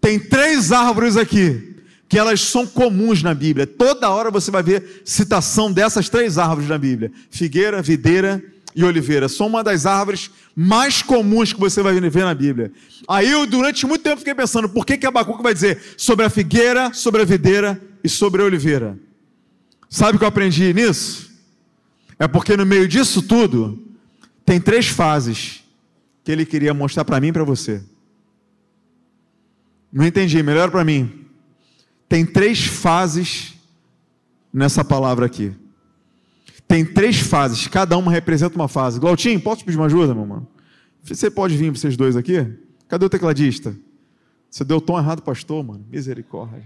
Tem 0.02 0.20
três 0.20 0.74
árvores 0.74 1.16
aqui, 1.16 1.78
que 2.10 2.20
elas 2.20 2.42
são 2.42 2.68
comuns 2.68 3.24
na 3.24 3.34
Bíblia. 3.34 3.66
Toda 3.66 4.10
hora 4.10 4.30
você 4.30 4.52
vai 4.52 4.62
ver 4.62 5.02
citação 5.06 5.72
dessas 5.72 6.10
três 6.10 6.38
árvores 6.38 6.68
na 6.68 6.78
Bíblia: 6.78 7.14
figueira, 7.32 7.82
videira 7.82 8.44
e 8.76 8.84
oliveira. 8.84 9.30
São 9.30 9.48
uma 9.48 9.64
das 9.64 9.86
árvores 9.86 10.30
mais 10.56 11.02
comuns 11.02 11.52
que 11.52 11.60
você 11.60 11.82
vai 11.82 12.00
ver 12.00 12.24
na 12.24 12.34
Bíblia. 12.34 12.72
Aí 13.08 13.30
eu, 13.30 13.46
durante 13.46 13.86
muito 13.86 14.04
tempo, 14.04 14.20
fiquei 14.20 14.34
pensando: 14.34 14.70
por 14.70 14.86
que, 14.86 14.98
que 14.98 15.06
Abacuque 15.06 15.44
vai 15.44 15.54
dizer 15.54 15.82
sobre 15.98 16.26
a 16.26 16.30
figueira, 16.30 16.94
sobre 16.94 17.22
a 17.22 17.26
videira 17.26 17.82
e 18.04 18.08
sobre 18.08 18.42
a 18.42 18.46
oliveira? 18.46 18.98
Sabe 19.90 20.16
o 20.16 20.20
que 20.20 20.24
eu 20.24 20.30
aprendi 20.30 20.74
nisso? 20.74 21.32
É 22.18 22.28
porque 22.28 22.56
no 22.56 22.66
meio 22.66 22.88
disso 22.88 23.22
tudo, 23.22 23.84
tem 24.46 24.62
três 24.62 24.88
fases 24.88 25.64
que 26.24 26.32
ele 26.32 26.46
queria 26.46 26.74
mostrar 26.74 27.04
para 27.04 27.20
mim 27.20 27.28
e 27.28 27.34
para 27.34 27.44
você. 27.44 27.84
Não 29.92 30.06
entendi, 30.06 30.42
melhor 30.42 30.72
para 30.72 30.84
mim. 30.84 31.26
Tem 32.08 32.26
três 32.26 32.66
fases 32.66 33.54
nessa 34.54 34.84
palavra 34.84 35.26
aqui. 35.26 35.54
Tem 36.68 36.84
três 36.84 37.20
fases, 37.20 37.68
cada 37.68 37.98
uma 37.98 38.12
representa 38.12 38.56
uma 38.56 38.68
fase. 38.68 39.00
Glautinho, 39.00 39.40
posso 39.40 39.60
te 39.60 39.66
pedir 39.66 39.78
uma 39.78 39.86
ajuda, 39.86 40.14
meu 40.14 40.26
mano? 40.26 40.48
Você 41.04 41.30
pode 41.30 41.56
vir, 41.56 41.70
vocês 41.70 41.96
dois 41.96 42.16
aqui? 42.16 42.46
Cadê 42.88 43.06
o 43.06 43.10
tecladista? 43.10 43.76
Você 44.50 44.64
deu 44.64 44.78
o 44.78 44.82
tom 44.82 44.98
errado, 44.98 45.22
pastor, 45.22 45.64
mano. 45.64 45.86
Misericórdia. 45.92 46.64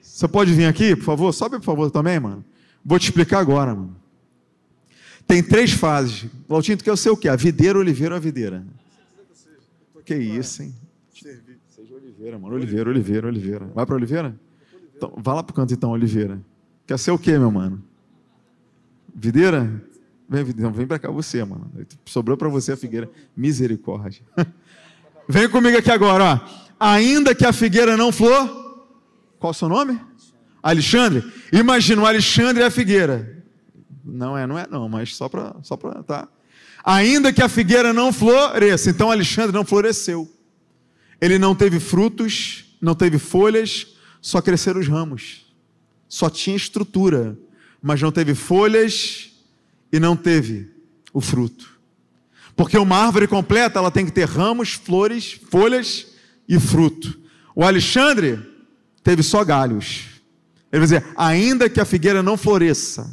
Você 0.00 0.26
pode 0.26 0.52
vir 0.52 0.64
aqui, 0.64 0.96
por 0.96 1.04
favor? 1.04 1.32
Sobe, 1.32 1.58
por 1.58 1.64
favor, 1.64 1.90
também, 1.90 2.18
mano. 2.18 2.44
Vou 2.84 2.98
te 2.98 3.04
explicar 3.04 3.38
agora, 3.38 3.74
mano. 3.74 3.96
Tem 5.26 5.42
três 5.42 5.72
fases. 5.72 6.26
Glautinho, 6.48 6.78
tu 6.78 6.84
quer 6.84 6.96
ser 6.96 7.10
o 7.10 7.16
quê? 7.16 7.28
A 7.28 7.36
videira, 7.36 7.78
oliveira 7.78 8.14
ou 8.14 8.16
a 8.16 8.20
videira? 8.20 8.66
Que 10.04 10.16
isso, 10.16 10.62
hein? 10.62 10.74
Seja 11.12 11.94
oliveira, 11.94 12.38
mano. 12.38 12.54
Oliveira, 12.54 12.88
oliveira, 12.88 13.26
oliveira. 13.28 13.66
Vai 13.74 13.84
para 13.84 13.94
oliveira? 13.94 14.34
Então, 14.96 15.12
vai 15.18 15.34
lá 15.34 15.42
pro 15.42 15.54
canto 15.54 15.74
então, 15.74 15.90
oliveira. 15.90 16.40
Quer 16.86 16.98
ser 16.98 17.10
o 17.10 17.18
quê, 17.18 17.38
meu 17.38 17.50
mano? 17.50 17.84
Videira? 19.20 19.82
Vem, 20.28 20.44
não, 20.56 20.72
vem 20.72 20.86
para 20.86 20.98
cá 20.98 21.10
você, 21.10 21.42
mano. 21.44 21.70
Sobrou 22.06 22.36
para 22.36 22.48
você 22.48 22.72
a 22.72 22.76
figueira. 22.76 23.10
Misericórdia. 23.36 24.22
vem 25.28 25.48
comigo 25.48 25.76
aqui 25.76 25.90
agora, 25.90 26.24
ó. 26.24 26.68
Ainda 26.78 27.34
que 27.34 27.44
a 27.44 27.52
figueira 27.52 27.96
não 27.96 28.12
flor, 28.12 28.46
qual 29.40 29.50
o 29.50 29.54
seu 29.54 29.68
nome? 29.68 30.00
Alexandre. 30.62 31.24
Imagina 31.52 32.02
o 32.02 32.06
Alexandre 32.06 32.62
e 32.62 32.66
a 32.66 32.70
figueira. 32.70 33.42
Não 34.04 34.38
é, 34.38 34.46
não 34.46 34.56
é 34.56 34.66
não, 34.70 34.88
mas 34.88 35.16
só 35.16 35.28
para 35.28 35.56
só 35.62 35.76
para 35.76 36.02
tá. 36.04 36.28
Ainda 36.84 37.32
que 37.32 37.42
a 37.42 37.48
figueira 37.48 37.92
não 37.92 38.12
floresça, 38.12 38.90
então 38.90 39.10
Alexandre 39.10 39.52
não 39.52 39.64
floresceu. 39.64 40.30
Ele 41.20 41.38
não 41.38 41.54
teve 41.54 41.80
frutos, 41.80 42.76
não 42.80 42.94
teve 42.94 43.18
folhas, 43.18 43.88
só 44.20 44.40
cresceram 44.40 44.78
os 44.78 44.86
ramos. 44.86 45.52
Só 46.08 46.30
tinha 46.30 46.56
estrutura 46.56 47.36
mas 47.82 48.00
não 48.00 48.10
teve 48.10 48.34
folhas 48.34 49.30
e 49.92 49.98
não 49.98 50.16
teve 50.16 50.70
o 51.12 51.20
fruto. 51.20 51.78
Porque 52.56 52.76
uma 52.76 52.96
árvore 52.96 53.28
completa, 53.28 53.78
ela 53.78 53.90
tem 53.90 54.04
que 54.04 54.12
ter 54.12 54.26
ramos, 54.26 54.72
flores, 54.72 55.38
folhas 55.48 56.08
e 56.48 56.58
fruto. 56.58 57.18
O 57.54 57.64
Alexandre 57.64 58.40
teve 59.02 59.22
só 59.22 59.44
galhos. 59.44 60.06
Ele 60.72 60.80
vai 60.80 60.80
dizer, 60.80 61.06
ainda 61.16 61.70
que 61.70 61.80
a 61.80 61.84
figueira 61.84 62.22
não 62.22 62.36
floresça, 62.36 63.10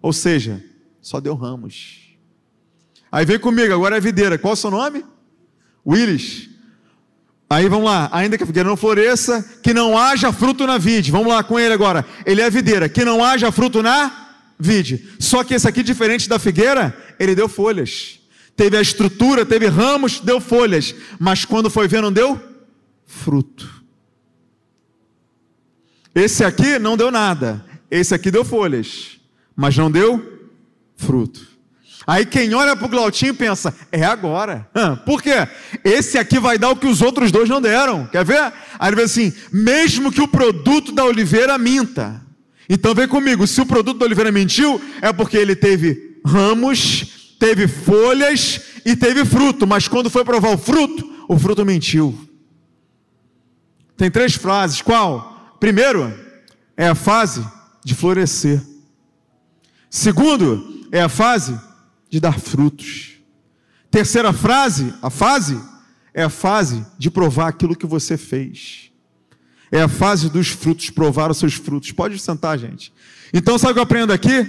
ou 0.00 0.12
seja, 0.12 0.64
só 1.00 1.20
deu 1.20 1.34
ramos. 1.34 2.16
Aí 3.10 3.26
vem 3.26 3.38
comigo, 3.38 3.74
agora 3.74 3.96
é 3.96 4.00
videira. 4.00 4.38
Qual 4.38 4.52
é 4.52 4.54
o 4.54 4.56
seu 4.56 4.70
nome? 4.70 5.04
Willis. 5.86 6.51
Aí 7.52 7.68
vamos 7.68 7.84
lá, 7.84 8.08
ainda 8.12 8.38
que 8.38 8.44
a 8.44 8.46
figueira 8.46 8.66
não 8.66 8.78
floresça, 8.78 9.44
que 9.62 9.74
não 9.74 9.98
haja 9.98 10.32
fruto 10.32 10.66
na 10.66 10.78
vide. 10.78 11.10
Vamos 11.10 11.28
lá 11.28 11.42
com 11.42 11.60
ele 11.60 11.74
agora. 11.74 12.02
Ele 12.24 12.40
é 12.40 12.46
a 12.46 12.50
videira, 12.50 12.88
que 12.88 13.04
não 13.04 13.22
haja 13.22 13.52
fruto 13.52 13.82
na 13.82 14.30
vide. 14.58 15.06
Só 15.18 15.44
que 15.44 15.52
esse 15.52 15.68
aqui, 15.68 15.82
diferente 15.82 16.30
da 16.30 16.38
figueira, 16.38 16.96
ele 17.20 17.34
deu 17.34 17.50
folhas. 17.50 18.20
Teve 18.56 18.78
a 18.78 18.80
estrutura, 18.80 19.44
teve 19.44 19.66
ramos, 19.66 20.18
deu 20.18 20.40
folhas. 20.40 20.94
Mas 21.18 21.44
quando 21.44 21.68
foi 21.68 21.86
ver, 21.86 22.00
não 22.00 22.10
deu 22.10 22.40
fruto. 23.04 23.82
Esse 26.14 26.44
aqui 26.44 26.78
não 26.78 26.96
deu 26.96 27.10
nada. 27.10 27.62
Esse 27.90 28.14
aqui 28.14 28.30
deu 28.30 28.46
folhas, 28.46 29.18
mas 29.54 29.76
não 29.76 29.90
deu 29.90 30.40
fruto. 30.96 31.51
Aí 32.06 32.26
quem 32.26 32.52
olha 32.54 32.74
para 32.74 32.86
o 32.86 32.90
Glautinho 32.90 33.34
pensa, 33.34 33.74
é 33.90 34.02
agora. 34.04 34.68
Por 35.06 35.22
quê? 35.22 35.46
Esse 35.84 36.18
aqui 36.18 36.38
vai 36.38 36.58
dar 36.58 36.70
o 36.70 36.76
que 36.76 36.86
os 36.86 37.00
outros 37.00 37.30
dois 37.30 37.48
não 37.48 37.60
deram. 37.60 38.06
Quer 38.06 38.24
ver? 38.24 38.52
Aí 38.78 38.88
ele 38.88 38.96
vê 38.96 39.02
assim, 39.02 39.32
mesmo 39.52 40.10
que 40.10 40.20
o 40.20 40.28
produto 40.28 40.92
da 40.92 41.04
oliveira 41.04 41.56
minta. 41.58 42.20
Então 42.68 42.94
vem 42.94 43.06
comigo, 43.06 43.46
se 43.46 43.60
o 43.60 43.66
produto 43.66 43.98
da 43.98 44.06
oliveira 44.06 44.32
mentiu, 44.32 44.80
é 45.00 45.12
porque 45.12 45.36
ele 45.36 45.54
teve 45.54 46.20
ramos, 46.24 47.34
teve 47.38 47.68
folhas 47.68 48.60
e 48.84 48.96
teve 48.96 49.24
fruto. 49.24 49.66
Mas 49.66 49.86
quando 49.86 50.10
foi 50.10 50.24
provar 50.24 50.54
o 50.54 50.58
fruto, 50.58 51.24
o 51.28 51.38
fruto 51.38 51.64
mentiu. 51.64 52.18
Tem 53.96 54.10
três 54.10 54.34
frases. 54.34 54.80
Qual? 54.80 55.56
Primeiro, 55.60 56.12
é 56.76 56.88
a 56.88 56.94
fase 56.94 57.46
de 57.84 57.94
florescer. 57.94 58.60
Segundo, 59.90 60.86
é 60.90 61.02
a 61.02 61.08
fase 61.08 61.58
de 62.12 62.20
dar 62.20 62.38
frutos. 62.38 63.12
Terceira 63.90 64.34
frase, 64.34 64.92
a 65.00 65.08
fase, 65.08 65.58
é 66.12 66.22
a 66.22 66.28
fase 66.28 66.84
de 66.98 67.10
provar 67.10 67.48
aquilo 67.48 67.74
que 67.74 67.86
você 67.86 68.18
fez. 68.18 68.90
É 69.70 69.80
a 69.80 69.88
fase 69.88 70.28
dos 70.28 70.48
frutos, 70.48 70.90
provar 70.90 71.30
os 71.30 71.38
seus 71.38 71.54
frutos. 71.54 71.90
Pode 71.90 72.18
sentar, 72.18 72.58
gente. 72.58 72.92
Então, 73.32 73.56
sabe 73.56 73.70
o 73.70 73.74
que 73.74 73.78
eu 73.78 73.84
aprendo 73.84 74.12
aqui? 74.12 74.46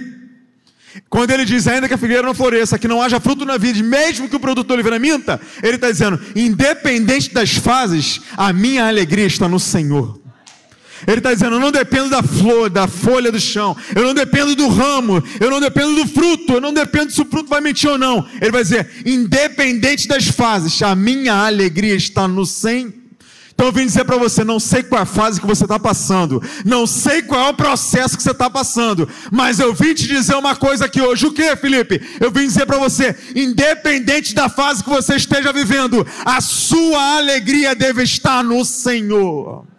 Quando 1.08 1.30
ele 1.30 1.46
diz 1.46 1.66
ainda 1.66 1.88
que 1.88 1.94
a 1.94 1.98
figueira 1.98 2.22
não 2.22 2.34
floresça, 2.34 2.78
que 2.78 2.86
não 2.86 3.00
haja 3.00 3.18
fruto 3.18 3.46
na 3.46 3.56
vida, 3.56 3.82
mesmo 3.82 4.28
que 4.28 4.36
o 4.36 4.40
produto 4.40 4.66
de 4.66 4.74
oliveira 4.74 4.98
minta, 4.98 5.40
ele 5.62 5.76
está 5.76 5.90
dizendo, 5.90 6.20
independente 6.36 7.32
das 7.32 7.54
fases, 7.54 8.20
a 8.36 8.52
minha 8.52 8.86
alegria 8.86 9.24
está 9.24 9.48
no 9.48 9.58
Senhor. 9.58 10.20
Ele 11.06 11.18
está 11.18 11.32
dizendo: 11.32 11.56
eu 11.56 11.60
não 11.60 11.72
dependo 11.72 12.10
da 12.10 12.22
flor, 12.22 12.70
da 12.70 12.86
folha 12.86 13.30
do 13.30 13.40
chão, 13.40 13.76
eu 13.94 14.02
não 14.02 14.14
dependo 14.14 14.54
do 14.54 14.68
ramo, 14.68 15.22
eu 15.40 15.50
não 15.50 15.60
dependo 15.60 15.94
do 15.94 16.06
fruto, 16.06 16.54
eu 16.54 16.60
não 16.60 16.72
dependo 16.72 17.12
se 17.12 17.20
o 17.20 17.26
fruto 17.26 17.48
vai 17.48 17.60
mentir 17.60 17.90
ou 17.90 17.98
não. 17.98 18.26
Ele 18.40 18.50
vai 18.50 18.62
dizer: 18.62 18.88
independente 19.04 20.08
das 20.08 20.28
fases, 20.28 20.82
a 20.82 20.94
minha 20.94 21.34
alegria 21.34 21.94
está 21.94 22.26
no 22.28 22.46
sem. 22.46 23.04
Então 23.54 23.66
eu 23.66 23.72
vim 23.72 23.86
dizer 23.86 24.04
para 24.04 24.16
você: 24.16 24.42
não 24.42 24.58
sei 24.58 24.82
qual 24.82 25.00
é 25.00 25.02
a 25.02 25.06
fase 25.06 25.40
que 25.40 25.46
você 25.46 25.64
está 25.64 25.78
passando, 25.78 26.42
não 26.64 26.86
sei 26.86 27.22
qual 27.22 27.46
é 27.46 27.50
o 27.50 27.54
processo 27.54 28.16
que 28.16 28.22
você 28.22 28.32
está 28.32 28.50
passando, 28.50 29.08
mas 29.30 29.60
eu 29.60 29.72
vim 29.72 29.94
te 29.94 30.06
dizer 30.08 30.34
uma 30.34 30.56
coisa 30.56 30.86
aqui 30.86 31.00
hoje: 31.00 31.26
o 31.26 31.32
que, 31.32 31.54
Felipe? 31.56 32.00
Eu 32.20 32.30
vim 32.30 32.46
dizer 32.46 32.66
para 32.66 32.78
você: 32.78 33.16
independente 33.34 34.34
da 34.34 34.48
fase 34.48 34.82
que 34.82 34.90
você 34.90 35.14
esteja 35.16 35.52
vivendo, 35.52 36.04
a 36.24 36.40
sua 36.40 37.16
alegria 37.16 37.74
deve 37.74 38.02
estar 38.02 38.42
no 38.42 38.64
Senhor. 38.64 39.73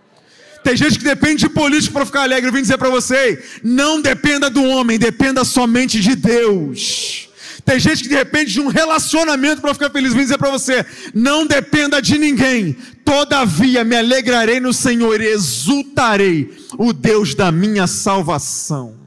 Tem 0.65 0.75
gente 0.75 0.97
que 0.97 1.05
depende 1.05 1.41
de 1.41 1.49
político 1.49 1.93
para 1.93 2.07
ficar 2.07 2.23
alegre. 2.23 2.49
Eu 2.49 2.53
vim 2.53 2.63
dizer 2.63 2.79
para 2.79 2.89
você: 2.89 3.39
não 3.63 4.01
dependa 4.01 4.49
do 4.49 4.63
homem, 4.63 4.97
dependa 4.97 5.45
somente 5.45 5.99
de 5.99 6.15
Deus. 6.15 7.29
Tem 7.63 7.79
gente 7.79 8.01
que 8.01 8.09
depende 8.09 8.53
de 8.53 8.61
um 8.61 8.67
relacionamento 8.67 9.61
para 9.61 9.75
ficar 9.75 9.91
feliz. 9.91 10.11
Vim 10.11 10.21
dizer 10.21 10.39
para 10.39 10.49
você: 10.49 10.83
não 11.13 11.45
dependa 11.45 12.01
de 12.01 12.17
ninguém. 12.17 12.75
Todavia 13.05 13.83
me 13.83 13.95
alegrarei 13.95 14.59
no 14.59 14.73
Senhor 14.73 15.21
exultarei 15.21 16.57
o 16.79 16.91
Deus 16.91 17.35
da 17.35 17.51
minha 17.51 17.85
salvação. 17.85 19.04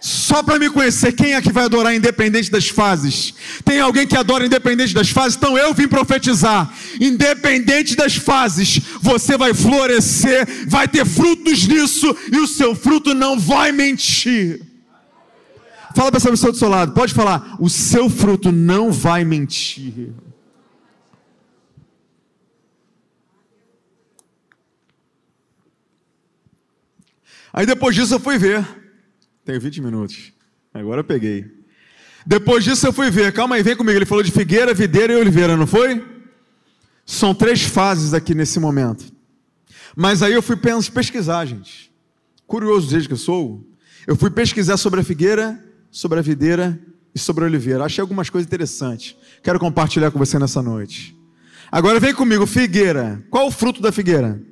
Só 0.00 0.42
para 0.42 0.58
me 0.58 0.68
conhecer, 0.68 1.12
quem 1.12 1.34
é 1.34 1.40
que 1.40 1.52
vai 1.52 1.64
adorar 1.64 1.94
independente 1.94 2.50
das 2.50 2.68
fases? 2.68 3.34
Tem 3.64 3.80
alguém 3.80 4.06
que 4.06 4.16
adora 4.16 4.44
independente 4.44 4.92
das 4.92 5.10
fases? 5.10 5.36
Então 5.36 5.56
eu 5.56 5.72
vim 5.72 5.88
profetizar. 5.88 6.72
Independente 7.00 7.94
das 7.94 8.16
fases, 8.16 8.80
você 9.00 9.36
vai 9.36 9.54
florescer, 9.54 10.66
vai 10.68 10.88
ter 10.88 11.06
frutos 11.06 11.66
nisso 11.66 12.14
e 12.32 12.38
o 12.38 12.46
seu 12.46 12.74
fruto 12.74 13.14
não 13.14 13.38
vai 13.38 13.72
mentir. 13.72 14.60
Fala 15.94 16.10
para 16.10 16.18
essa 16.18 16.30
pessoa 16.30 16.52
do 16.52 16.58
seu 16.58 16.68
lado, 16.68 16.92
pode 16.92 17.14
falar, 17.14 17.56
o 17.58 17.70
seu 17.70 18.10
fruto 18.10 18.52
não 18.52 18.92
vai 18.92 19.24
mentir. 19.24 20.12
Aí 27.52 27.64
depois 27.64 27.94
disso 27.94 28.12
eu 28.14 28.20
fui 28.20 28.36
ver. 28.36 28.85
Tenho 29.46 29.60
20 29.60 29.80
minutos. 29.80 30.32
Agora 30.74 31.00
eu 31.00 31.04
peguei. 31.04 31.46
Depois 32.26 32.64
disso 32.64 32.84
eu 32.84 32.92
fui 32.92 33.12
ver. 33.12 33.32
Calma 33.32 33.54
aí, 33.54 33.62
vem 33.62 33.76
comigo. 33.76 33.96
Ele 33.96 34.04
falou 34.04 34.24
de 34.24 34.32
figueira, 34.32 34.74
videira 34.74 35.12
e 35.12 35.16
oliveira, 35.16 35.56
não 35.56 35.68
foi? 35.68 36.04
São 37.06 37.32
três 37.32 37.62
fases 37.62 38.12
aqui 38.12 38.34
nesse 38.34 38.58
momento. 38.58 39.04
Mas 39.94 40.20
aí 40.20 40.32
eu 40.32 40.42
fui 40.42 40.56
pesquisar, 40.92 41.44
gente. 41.46 41.92
Curioso 42.44 42.90
desde 42.90 43.08
que 43.08 43.14
eu 43.14 43.18
sou. 43.18 43.64
Eu 44.04 44.16
fui 44.16 44.30
pesquisar 44.30 44.76
sobre 44.76 45.00
a 45.00 45.04
figueira, 45.04 45.64
sobre 45.92 46.18
a 46.18 46.22
videira 46.22 46.76
e 47.14 47.18
sobre 47.18 47.44
a 47.44 47.46
oliveira. 47.46 47.84
Achei 47.84 48.02
algumas 48.02 48.28
coisas 48.28 48.48
interessantes. 48.48 49.14
Quero 49.44 49.60
compartilhar 49.60 50.10
com 50.10 50.18
você 50.18 50.40
nessa 50.40 50.60
noite. 50.60 51.16
Agora 51.70 52.00
vem 52.00 52.12
comigo, 52.12 52.46
figueira. 52.46 53.24
Qual 53.30 53.46
o 53.46 53.52
fruto 53.52 53.80
da 53.80 53.92
figueira? 53.92 54.42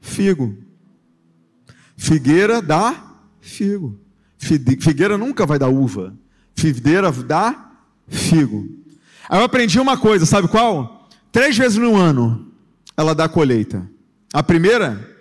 Figo. 0.00 0.56
Figueira 1.96 2.62
dá 2.62 3.08
figo. 3.40 4.00
Figueira 4.42 5.16
nunca 5.16 5.46
vai 5.46 5.58
dar 5.58 5.68
uva. 5.68 6.14
Figueira 6.56 7.12
dá 7.12 7.70
figo. 8.08 8.68
Aí 9.28 9.38
eu 9.38 9.44
aprendi 9.44 9.78
uma 9.78 9.96
coisa, 9.96 10.26
sabe 10.26 10.48
qual? 10.48 11.08
Três 11.30 11.56
vezes 11.56 11.78
no 11.78 11.96
ano 11.96 12.48
ela 12.96 13.14
dá 13.14 13.28
colheita. 13.28 13.88
A 14.34 14.42
primeira, 14.42 15.16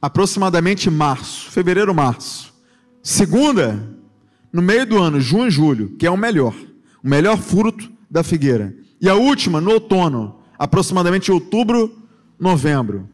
aproximadamente 0.00 0.90
março, 0.90 1.50
fevereiro, 1.50 1.94
março. 1.94 2.52
Segunda, 3.02 3.82
no 4.52 4.60
meio 4.60 4.84
do 4.86 4.98
ano, 4.98 5.20
junho 5.20 5.48
e 5.48 5.50
julho, 5.50 5.96
que 5.98 6.06
é 6.06 6.10
o 6.10 6.16
melhor, 6.16 6.54
o 7.02 7.08
melhor 7.08 7.38
fruto 7.38 7.90
da 8.10 8.22
figueira. 8.22 8.74
E 9.00 9.08
a 9.08 9.14
última, 9.14 9.60
no 9.60 9.70
outono, 9.70 10.36
aproximadamente 10.58 11.32
outubro, 11.32 11.96
novembro. 12.38 13.08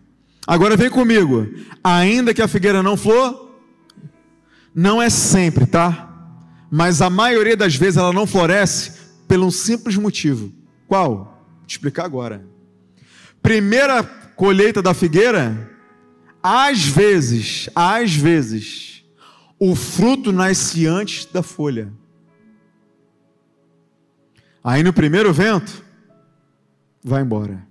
Agora 0.45 0.77
vem 0.77 0.91
comigo. 0.91 1.47
Ainda 1.83 2.35
que 2.35 2.43
a 2.43 2.49
figueira 2.49 2.83
não 2.83 2.97
flor, 2.97 3.46
não 4.77 5.01
é 5.01 5.09
sempre, 5.09 5.65
tá? 5.65 6.07
Mas 6.71 7.01
a 7.01 7.09
maioria 7.09 7.57
das 7.57 7.75
vezes 7.75 7.97
ela 7.97 8.12
não 8.12 8.27
floresce 8.27 8.93
pelo 9.27 9.47
um 9.47 9.51
simples 9.51 9.97
motivo. 9.97 10.53
Qual? 10.87 11.17
Vou 11.61 11.67
te 11.67 11.77
explicar 11.77 12.05
agora. 12.05 12.47
Primeira 13.43 14.03
colheita 14.03 14.83
da 14.83 14.93
figueira, 14.93 15.71
às 16.43 16.85
vezes, 16.85 17.71
às 17.75 18.15
vezes, 18.15 19.03
o 19.59 19.75
fruto 19.75 20.31
nasce 20.31 20.87
antes 20.87 21.25
da 21.25 21.43
folha. 21.43 21.91
Aí 24.62 24.83
no 24.83 24.93
primeiro 24.93 25.33
vento, 25.33 25.83
vai 27.03 27.23
embora. 27.23 27.67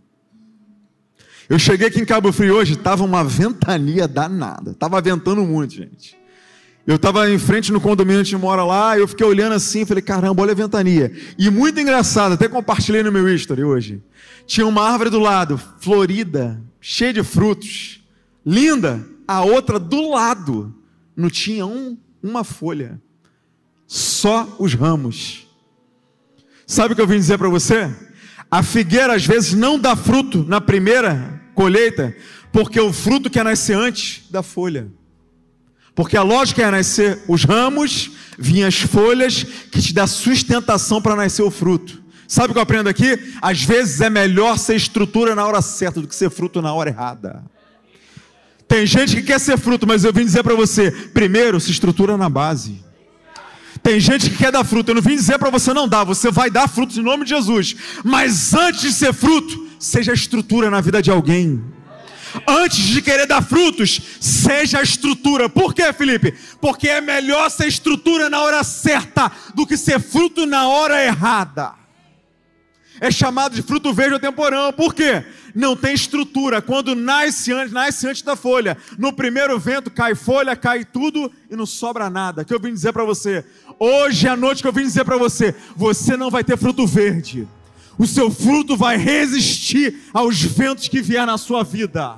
Eu 1.47 1.59
cheguei 1.59 1.87
aqui 1.87 2.01
em 2.01 2.05
Cabo 2.05 2.33
Frio 2.33 2.55
hoje, 2.55 2.73
estava 2.73 3.03
uma 3.03 3.23
ventania 3.23 4.07
danada, 4.07 4.71
estava 4.71 4.99
ventando 4.99 5.45
muito, 5.45 5.75
gente. 5.75 6.24
Eu 6.87 6.97
estava 6.97 7.29
em 7.31 7.39
frente 7.39 7.71
no 7.71 7.81
condomínio, 7.81 8.21
a 8.21 8.23
gente 8.23 8.37
mora 8.37 8.63
lá, 8.63 8.97
eu 8.97 9.07
fiquei 9.07 9.25
olhando 9.25 9.53
assim, 9.53 9.85
falei, 9.85 10.03
caramba, 10.03 10.43
olha 10.43 10.51
a 10.51 10.55
ventania. 10.55 11.11
E 11.37 11.49
muito 11.49 11.79
engraçado, 11.79 12.33
até 12.33 12.47
compartilhei 12.47 13.01
no 13.01 13.11
meu 13.11 13.27
history 13.27 13.63
hoje. 13.63 14.03
Tinha 14.45 14.67
uma 14.67 14.83
árvore 14.83 15.09
do 15.09 15.19
lado, 15.19 15.59
florida, 15.79 16.61
cheia 16.79 17.11
de 17.11 17.23
frutos, 17.23 18.03
linda, 18.45 19.03
a 19.27 19.41
outra 19.41 19.79
do 19.79 20.11
lado 20.11 20.75
não 21.15 21.29
tinha 21.29 21.65
um, 21.65 21.97
uma 22.21 22.43
folha, 22.43 23.01
só 23.87 24.55
os 24.59 24.75
ramos. 24.75 25.47
Sabe 26.67 26.93
o 26.93 26.95
que 26.95 27.01
eu 27.01 27.07
vim 27.07 27.17
dizer 27.17 27.39
para 27.39 27.49
você? 27.49 27.91
A 28.49 28.61
figueira 28.61 29.15
às 29.15 29.25
vezes 29.25 29.53
não 29.53 29.79
dá 29.79 29.95
fruto 29.95 30.43
na 30.43 30.61
primeira 30.61 31.41
colheita, 31.55 32.15
porque 32.51 32.79
o 32.79 32.93
fruto 32.93 33.29
quer 33.29 33.43
nascer 33.43 33.75
antes 33.75 34.29
da 34.29 34.43
folha. 34.43 34.87
Porque 35.95 36.17
a 36.17 36.23
lógica 36.23 36.61
é 36.61 36.69
nascer 36.69 37.23
os 37.25 37.45
ramos, 37.45 38.11
vinham 38.37 38.67
as 38.67 38.75
folhas, 38.75 39.43
que 39.71 39.81
te 39.81 39.93
dá 39.93 40.05
sustentação 40.05 41.01
para 41.01 41.15
nascer 41.15 41.41
o 41.41 41.49
fruto. 41.49 42.03
Sabe 42.27 42.49
o 42.49 42.53
que 42.53 42.57
eu 42.57 42.63
aprendo 42.63 42.89
aqui? 42.89 43.17
Às 43.41 43.63
vezes 43.63 44.01
é 44.01 44.09
melhor 44.09 44.57
ser 44.57 44.75
estrutura 44.75 45.33
na 45.33 45.45
hora 45.45 45.61
certa 45.61 46.01
do 46.01 46.07
que 46.07 46.15
ser 46.15 46.29
fruto 46.29 46.61
na 46.61 46.73
hora 46.73 46.89
errada. 46.89 47.43
Tem 48.67 48.85
gente 48.85 49.15
que 49.15 49.21
quer 49.21 49.39
ser 49.39 49.57
fruto, 49.57 49.87
mas 49.87 50.03
eu 50.03 50.11
vim 50.11 50.25
dizer 50.25 50.43
para 50.43 50.55
você: 50.55 50.91
primeiro 50.91 51.59
se 51.59 51.71
estrutura 51.71 52.17
na 52.17 52.27
base. 52.27 52.83
Tem 53.81 53.99
gente 53.99 54.31
que 54.31 54.37
quer 54.37 54.51
dar 54.51 54.63
fruto, 54.63 54.89
eu 54.89 54.95
não 54.95 55.01
vim 55.01 55.15
dizer 55.15 55.37
para 55.37 55.51
você 55.51 55.71
não 55.71 55.87
dar, 55.87 56.03
você 56.03 56.31
vai 56.31 56.49
dar 56.49 56.67
fruto 56.67 56.99
em 56.99 57.03
nome 57.03 57.23
de 57.23 57.29
Jesus. 57.29 57.75
Mas 58.03 58.53
antes 58.53 58.81
de 58.81 58.91
ser 58.91 59.13
fruto, 59.13 59.67
seja 59.79 60.11
estrutura 60.11 60.71
na 60.71 60.81
vida 60.81 61.01
de 61.01 61.11
alguém. 61.11 61.63
Antes 62.47 62.79
de 62.79 63.01
querer 63.01 63.25
dar 63.25 63.41
frutos, 63.41 64.01
seja 64.19 64.79
a 64.79 64.83
estrutura. 64.83 65.47
Por 65.49 65.73
quê, 65.73 65.91
Felipe? 65.93 66.33
Porque 66.59 66.87
é 66.87 67.01
melhor 67.01 67.49
ser 67.49 67.67
estrutura 67.67 68.29
na 68.29 68.41
hora 68.41 68.63
certa 68.63 69.31
do 69.53 69.65
que 69.65 69.77
ser 69.77 69.99
fruto 69.99 70.45
na 70.45 70.67
hora 70.67 71.03
errada. 71.03 71.73
É 72.99 73.11
chamado 73.11 73.55
de 73.55 73.61
fruto 73.61 73.93
verde 73.93 74.19
temporão. 74.19 74.71
Por 74.71 74.93
quê? 74.93 75.23
Não 75.53 75.75
tem 75.75 75.93
estrutura. 75.93 76.61
Quando 76.61 76.95
nasce 76.95 77.51
antes, 77.51 77.73
nasce 77.73 78.07
antes 78.07 78.21
da 78.21 78.35
folha. 78.35 78.77
No 78.97 79.11
primeiro 79.11 79.59
vento 79.59 79.91
cai 79.91 80.15
folha, 80.15 80.55
cai 80.55 80.85
tudo 80.85 81.31
e 81.49 81.55
não 81.55 81.65
sobra 81.65 82.09
nada. 82.09 82.45
Que 82.45 82.53
eu 82.53 82.59
vim 82.59 82.73
dizer 82.73 82.93
para 82.93 83.03
você. 83.03 83.43
Hoje 83.79 84.27
à 84.27 84.35
noite 84.35 84.61
que 84.61 84.67
eu 84.67 84.73
vim 84.73 84.83
dizer 84.83 85.03
para 85.03 85.17
você, 85.17 85.53
você 85.75 86.15
não 86.15 86.31
vai 86.31 86.43
ter 86.43 86.57
fruto 86.57 86.87
verde. 86.87 87.47
O 87.97 88.05
seu 88.05 88.29
fruto 88.29 88.75
vai 88.75 88.97
resistir 88.97 90.01
aos 90.13 90.41
ventos 90.41 90.87
que 90.87 91.01
vier 91.01 91.25
na 91.25 91.37
sua 91.37 91.63
vida. 91.63 92.17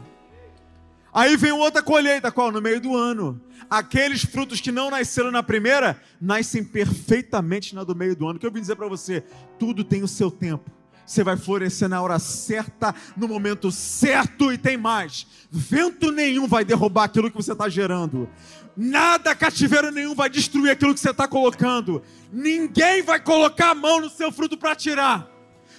Aí 1.17 1.35
vem 1.35 1.51
outra 1.51 1.81
colheita, 1.81 2.31
qual? 2.31 2.51
No 2.51 2.61
meio 2.61 2.79
do 2.79 2.95
ano. 2.95 3.41
Aqueles 3.67 4.23
frutos 4.23 4.61
que 4.61 4.71
não 4.71 4.91
nasceram 4.91 5.31
na 5.31 5.41
primeira, 5.41 5.99
nascem 6.21 6.63
perfeitamente 6.63 7.73
na 7.73 7.83
do 7.83 7.95
meio 7.95 8.15
do 8.15 8.27
ano. 8.27 8.37
O 8.37 8.39
que 8.39 8.45
eu 8.45 8.51
vim 8.51 8.61
dizer 8.61 8.75
para 8.75 8.87
você? 8.87 9.23
Tudo 9.57 9.83
tem 9.83 10.03
o 10.03 10.07
seu 10.07 10.29
tempo. 10.29 10.69
Você 11.03 11.23
vai 11.23 11.35
florescer 11.35 11.89
na 11.89 11.99
hora 12.03 12.19
certa, 12.19 12.93
no 13.17 13.27
momento 13.27 13.71
certo 13.71 14.53
e 14.53 14.59
tem 14.59 14.77
mais. 14.77 15.25
Vento 15.49 16.11
nenhum 16.11 16.47
vai 16.47 16.63
derrubar 16.63 17.05
aquilo 17.05 17.31
que 17.31 17.37
você 17.37 17.53
está 17.53 17.67
gerando. 17.67 18.29
Nada, 18.75 19.33
cativeiro 19.33 19.89
nenhum 19.89 20.13
vai 20.13 20.29
destruir 20.29 20.69
aquilo 20.69 20.93
que 20.93 20.99
você 20.99 21.09
está 21.09 21.27
colocando. 21.27 22.03
Ninguém 22.31 23.01
vai 23.01 23.19
colocar 23.19 23.71
a 23.71 23.75
mão 23.75 24.01
no 24.01 24.09
seu 24.11 24.31
fruto 24.31 24.55
para 24.55 24.75
tirar. 24.75 25.27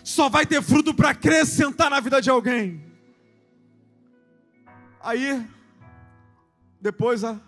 Só 0.03 0.29
vai 0.29 0.45
ter 0.45 0.61
fruto 0.61 0.93
para 0.93 1.11
acrescentar 1.11 1.89
na 1.89 2.01
vida 2.01 2.21
de 2.21 2.29
alguém. 2.29 2.88
Aí, 5.09 5.43
depois 6.79 7.25
a 7.25 7.41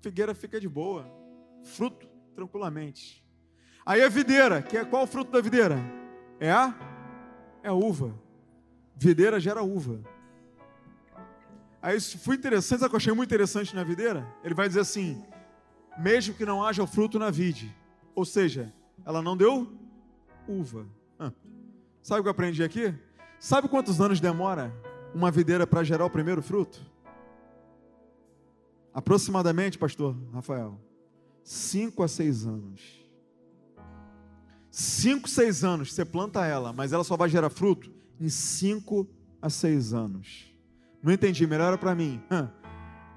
figueira 0.00 0.32
fica 0.32 0.60
de 0.60 0.68
boa, 0.68 1.04
fruto 1.64 2.06
tranquilamente. 2.36 3.26
Aí 3.84 4.00
a 4.00 4.08
videira, 4.08 4.62
que 4.62 4.76
é 4.76 4.84
qual 4.84 5.02
o 5.02 5.06
fruto 5.08 5.32
da 5.32 5.40
videira? 5.40 5.76
É 6.38 6.52
a 6.52 6.72
é 7.64 7.68
a 7.68 7.72
uva. 7.72 8.14
Videira 8.94 9.40
gera 9.40 9.60
uva. 9.60 10.00
Aí 11.82 11.96
isso 11.96 12.16
foi 12.16 12.36
interessante, 12.36 12.78
sabe 12.78 12.86
o 12.86 12.90
que 12.90 12.94
eu 12.94 12.98
achei 12.98 13.12
muito 13.12 13.28
interessante 13.28 13.74
na 13.74 13.82
videira? 13.82 14.24
Ele 14.44 14.54
vai 14.54 14.68
dizer 14.68 14.78
assim: 14.78 15.20
mesmo 15.98 16.34
que 16.34 16.44
não 16.44 16.64
haja 16.64 16.86
fruto 16.86 17.18
na 17.18 17.28
vide, 17.28 17.76
ou 18.14 18.24
seja, 18.24 18.72
ela 19.04 19.20
não 19.20 19.36
deu 19.36 19.66
uva. 20.46 20.86
Sabe 22.04 22.20
o 22.20 22.22
que 22.22 22.28
eu 22.28 22.30
aprendi 22.30 22.62
aqui? 22.62 22.94
Sabe 23.40 23.68
quantos 23.68 24.00
anos 24.00 24.20
demora 24.20 24.72
uma 25.12 25.28
videira 25.28 25.66
para 25.66 25.82
gerar 25.82 26.04
o 26.04 26.10
primeiro 26.10 26.40
fruto? 26.40 26.88
Aproximadamente, 28.92 29.78
pastor 29.78 30.16
Rafael, 30.32 30.80
cinco 31.44 32.02
a 32.02 32.08
seis 32.08 32.44
anos. 32.46 33.00
Cinco, 34.70 35.28
seis 35.28 35.64
anos 35.64 35.92
você 35.92 36.04
planta 36.04 36.46
ela, 36.46 36.72
mas 36.72 36.92
ela 36.92 37.02
só 37.02 37.16
vai 37.16 37.28
gerar 37.28 37.50
fruto 37.50 37.92
em 38.20 38.28
cinco 38.28 39.08
a 39.42 39.50
seis 39.50 39.92
anos. 39.92 40.54
Não 41.02 41.12
entendi, 41.12 41.46
melhora 41.46 41.76
para 41.76 41.94
mim. 41.94 42.22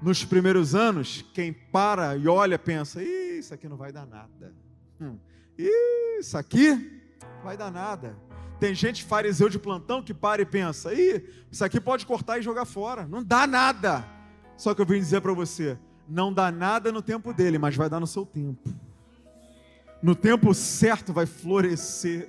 Nos 0.02 0.24
primeiros 0.24 0.74
anos, 0.74 1.24
quem 1.32 1.52
para 1.52 2.16
e 2.16 2.26
olha 2.26 2.58
pensa: 2.58 3.02
isso 3.02 3.54
aqui 3.54 3.68
não 3.68 3.76
vai 3.76 3.92
dar 3.92 4.06
nada. 4.06 4.54
Hum, 5.00 5.18
isso 5.56 6.36
aqui 6.36 7.02
vai 7.42 7.56
dar 7.56 7.70
nada. 7.70 8.16
Tem 8.58 8.74
gente 8.74 9.04
fariseu 9.04 9.48
de 9.48 9.58
plantão 9.58 10.02
que 10.02 10.14
para 10.14 10.42
e 10.42 10.46
pensa: 10.46 10.90
isso 10.92 11.64
aqui 11.64 11.80
pode 11.80 12.06
cortar 12.06 12.38
e 12.38 12.42
jogar 12.42 12.64
fora. 12.64 13.06
Não 13.06 13.22
dá 13.22 13.46
nada. 13.46 14.04
Só 14.56 14.74
que 14.74 14.80
eu 14.80 14.86
vim 14.86 14.98
dizer 14.98 15.20
para 15.20 15.32
você: 15.32 15.78
não 16.08 16.32
dá 16.32 16.50
nada 16.50 16.92
no 16.92 17.02
tempo 17.02 17.32
dele, 17.32 17.58
mas 17.58 17.76
vai 17.76 17.88
dar 17.88 18.00
no 18.00 18.06
seu 18.06 18.24
tempo. 18.24 18.72
No 20.02 20.14
tempo 20.14 20.52
certo 20.52 21.12
vai 21.12 21.24
florescer, 21.24 22.28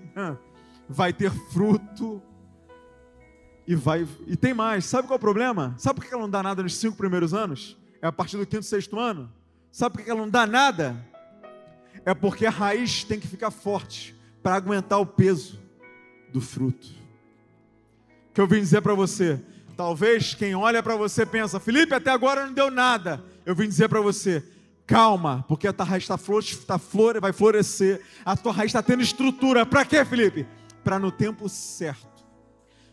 vai 0.87 1.11
ter 1.11 1.31
fruto 1.31 2.21
e 3.67 3.75
vai. 3.75 4.07
E 4.27 4.35
tem 4.35 4.53
mais. 4.53 4.85
Sabe 4.85 5.07
qual 5.07 5.15
é 5.15 5.17
o 5.17 5.19
problema? 5.19 5.75
Sabe 5.77 5.99
por 5.99 6.07
que 6.07 6.13
ela 6.13 6.23
não 6.23 6.29
dá 6.29 6.41
nada 6.41 6.63
nos 6.63 6.75
cinco 6.77 6.95
primeiros 6.95 7.33
anos? 7.33 7.77
É 8.01 8.07
a 8.07 8.11
partir 8.11 8.37
do 8.37 8.45
quinto, 8.45 8.63
sexto 8.63 8.97
ano? 8.97 9.31
Sabe 9.71 9.95
por 9.95 10.05
que 10.05 10.09
ela 10.09 10.21
não 10.21 10.29
dá 10.29 10.47
nada? 10.47 10.95
É 12.05 12.13
porque 12.13 12.45
a 12.45 12.51
raiz 12.51 13.03
tem 13.03 13.19
que 13.19 13.27
ficar 13.27 13.51
forte 13.51 14.15
para 14.41 14.55
aguentar 14.55 14.99
o 14.99 15.05
peso 15.05 15.59
do 16.31 16.39
fruto. 16.39 16.87
Que 18.33 18.39
eu 18.39 18.47
vim 18.47 18.59
dizer 18.59 18.81
para 18.81 18.93
você, 18.93 19.43
talvez 19.75 20.33
quem 20.33 20.55
olha 20.55 20.81
para 20.81 20.95
você 20.95 21.25
pensa, 21.25 21.59
Felipe, 21.59 21.93
até 21.93 22.11
agora 22.11 22.45
não 22.45 22.53
deu 22.53 22.71
nada. 22.71 23.23
Eu 23.45 23.55
vim 23.55 23.67
dizer 23.67 23.89
para 23.89 24.01
você, 24.01 24.43
calma, 24.85 25.45
porque 25.47 25.67
a 25.67 25.73
tua 25.73 25.85
raiz 25.85 26.07
tá 26.07 26.17
flor, 26.17 26.43
tá 26.65 26.77
flor, 26.77 27.19
vai 27.19 27.33
florescer, 27.33 28.01
a 28.23 28.35
tua 28.35 28.51
raiz 28.51 28.69
está 28.69 28.81
tendo 28.81 29.01
estrutura. 29.01 29.65
Para 29.65 29.85
quê, 29.85 30.03
Felipe? 30.05 30.45
Para 30.83 30.99
no 30.99 31.11
tempo 31.11 31.47
certo 31.49 32.15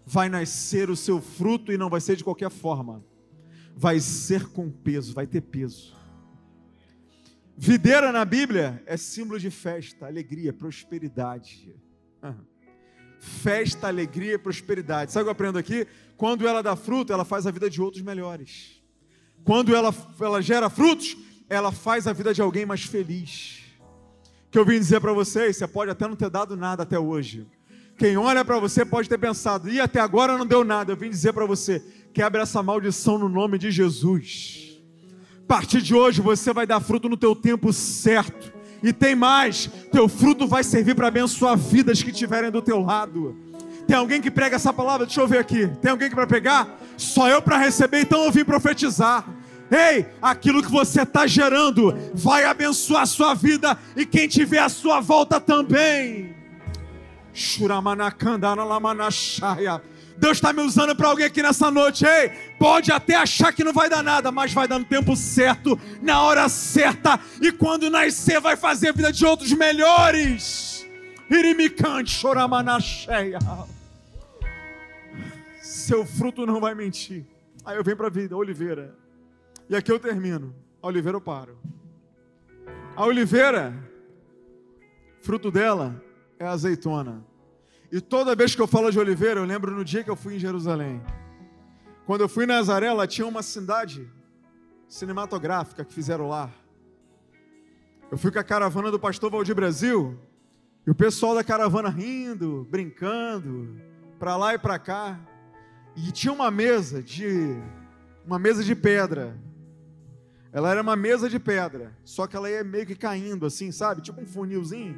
vai 0.05 0.29
nascer 0.29 0.91
o 0.91 0.97
seu 0.97 1.21
fruto 1.21 1.73
e 1.73 1.79
não 1.79 1.89
vai 1.89 2.01
ser 2.01 2.17
de 2.17 2.25
qualquer 2.25 2.51
forma. 2.51 3.05
Vai 3.75 4.01
ser 4.01 4.49
com 4.49 4.71
peso, 4.71 5.15
vai 5.15 5.27
ter 5.27 5.41
peso. 5.41 5.97
Videira 7.57 8.13
na 8.13 8.25
Bíblia 8.25 8.83
é 8.87 8.97
símbolo 8.97 9.39
de 9.39 9.51
festa, 9.51 10.07
alegria, 10.07 10.53
prosperidade. 10.53 11.75
Festa, 13.21 13.87
alegria, 13.87 14.39
prosperidade. 14.39 15.13
Sabe 15.13 15.23
o 15.23 15.25
que 15.27 15.29
eu 15.29 15.33
aprendo 15.33 15.59
aqui? 15.59 15.87
Quando 16.23 16.47
ela 16.47 16.63
dá 16.63 16.77
fruto, 16.77 17.13
ela 17.13 17.25
faz 17.25 17.49
a 17.49 17.51
vida 17.51 17.69
de 17.69 17.83
outros 17.83 18.01
melhores. 18.01 18.81
Quando 19.43 19.75
ela, 19.75 19.93
ela 20.21 20.41
gera 20.41 20.71
frutos, 20.71 21.17
ela 21.49 21.73
faz 21.73 22.07
a 22.07 22.13
vida 22.13 22.33
de 22.33 22.41
alguém 22.41 22.65
mais 22.65 22.85
feliz. 22.85 23.59
Que 24.49 24.57
eu 24.57 24.65
vim 24.65 24.79
dizer 24.79 25.01
para 25.01 25.13
vocês, 25.13 25.57
você 25.57 25.67
pode 25.67 25.91
até 25.91 26.07
não 26.07 26.15
ter 26.15 26.31
dado 26.31 26.57
nada 26.57 26.85
até 26.85 26.97
hoje, 26.97 27.45
quem 27.99 28.17
olha 28.17 28.45
para 28.45 28.61
você 28.61 28.85
pode 28.85 29.09
ter 29.09 29.19
pensado, 29.19 29.69
e 29.69 29.81
até 29.81 29.99
agora 29.99 30.39
não 30.39 30.47
deu 30.47 30.63
nada. 30.63 30.93
Eu 30.93 30.97
vim 30.97 31.11
dizer 31.11 31.33
para 31.33 31.45
você, 31.45 31.85
quebra 32.15 32.43
essa 32.43 32.63
maldição 32.63 33.19
no 33.19 33.29
nome 33.29 33.59
de 33.59 33.73
Jesus. 33.73 34.81
A 35.43 35.47
partir 35.49 35.83
de 35.83 35.93
hoje 35.93 36.21
você 36.21 36.53
vai 36.53 36.69
dar 36.69 36.79
fruto 36.79 37.09
no 37.09 37.17
teu 37.17 37.35
tempo 37.35 37.73
certo. 37.73 38.53
E 38.81 38.93
tem 38.93 39.17
mais, 39.17 39.67
teu 39.91 40.07
fruto 40.07 40.47
vai 40.47 40.63
servir 40.63 40.95
para 40.95 41.09
abençoar 41.09 41.59
vidas 41.59 42.01
que 42.01 42.13
estiverem 42.13 42.53
do 42.53 42.63
teu 42.63 42.79
lado. 42.79 43.37
Tem 43.87 43.97
alguém 43.97 44.21
que 44.21 44.31
prega 44.31 44.57
essa 44.57 44.73
palavra? 44.73 45.07
Deixa 45.07 45.21
eu 45.21 45.29
ver 45.29 45.39
aqui. 45.39 45.67
Tem 45.81 45.91
alguém 45.91 46.09
que 46.09 46.15
para 46.15 46.27
pegar? 46.27 46.69
Só 46.97 47.29
eu 47.29 47.43
para 47.43 47.59
receber, 47.59 48.01
então 48.01 48.25
eu 48.25 48.33
vim 48.33 48.45
profetizar. 48.45 49.25
Ei, 49.71 50.07
aquilo 50.21 50.63
que 50.63 50.71
você 50.71 51.03
está 51.03 51.27
gerando 51.27 51.97
vai 52.15 52.45
abençoar 52.45 53.03
a 53.03 53.07
sua 53.07 53.35
vida 53.35 53.79
e 53.97 54.05
quem 54.05 54.29
tiver 54.29 54.59
à 54.59 54.69
sua 54.69 55.01
volta 55.01 55.41
também. 55.41 56.37
Deus 60.19 60.37
está 60.37 60.53
me 60.53 60.61
usando 60.61 60.95
para 60.95 61.09
alguém 61.09 61.25
aqui 61.25 61.43
nessa 61.43 61.71
noite. 61.71 62.05
Ei, 62.05 62.29
pode 62.59 62.93
até 62.93 63.17
achar 63.17 63.53
que 63.53 63.65
não 63.65 63.73
vai 63.73 63.89
dar 63.89 64.03
nada, 64.03 64.31
mas 64.31 64.53
vai 64.53 64.69
dar 64.69 64.79
no 64.79 64.85
tempo 64.85 65.17
certo, 65.17 65.79
na 66.01 66.23
hora 66.23 66.49
certa, 66.49 67.19
e 67.41 67.51
quando 67.51 67.91
nascer, 67.91 68.41
vai 68.41 68.57
fazer 68.57 68.91
a 68.91 68.93
vida 68.93 69.13
de 69.13 69.25
outros 69.25 69.53
melhores. 69.53 70.87
Irimicante, 71.31 72.11
choramanacheia. 72.11 73.39
Seu 75.83 76.07
fruto 76.07 76.47
não 76.47 76.61
vai 76.61 76.77
mentir. 76.77 77.27
Aí 77.65 77.77
eu 77.77 77.83
venho 77.83 77.97
para 77.97 78.07
a 78.07 78.11
vida, 78.11 78.37
oliveira. 78.37 78.97
E 79.69 79.75
aqui 79.75 79.91
eu 79.91 79.99
termino. 79.99 80.55
A 80.81 80.87
oliveira 80.87 81.17
eu 81.17 81.21
paro. 81.21 81.59
A 82.95 83.05
oliveira, 83.05 83.75
fruto 85.23 85.51
dela, 85.51 86.01
é 86.39 86.47
azeitona. 86.47 87.27
E 87.91 88.01
toda 88.01 88.37
vez 88.37 88.55
que 88.55 88.63
eu 88.63 88.69
falo 88.69 88.93
de 88.93 88.99
oliveira, 89.01 89.41
eu 89.41 89.45
lembro 89.45 89.73
no 89.73 89.85
dia 89.85 90.05
que 90.05 90.11
eu 90.11 90.15
fui 90.15 90.37
em 90.37 90.39
Jerusalém. 90.39 91.03
Quando 92.07 92.21
eu 92.21 92.29
fui 92.29 92.45
em 92.45 92.47
Nazaré, 92.47 92.93
lá 92.93 93.05
tinha 93.05 93.27
uma 93.27 93.43
cidade 93.43 94.09
cinematográfica 94.87 95.85
que 95.85 95.93
fizeram 95.93 96.29
lá. 96.29 96.49
Eu 98.09 98.17
fui 98.17 98.31
com 98.31 98.39
a 98.39 98.45
caravana 98.45 98.89
do 98.89 99.01
pastor 99.01 99.33
Valdir 99.33 99.57
Brasil, 99.57 100.17
e 100.87 100.91
o 100.93 100.95
pessoal 100.95 101.35
da 101.35 101.43
caravana 101.43 101.89
rindo, 101.89 102.69
brincando, 102.71 103.81
para 104.17 104.37
lá 104.37 104.55
e 104.55 104.59
para 104.59 104.79
cá. 104.79 105.19
E 105.97 106.11
tinha 106.11 106.33
uma 106.33 106.51
mesa 106.51 107.03
de 107.03 107.57
uma 108.27 108.39
mesa 108.39 108.63
de 108.65 108.75
pedra. 108.75 109.37
Ela 110.53 110.71
era 110.71 110.83
uma 110.83 110.97
mesa 110.97 111.29
de 111.29 111.39
pedra, 111.39 111.97
só 112.05 112.27
que 112.27 112.37
ela 112.37 112.51
ia 112.51 112.63
meio 112.63 112.87
que 112.87 112.95
caindo 112.95 113.47
assim, 113.47 113.73
sabe? 113.73 114.03
Tipo 114.03 114.21
um 114.21 114.27
funilzinho. 114.27 114.97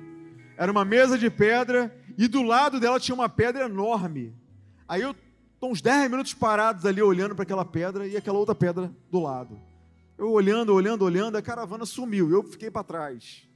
Era 0.56 0.70
uma 0.70 0.84
mesa 0.84 1.16
de 1.16 1.30
pedra 1.30 1.94
e 2.16 2.28
do 2.28 2.42
lado 2.42 2.78
dela 2.78 3.00
tinha 3.00 3.14
uma 3.14 3.28
pedra 3.28 3.64
enorme. 3.64 4.34
Aí 4.88 5.02
eu 5.02 5.14
estou 5.54 5.70
uns 5.70 5.80
10 5.80 6.10
minutos 6.10 6.34
parados 6.34 6.84
ali 6.84 7.02
olhando 7.02 7.34
para 7.34 7.42
aquela 7.42 7.64
pedra 7.64 8.06
e 8.06 8.16
aquela 8.16 8.38
outra 8.38 8.54
pedra 8.54 8.92
do 9.10 9.20
lado. 9.20 9.60
Eu 10.16 10.30
olhando, 10.30 10.72
olhando, 10.72 11.04
olhando, 11.04 11.36
a 11.36 11.42
caravana 11.42 11.84
sumiu. 11.84 12.30
Eu 12.30 12.42
fiquei 12.44 12.70
para 12.70 12.84
trás. 12.84 13.48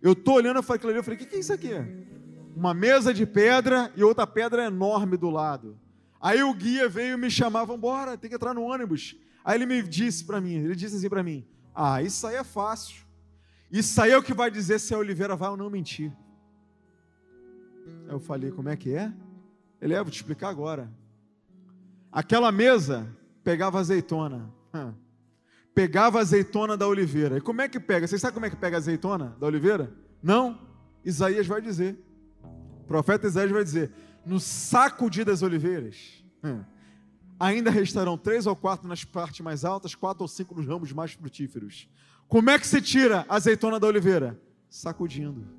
Eu 0.00 0.12
estou 0.12 0.36
olhando, 0.36 0.56
eu 0.56 0.62
falei, 0.62 0.96
eu 0.96 1.02
falei, 1.02 1.16
o 1.16 1.18
que, 1.18 1.26
que 1.26 1.36
é 1.36 1.40
isso 1.40 1.52
aqui? 1.52 1.70
Uma 2.56 2.72
mesa 2.72 3.12
de 3.12 3.26
pedra 3.26 3.92
e 3.96 4.02
outra 4.02 4.26
pedra 4.26 4.64
enorme 4.64 5.16
do 5.16 5.28
lado. 5.28 5.78
Aí 6.20 6.42
o 6.42 6.52
guia 6.52 6.88
veio 6.88 7.16
me 7.16 7.30
chamava, 7.30 7.66
vamos 7.66 7.78
embora, 7.78 8.16
tem 8.16 8.28
que 8.28 8.36
entrar 8.36 8.54
no 8.54 8.62
ônibus. 8.62 9.16
Aí 9.44 9.56
ele 9.56 9.66
me 9.66 9.82
disse 9.82 10.24
para 10.24 10.40
mim, 10.40 10.54
ele 10.54 10.74
disse 10.74 10.96
assim 10.96 11.08
para 11.08 11.22
mim, 11.22 11.46
ah, 11.74 12.02
isso 12.02 12.26
aí 12.26 12.36
é 12.36 12.44
fácil. 12.44 13.06
Isso 13.70 14.00
aí 14.00 14.10
é 14.10 14.18
o 14.18 14.22
que 14.22 14.34
vai 14.34 14.50
dizer 14.50 14.78
se 14.78 14.94
a 14.94 14.98
Oliveira 14.98 15.36
vai 15.36 15.50
ou 15.50 15.56
não 15.56 15.70
mentir. 15.70 16.12
Eu 18.08 18.18
falei, 18.18 18.50
como 18.50 18.68
é 18.68 18.76
que 18.76 18.94
é? 18.94 19.12
Ele 19.80 19.94
é, 19.94 20.02
vou 20.02 20.10
te 20.10 20.16
explicar 20.16 20.48
agora. 20.48 20.90
Aquela 22.10 22.50
mesa 22.50 23.06
pegava 23.44 23.78
azeitona. 23.78 24.52
Pegava 25.74 26.18
azeitona 26.18 26.76
da 26.76 26.88
oliveira. 26.88 27.36
E 27.36 27.40
como 27.40 27.60
é 27.60 27.68
que 27.68 27.78
pega? 27.78 28.06
Vocês 28.06 28.20
sabem 28.20 28.34
como 28.34 28.46
é 28.46 28.50
que 28.50 28.56
pega 28.56 28.76
azeitona 28.76 29.36
da 29.38 29.46
oliveira? 29.46 29.92
Não? 30.22 30.58
Isaías 31.04 31.46
vai 31.46 31.60
dizer. 31.60 31.96
O 32.80 32.84
profeta 32.84 33.26
Isaías 33.26 33.52
vai 33.52 33.62
dizer: 33.62 33.92
no 34.28 34.38
sacudir 34.38 35.24
das 35.24 35.42
oliveiras, 35.42 36.22
ainda 37.40 37.70
restarão 37.70 38.18
três 38.18 38.46
ou 38.46 38.54
quatro 38.54 38.86
nas 38.86 39.04
partes 39.04 39.40
mais 39.40 39.64
altas, 39.64 39.94
quatro 39.94 40.22
ou 40.22 40.28
cinco 40.28 40.54
nos 40.54 40.66
ramos 40.66 40.92
mais 40.92 41.12
frutíferos. 41.12 41.88
Como 42.28 42.50
é 42.50 42.58
que 42.58 42.66
se 42.66 42.80
tira 42.82 43.24
a 43.28 43.36
azeitona 43.36 43.80
da 43.80 43.86
oliveira? 43.86 44.38
Sacudindo. 44.68 45.58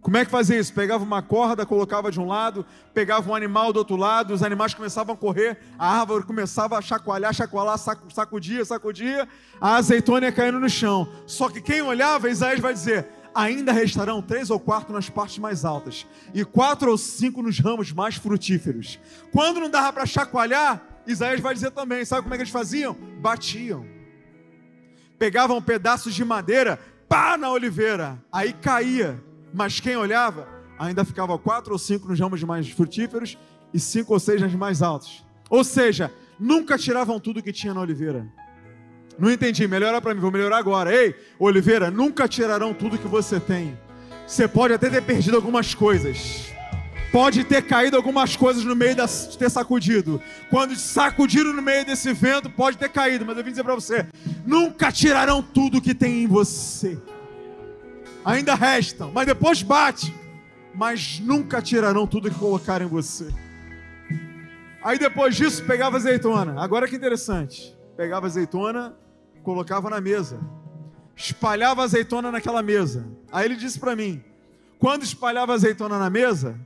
Como 0.00 0.16
é 0.16 0.24
que 0.24 0.30
fazia 0.30 0.56
isso? 0.56 0.72
Pegava 0.72 1.02
uma 1.02 1.20
corda, 1.20 1.66
colocava 1.66 2.12
de 2.12 2.20
um 2.20 2.26
lado, 2.26 2.64
pegava 2.94 3.28
um 3.28 3.34
animal 3.34 3.72
do 3.72 3.78
outro 3.80 3.96
lado, 3.96 4.32
os 4.32 4.42
animais 4.42 4.72
começavam 4.72 5.14
a 5.14 5.18
correr, 5.18 5.58
a 5.76 5.98
árvore 5.98 6.24
começava 6.24 6.78
a 6.78 6.80
chacoalhar, 6.80 7.34
chacoalhar, 7.34 7.76
sacudia, 7.76 8.64
sacudia, 8.64 9.28
a 9.60 9.74
azeitona 9.74 10.26
ia 10.26 10.32
caindo 10.32 10.60
no 10.60 10.70
chão. 10.70 11.08
Só 11.26 11.48
que 11.48 11.60
quem 11.60 11.82
olhava, 11.82 12.30
Isaías 12.30 12.60
vai 12.60 12.72
dizer: 12.72 13.08
ainda 13.36 13.70
restarão 13.70 14.22
três 14.22 14.50
ou 14.50 14.58
quatro 14.58 14.92
nas 14.92 15.10
partes 15.10 15.38
mais 15.38 15.64
altas, 15.64 16.06
e 16.34 16.44
quatro 16.44 16.90
ou 16.90 16.98
cinco 16.98 17.42
nos 17.42 17.60
ramos 17.60 17.92
mais 17.92 18.16
frutíferos. 18.16 18.98
Quando 19.30 19.60
não 19.60 19.70
dava 19.70 19.92
para 19.92 20.06
chacoalhar, 20.06 20.82
Isaías 21.06 21.40
vai 21.40 21.54
dizer 21.54 21.70
também: 21.70 22.04
sabe 22.04 22.22
como 22.22 22.34
é 22.34 22.38
que 22.38 22.42
eles 22.42 22.52
faziam? 22.52 22.96
Batiam. 23.20 23.86
Pegavam 25.18 25.62
pedaços 25.62 26.14
de 26.14 26.24
madeira, 26.24 26.80
pá 27.08 27.36
na 27.36 27.50
oliveira, 27.50 28.18
aí 28.32 28.52
caía 28.52 29.24
mas 29.56 29.80
quem 29.80 29.96
olhava 29.96 30.46
ainda 30.78 31.02
ficava 31.02 31.38
quatro 31.38 31.72
ou 31.72 31.78
cinco 31.78 32.06
nos 32.06 32.20
ramos 32.20 32.42
mais 32.42 32.68
frutíferos 32.68 33.38
e 33.72 33.80
cinco 33.80 34.12
ou 34.12 34.20
seis 34.20 34.38
nas 34.40 34.52
mais 34.54 34.82
altos. 34.82 35.24
Ou 35.48 35.64
seja, 35.64 36.12
nunca 36.38 36.76
tiravam 36.76 37.18
tudo 37.18 37.42
que 37.42 37.54
tinha 37.54 37.72
na 37.72 37.80
oliveira. 37.80 38.30
Não 39.18 39.30
entendi, 39.30 39.66
melhora 39.66 40.00
para 40.00 40.14
mim, 40.14 40.20
vou 40.20 40.30
melhorar 40.30 40.58
agora. 40.58 40.94
Ei, 40.94 41.14
oliveira, 41.38 41.90
nunca 41.90 42.28
tirarão 42.28 42.74
tudo 42.74 42.98
que 42.98 43.08
você 43.08 43.40
tem. 43.40 43.78
Você 44.26 44.46
pode 44.46 44.74
até 44.74 44.90
ter 44.90 45.02
perdido 45.02 45.36
algumas 45.36 45.74
coisas. 45.74 46.52
Pode 47.12 47.44
ter 47.44 47.62
caído 47.62 47.96
algumas 47.96 48.36
coisas 48.36 48.64
no 48.64 48.76
meio 48.76 48.94
de 48.94 49.38
ter 49.38 49.50
sacudido. 49.50 50.20
Quando 50.50 50.76
sacudiram 50.76 51.52
no 51.52 51.62
meio 51.62 51.84
desse 51.86 52.12
vento, 52.12 52.50
pode 52.50 52.76
ter 52.76 52.90
caído. 52.90 53.24
Mas 53.24 53.38
eu 53.38 53.44
vim 53.44 53.50
dizer 53.50 53.62
para 53.62 53.74
você: 53.74 54.06
nunca 54.44 54.92
tirarão 54.92 55.40
tudo 55.40 55.80
que 55.80 55.94
tem 55.94 56.24
em 56.24 56.26
você 56.26 56.98
ainda 58.26 58.56
restam, 58.56 59.12
mas 59.12 59.24
depois 59.24 59.62
bate, 59.62 60.12
mas 60.74 61.20
nunca 61.20 61.62
tirarão 61.62 62.08
tudo 62.08 62.28
que 62.28 62.36
colocarem 62.36 62.88
em 62.88 62.90
você. 62.90 63.32
Aí 64.82 64.98
depois 64.98 65.36
disso 65.36 65.64
pegava 65.64 65.96
azeitona. 65.96 66.60
Agora 66.60 66.88
que 66.88 66.96
interessante. 66.96 67.74
pegava 67.96 68.26
azeitona, 68.26 68.94
colocava 69.46 69.88
na 69.88 70.00
mesa. 70.00 70.40
Espalhava 71.14 71.84
azeitona 71.84 72.32
naquela 72.32 72.64
mesa. 72.64 73.08
Aí 73.30 73.44
ele 73.44 73.54
disse 73.54 73.78
para 73.78 73.94
mim: 73.94 74.20
quando 74.76 75.04
espalhava 75.04 75.54
azeitona 75.54 76.00
na 76.00 76.10
mesa, 76.10 76.58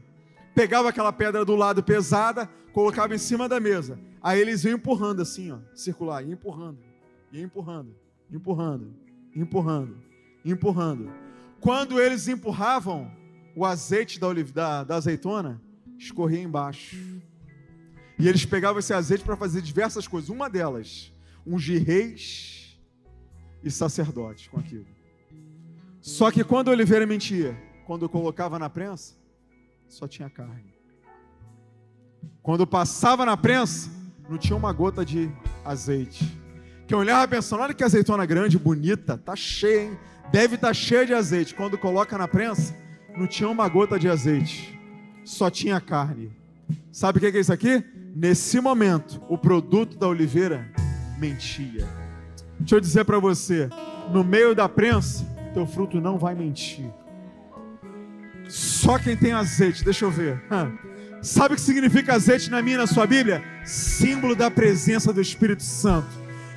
pegava 0.55 0.89
aquela 0.89 1.13
pedra 1.13 1.45
do 1.45 1.55
lado 1.55 1.83
pesada, 1.83 2.49
colocava 2.73 3.15
em 3.15 3.19
cima 3.19 3.47
da 3.47 3.61
mesa. 3.61 4.01
Aí 4.23 4.41
eles 4.41 4.65
iam 4.65 4.77
empurrando 4.77 5.21
assim, 5.21 5.53
ó, 5.53 5.59
circular, 5.75 6.27
empurrando, 6.27 6.79
empurrando, 7.31 7.95
empurrando, 8.33 8.95
empurrando, 9.37 9.99
empurrando. 10.43 11.13
Quando 11.61 12.01
eles 12.01 12.29
empurravam, 12.29 13.13
o 13.55 13.67
azeite 13.67 14.19
da, 14.19 14.33
da, 14.33 14.85
da 14.85 14.97
azeitona 14.97 15.61
escorria 15.99 16.43
embaixo. 16.43 16.97
E 18.19 18.27
eles 18.27 18.47
pegavam 18.47 18.79
esse 18.79 18.95
azeite 18.95 19.23
para 19.23 19.37
fazer 19.37 19.61
diversas 19.61 20.09
coisas. 20.09 20.31
Uma 20.31 20.49
delas, 20.49 21.13
ungir 21.47 21.85
reis 21.85 22.60
e 23.63 23.71
sacerdotes 23.71 24.49
com 24.49 24.59
aquilo. 24.59 24.87
Só 26.01 26.31
que 26.31 26.43
quando 26.43 26.69
Oliveira 26.69 27.07
mentia, 27.07 27.57
quando 27.87 28.09
colocava 28.09 28.59
na 28.59 28.71
prensa, 28.71 29.15
só 29.89 30.07
tinha 30.09 30.31
carne. 30.31 30.73
Quando 32.43 32.67
passava 32.67 33.27
na 33.27 33.37
prensa, 33.37 33.91
não 34.29 34.39
tinha 34.39 34.57
uma 34.57 34.73
gota 34.73 35.05
de 35.05 35.31
azeite. 35.65 36.39
Que 36.87 36.95
eu 36.95 36.99
olhava 36.99 37.29
pensando, 37.29 37.63
olha 37.63 37.75
que 37.75 37.85
azeitona 37.85 38.25
grande, 38.25 38.59
bonita, 38.59 39.19
tá 39.19 39.37
cheia, 39.37 39.83
hein? 39.83 39.99
Deve 40.33 40.55
estar 40.55 40.69
tá 40.69 40.75
cheia 40.75 41.05
de 41.05 41.13
azeite. 41.13 41.55
Quando 41.55 41.77
coloca 41.77 42.17
na 42.17 42.29
prensa, 42.29 42.75
não 43.17 43.27
tinha 43.27 43.49
uma 43.49 43.69
gota 43.69 43.99
de 43.99 44.09
azeite, 44.09 44.79
só 45.25 45.51
tinha 45.51 45.81
carne. 45.81 46.31
Sabe 46.93 47.19
o 47.19 47.21
que 47.21 47.37
é 47.37 47.41
isso 47.41 47.53
aqui? 47.53 47.85
Nesse 48.15 48.61
momento, 48.61 49.21
o 49.29 49.37
produto 49.37 49.97
da 49.97 50.09
oliveira 50.09 50.73
mentia. 51.19 52.00
Deixa 52.61 52.77
eu 52.77 52.81
dizer 52.81 53.05
para 53.05 53.19
você, 53.19 53.69
no 54.13 54.23
meio 54.23 54.55
da 54.55 54.69
prensa, 54.69 55.25
teu 55.55 55.67
fruto 55.67 56.01
não 56.01 56.19
vai 56.19 56.35
mentir. 56.35 56.87
Só 58.49 58.99
quem 58.99 59.17
tem 59.17 59.33
azeite, 59.33 59.85
deixa 59.85 60.05
eu 60.05 60.11
ver. 60.11 60.43
Sabe 61.23 61.55
o 61.55 61.57
que 61.57 61.63
significa 61.63 62.15
azeite 62.15 62.51
na 62.51 62.63
minha 62.63 62.79
na 62.79 62.87
sua 62.87 63.07
Bíblia? 63.07 63.43
Símbolo 63.65 64.35
da 64.35 64.51
presença 64.51 65.13
do 65.13 65.21
Espírito 65.21 65.63
Santo. 65.63 66.09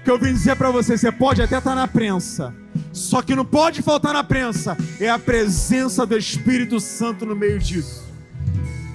Que 0.04 0.12
eu 0.12 0.20
vim 0.20 0.34
dizer 0.34 0.56
para 0.56 0.70
você, 0.70 0.98
você 0.98 1.12
pode 1.12 1.42
até 1.42 1.58
estar 1.58 1.70
tá 1.70 1.76
na 1.76 1.88
prensa, 1.88 2.54
só 2.92 3.22
que 3.22 3.36
não 3.36 3.46
pode 3.46 3.82
faltar 3.82 4.14
na 4.14 4.24
prensa, 4.24 4.76
é 5.00 5.10
a 5.10 5.18
presença 5.18 6.06
do 6.06 6.18
Espírito 6.18 6.80
Santo 6.80 7.26
no 7.26 7.36
meio 7.36 7.58
disso. 7.58 8.04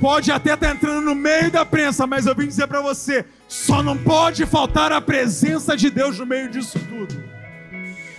Pode 0.01 0.31
até 0.31 0.53
estar 0.53 0.67
tá 0.67 0.75
entrando 0.75 1.01
no 1.01 1.15
meio 1.15 1.51
da 1.51 1.65
prensa, 1.65 2.07
mas 2.07 2.27
eu 2.27 2.35
vim 2.35 2.47
dizer 2.47 2.67
para 2.67 2.83
você, 2.83 3.25
só 3.49 3.83
não 3.83 3.97
pode 3.97 4.45
faltar 4.45 4.93
a 4.93 5.01
presença 5.01 5.75
de 5.75 5.89
Deus 5.89 6.19
no 6.19 6.27
meio 6.27 6.51
disso 6.51 6.79
tudo. 6.79 7.25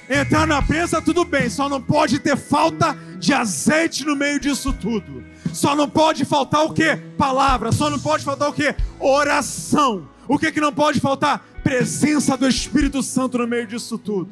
Entrar 0.09 0.47
na 0.47 0.59
prensa, 0.59 0.99
tudo 0.99 1.23
bem, 1.23 1.51
só 1.51 1.69
não 1.69 1.79
pode 1.79 2.17
ter 2.17 2.35
falta 2.35 2.97
de 3.19 3.31
azeite 3.31 4.03
no 4.03 4.15
meio 4.15 4.39
disso 4.39 4.73
tudo. 4.73 5.23
Só 5.53 5.75
não 5.75 5.87
pode 5.87 6.25
faltar 6.25 6.65
o 6.65 6.73
que? 6.73 6.95
Palavra. 7.15 7.71
Só 7.71 7.91
não 7.91 7.99
pode 7.99 8.23
faltar 8.23 8.49
o 8.49 8.53
que? 8.53 8.75
Oração. 8.99 10.09
O 10.27 10.37
que, 10.37 10.51
que 10.51 10.59
não 10.59 10.73
pode 10.73 10.99
faltar? 10.99 11.45
Presença 11.63 12.35
do 12.35 12.47
Espírito 12.47 13.03
Santo 13.03 13.37
no 13.37 13.47
meio 13.47 13.67
disso 13.67 13.99
tudo. 13.99 14.31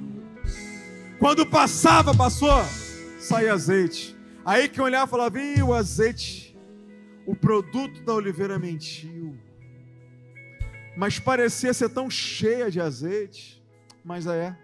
Quando 1.19 1.45
passava, 1.45 2.13
passou, 2.13 2.63
saía 3.19 3.53
azeite. 3.53 4.15
Aí 4.43 4.67
que 4.67 4.81
olhava 4.81 5.07
falava: 5.07 5.39
Ih, 5.39 5.61
o 5.61 5.73
azeite, 5.73 6.57
o 7.25 7.35
produto 7.35 8.01
da 8.01 8.13
oliveira 8.13 8.57
mentiu. 8.57 9.35
Mas 10.97 11.19
parecia 11.19 11.73
ser 11.73 11.89
tão 11.89 12.09
cheia 12.09 12.69
de 12.69 12.81
azeite. 12.81 13.63
Mas 14.03 14.27
é, 14.27 14.57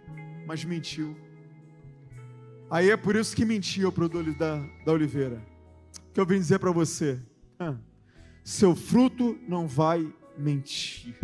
mas 0.46 0.66
mentiu. 0.66 1.16
Aí 2.70 2.90
é 2.90 2.98
por 2.98 3.16
isso 3.16 3.36
que 3.36 3.46
mentiu 3.46 3.90
o 3.90 3.92
produto 3.92 4.38
da, 4.38 4.58
da 4.86 4.92
oliveira 4.92 5.54
que 6.14 6.20
eu 6.20 6.26
vim 6.26 6.38
dizer 6.38 6.60
para 6.60 6.72
você: 6.72 7.20
seu 8.44 8.76
fruto 8.76 9.38
não 9.48 9.68
vai 9.68 10.08
mentir. 10.38 11.16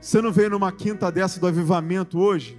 Você 0.00 0.20
não 0.20 0.30
veio 0.30 0.50
numa 0.50 0.70
quinta 0.70 1.10
dessa 1.10 1.40
do 1.40 1.46
avivamento 1.46 2.18
hoje 2.18 2.58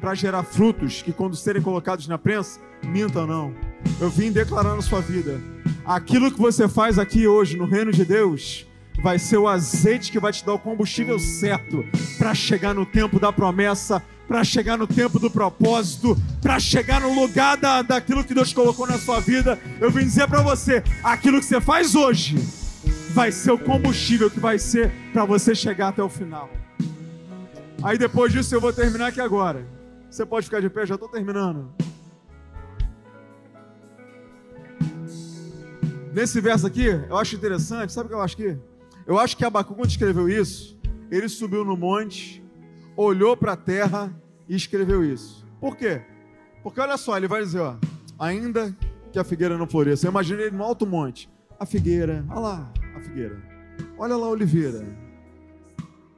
para 0.00 0.14
gerar 0.14 0.44
frutos 0.44 1.02
que, 1.02 1.12
quando 1.12 1.34
serem 1.34 1.60
colocados 1.60 2.06
na 2.06 2.16
prensa, 2.16 2.60
mintam 2.84 3.26
não. 3.26 3.54
Eu 4.00 4.08
vim 4.08 4.30
declarar 4.30 4.76
na 4.76 4.82
sua 4.82 5.00
vida: 5.00 5.40
aquilo 5.84 6.30
que 6.30 6.38
você 6.38 6.68
faz 6.68 6.98
aqui 6.98 7.26
hoje 7.26 7.56
no 7.56 7.66
reino 7.66 7.90
de 7.90 8.04
Deus 8.04 8.66
vai 9.02 9.18
ser 9.18 9.36
o 9.36 9.48
azeite 9.48 10.10
que 10.10 10.18
vai 10.18 10.32
te 10.32 10.44
dar 10.44 10.54
o 10.54 10.58
combustível 10.58 11.18
certo 11.18 11.84
para 12.18 12.34
chegar 12.34 12.74
no 12.74 12.86
tempo 12.86 13.18
da 13.20 13.32
promessa 13.32 14.02
para 14.26 14.42
chegar 14.42 14.76
no 14.76 14.86
tempo 14.86 15.18
do 15.18 15.30
propósito, 15.30 16.16
para 16.40 16.58
chegar 16.58 17.00
no 17.00 17.14
lugar 17.14 17.56
da, 17.56 17.82
daquilo 17.82 18.24
que 18.24 18.34
Deus 18.34 18.52
colocou 18.52 18.86
na 18.86 18.98
sua 18.98 19.20
vida. 19.20 19.58
Eu 19.80 19.90
vim 19.90 20.04
dizer 20.04 20.28
para 20.28 20.42
você: 20.42 20.82
aquilo 21.02 21.38
que 21.38 21.46
você 21.46 21.60
faz 21.60 21.94
hoje 21.94 22.36
vai 23.12 23.30
ser 23.30 23.52
o 23.52 23.58
combustível 23.58 24.30
que 24.30 24.40
vai 24.40 24.58
ser 24.58 24.90
para 25.12 25.24
você 25.24 25.54
chegar 25.54 25.88
até 25.88 26.02
o 26.02 26.08
final. 26.08 26.50
Aí 27.82 27.98
depois 27.98 28.32
disso 28.32 28.54
eu 28.54 28.60
vou 28.60 28.72
terminar 28.72 29.08
aqui 29.08 29.20
agora. 29.20 29.66
Você 30.10 30.24
pode 30.24 30.46
ficar 30.46 30.60
de 30.60 30.70
pé, 30.70 30.86
já 30.86 30.94
estou 30.94 31.08
terminando. 31.08 31.72
Nesse 36.12 36.40
verso 36.40 36.66
aqui, 36.66 36.86
eu 36.86 37.16
acho 37.16 37.34
interessante, 37.34 37.92
sabe 37.92 38.06
o 38.06 38.08
que 38.08 38.14
eu 38.14 38.22
acho 38.22 38.34
aqui? 38.34 38.56
Eu 39.06 39.18
acho 39.18 39.36
que 39.36 39.44
Abacu, 39.44 39.74
quando 39.74 39.90
escreveu 39.90 40.28
isso, 40.28 40.78
ele 41.10 41.28
subiu 41.28 41.64
no 41.64 41.76
monte, 41.76 42.42
olhou 42.96 43.36
para 43.36 43.52
a 43.52 43.56
terra 43.56 44.14
e 44.48 44.56
escreveu 44.56 45.04
isso. 45.04 45.46
Por 45.60 45.76
quê? 45.76 46.02
Porque 46.62 46.80
olha 46.80 46.96
só, 46.96 47.16
ele 47.16 47.28
vai 47.28 47.42
dizer, 47.42 47.60
ó, 47.60 47.76
ainda 48.18 48.74
que 49.12 49.18
a 49.18 49.24
figueira 49.24 49.58
não 49.58 49.66
floresça, 49.66 50.08
imagina 50.08 50.42
ele 50.42 50.56
no 50.56 50.64
alto 50.64 50.86
monte, 50.86 51.30
a 51.60 51.66
figueira, 51.66 52.24
olha 52.30 52.40
lá 52.40 52.72
a 52.96 53.00
figueira, 53.00 53.42
olha 53.98 54.16
lá 54.16 54.26
a 54.26 54.30
oliveira, 54.30 54.84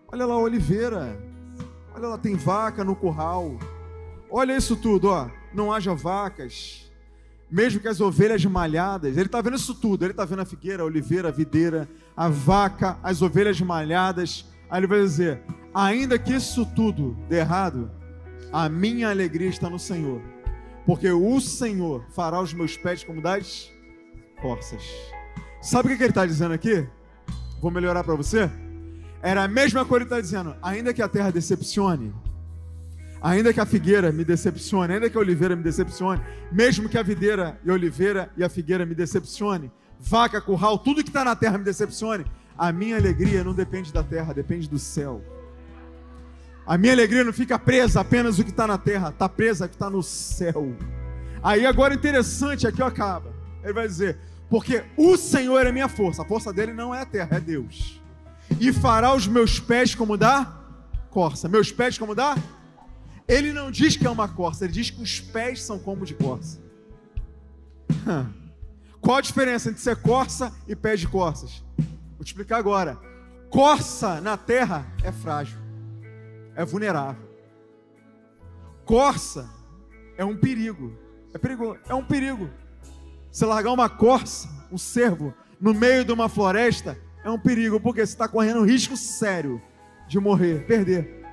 olha 0.09 0.25
lá 0.25 0.35
a 0.35 0.39
oliveira, 0.39 1.19
olha 1.95 2.09
lá, 2.09 2.19
tem 2.19 2.37
vaca 2.37 2.85
no 2.85 2.95
curral, 2.95 3.59
olha 4.31 4.57
isso 4.57 4.77
tudo, 4.77 5.09
ó, 5.09 5.29
não 5.53 5.73
haja 5.73 5.93
vacas, 5.93 6.86
mesmo 7.51 7.81
que 7.81 7.89
as 7.89 8.01
ovelhas 8.01 8.45
malhadas, 8.45 9.17
ele 9.17 9.27
está 9.27 9.41
vendo 9.41 9.57
isso 9.57 9.75
tudo, 9.75 10.05
ele 10.05 10.13
está 10.13 10.25
vendo 10.25 10.43
a 10.43 10.45
figueira, 10.45 10.83
a 10.83 10.87
oliveira, 10.87 11.29
a 11.29 11.33
videira, 11.33 11.89
a 12.17 12.29
vaca, 12.29 12.99
as 13.03 13.23
ovelhas 13.23 13.61
malhadas, 13.61 14.45
aí 14.69 14.81
ele 14.81 14.87
vai 14.87 15.01
dizer, 15.01 15.43
ainda 15.73 16.19
que 16.19 16.35
isso 16.35 16.67
tudo 16.75 17.17
dê 17.29 17.39
errado, 17.39 17.91
a 18.53 18.69
minha 18.69 19.11
alegria 19.11 19.49
está 19.49 19.71
no 19.71 19.79
Senhor, 19.79 20.21
porque 20.85 21.11
o 21.11 21.41
Senhor 21.41 22.05
fará 22.11 22.41
os 22.41 22.53
meus 22.53 22.77
pés 22.77 23.05
como 23.05 23.21
das 23.21 23.71
forças. 24.41 24.83
Sabe 25.61 25.93
o 25.93 25.97
que 25.97 26.03
ele 26.03 26.11
está 26.11 26.27
dizendo 26.27 26.55
aqui? 26.55 26.87
Vou 27.61 27.71
melhorar 27.71 28.05
para 28.05 28.15
você. 28.15 28.51
Era 29.23 29.45
a 29.45 29.49
mesma 29.49 29.85
coisa 29.85 30.05
que 30.05 30.13
ele 30.13 30.21
está 30.21 30.21
dizendo. 30.21 30.57
Ainda 30.63 30.95
que 30.95 31.03
a 31.03 31.09
terra 31.09 31.33
decepcione, 31.33 32.15
ainda 33.21 33.53
que 33.53 33.61
a 33.61 33.67
figueira 33.67 34.13
me 34.13 34.25
decepcione, 34.25 34.95
ainda 34.95 35.11
que 35.11 35.17
a 35.17 35.21
oliveira 35.21 35.57
me 35.57 35.63
decepcione, 35.63 36.21
mesmo 36.51 36.89
que 36.89 36.99
a 36.99 37.03
videira 37.03 37.59
e 37.65 37.71
a 37.71 37.73
oliveira 37.73 38.31
e 38.37 38.45
a 38.45 38.49
figueira 38.49 38.85
me 38.87 38.95
decepcione, 38.95 39.71
vaca, 39.99 40.41
curral, 40.41 40.79
tudo 40.79 41.03
que 41.03 41.11
está 41.11 41.25
na 41.25 41.35
terra 41.35 41.59
me 41.59 41.65
decepcione, 41.65 42.25
a 42.57 42.73
minha 42.73 42.97
alegria 42.97 43.45
não 43.45 43.55
depende 43.55 43.93
da 43.93 44.03
terra, 44.03 44.33
depende 44.33 44.69
do 44.69 44.79
céu. 44.79 45.23
A 46.67 46.77
minha 46.77 46.93
alegria 46.93 47.23
não 47.23 47.33
fica 47.33 47.59
presa 47.59 48.01
apenas 48.01 48.39
o 48.39 48.45
que 48.45 48.51
está 48.51 48.67
na 48.67 48.77
terra, 48.77 49.11
está 49.11 49.29
presa 49.29 49.67
o 49.67 49.69
que 49.69 49.75
está 49.75 49.89
no 49.89 50.03
céu. 50.03 50.75
Aí 51.43 51.65
agora 51.65 51.95
interessante, 51.95 52.67
aqui 52.67 52.83
acaba. 52.83 53.33
Ele 53.63 53.73
vai 53.73 53.87
dizer, 53.87 54.19
porque 54.49 54.83
o 54.97 55.17
Senhor 55.17 55.65
é 55.67 55.71
minha 55.71 55.89
força, 55.89 56.23
a 56.23 56.25
força 56.25 56.53
dele 56.53 56.73
não 56.73 56.95
é 56.95 57.03
a 57.03 57.07
terra, 57.07 57.37
é 57.37 57.41
Deus. 57.41 58.01
E 58.59 58.73
fará 58.73 59.15
os 59.15 59.27
meus 59.27 59.61
pés 59.61 59.95
como 59.95 60.17
da 60.17 60.61
corça. 61.11 61.49
Meus 61.49 61.71
pés 61.71 61.99
como 61.99 62.15
da? 62.15 62.37
Ele 63.29 63.53
não 63.53 63.71
diz 63.71 63.97
que 63.97 64.07
é 64.07 64.11
uma 64.11 64.29
corça, 64.29 64.65
ele 64.65 64.73
diz 64.73 64.91
que 64.91 65.03
os 65.03 65.21
pés 65.21 65.63
são 65.63 65.79
como 65.79 66.05
de 66.05 66.15
corça. 66.15 66.61
Qual 69.01 69.17
a 69.17 69.21
diferença 69.21 69.69
entre 69.71 69.81
ser 69.81 69.97
corça 69.97 70.53
e 70.67 70.77
pés 70.77 71.01
de 71.01 71.09
corças? 71.09 71.63
Vou 72.17 72.25
te 72.25 72.29
explicar 72.29 72.59
agora. 72.59 72.99
Corça 73.51 74.21
na 74.21 74.37
terra 74.37 74.87
é 75.03 75.13
frágil 75.13 75.67
é 76.57 76.65
vulnerável. 76.65 77.23
Corça 78.85 79.49
é 80.17 80.25
um 80.25 80.37
perigo. 80.37 80.99
É 81.35 81.39
perigo, 81.39 81.79
é 81.87 81.95
um 81.95 82.03
perigo. 82.03 82.51
Você 83.31 83.45
largar 83.45 83.73
uma 83.73 83.91
corça, 83.91 84.49
um 84.73 84.79
cervo, 84.79 85.35
no 85.61 85.75
meio 85.75 86.05
de 86.05 86.13
uma 86.13 86.29
floresta, 86.29 86.99
é 87.23 87.31
um 87.31 87.39
perigo, 87.39 87.79
porque 87.79 88.05
você 88.05 88.13
está 88.13 88.27
correndo 88.27 88.61
um 88.61 88.65
risco 88.65 88.97
sério 88.97 89.61
de 90.09 90.19
morrer, 90.19 90.65
perder. 90.67 91.25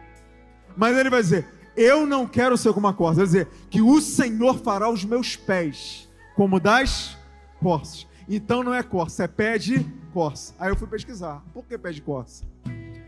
Mas 0.76 0.98
ele 0.98 1.10
vai 1.10 1.22
dizer: 1.22 1.48
Eu 1.76 2.05
não 2.05 2.28
quero 2.28 2.57
ser 2.57 2.74
como 2.74 2.88
uma 2.88 2.93
corça. 2.93 3.17
Vai 3.17 3.26
dizer 3.26 3.47
que 3.69 3.82
o 3.82 3.99
Senhor 3.99 4.59
fará 4.59 4.89
os 4.89 5.03
meus 5.03 5.36
pés 5.36 6.09
como 6.36 6.59
das 6.59 7.17
corças. 7.59 8.07
Então 8.28 8.63
não 8.63 8.74
é 8.74 8.84
corça, 8.84 9.24
é 9.24 9.28
pé 9.28 9.57
de 9.57 9.84
corça. 10.13 10.53
Aí 10.59 10.69
eu 10.69 10.76
fui 10.76 10.88
pesquisar. 10.88 11.43
Por 11.53 11.65
que 11.65 11.78
pé 11.78 11.91
de 11.91 12.01
corça? 12.01 12.43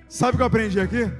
Sabe 0.09 0.33
o 0.33 0.37
que 0.37 0.41
eu 0.41 0.47
aprendi 0.47 0.79
aqui? 0.79 1.11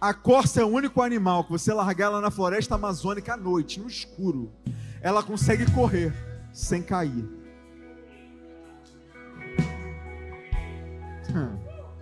A 0.00 0.14
corça 0.14 0.60
é 0.60 0.64
o 0.64 0.68
único 0.68 1.02
animal 1.02 1.42
que 1.42 1.50
você 1.50 1.72
largar 1.72 2.06
ela 2.06 2.20
na 2.20 2.30
floresta 2.30 2.76
amazônica 2.76 3.34
à 3.34 3.36
noite, 3.36 3.80
no 3.80 3.88
escuro, 3.88 4.52
ela 5.00 5.22
consegue 5.24 5.68
correr 5.72 6.12
sem 6.52 6.80
cair. 6.82 7.28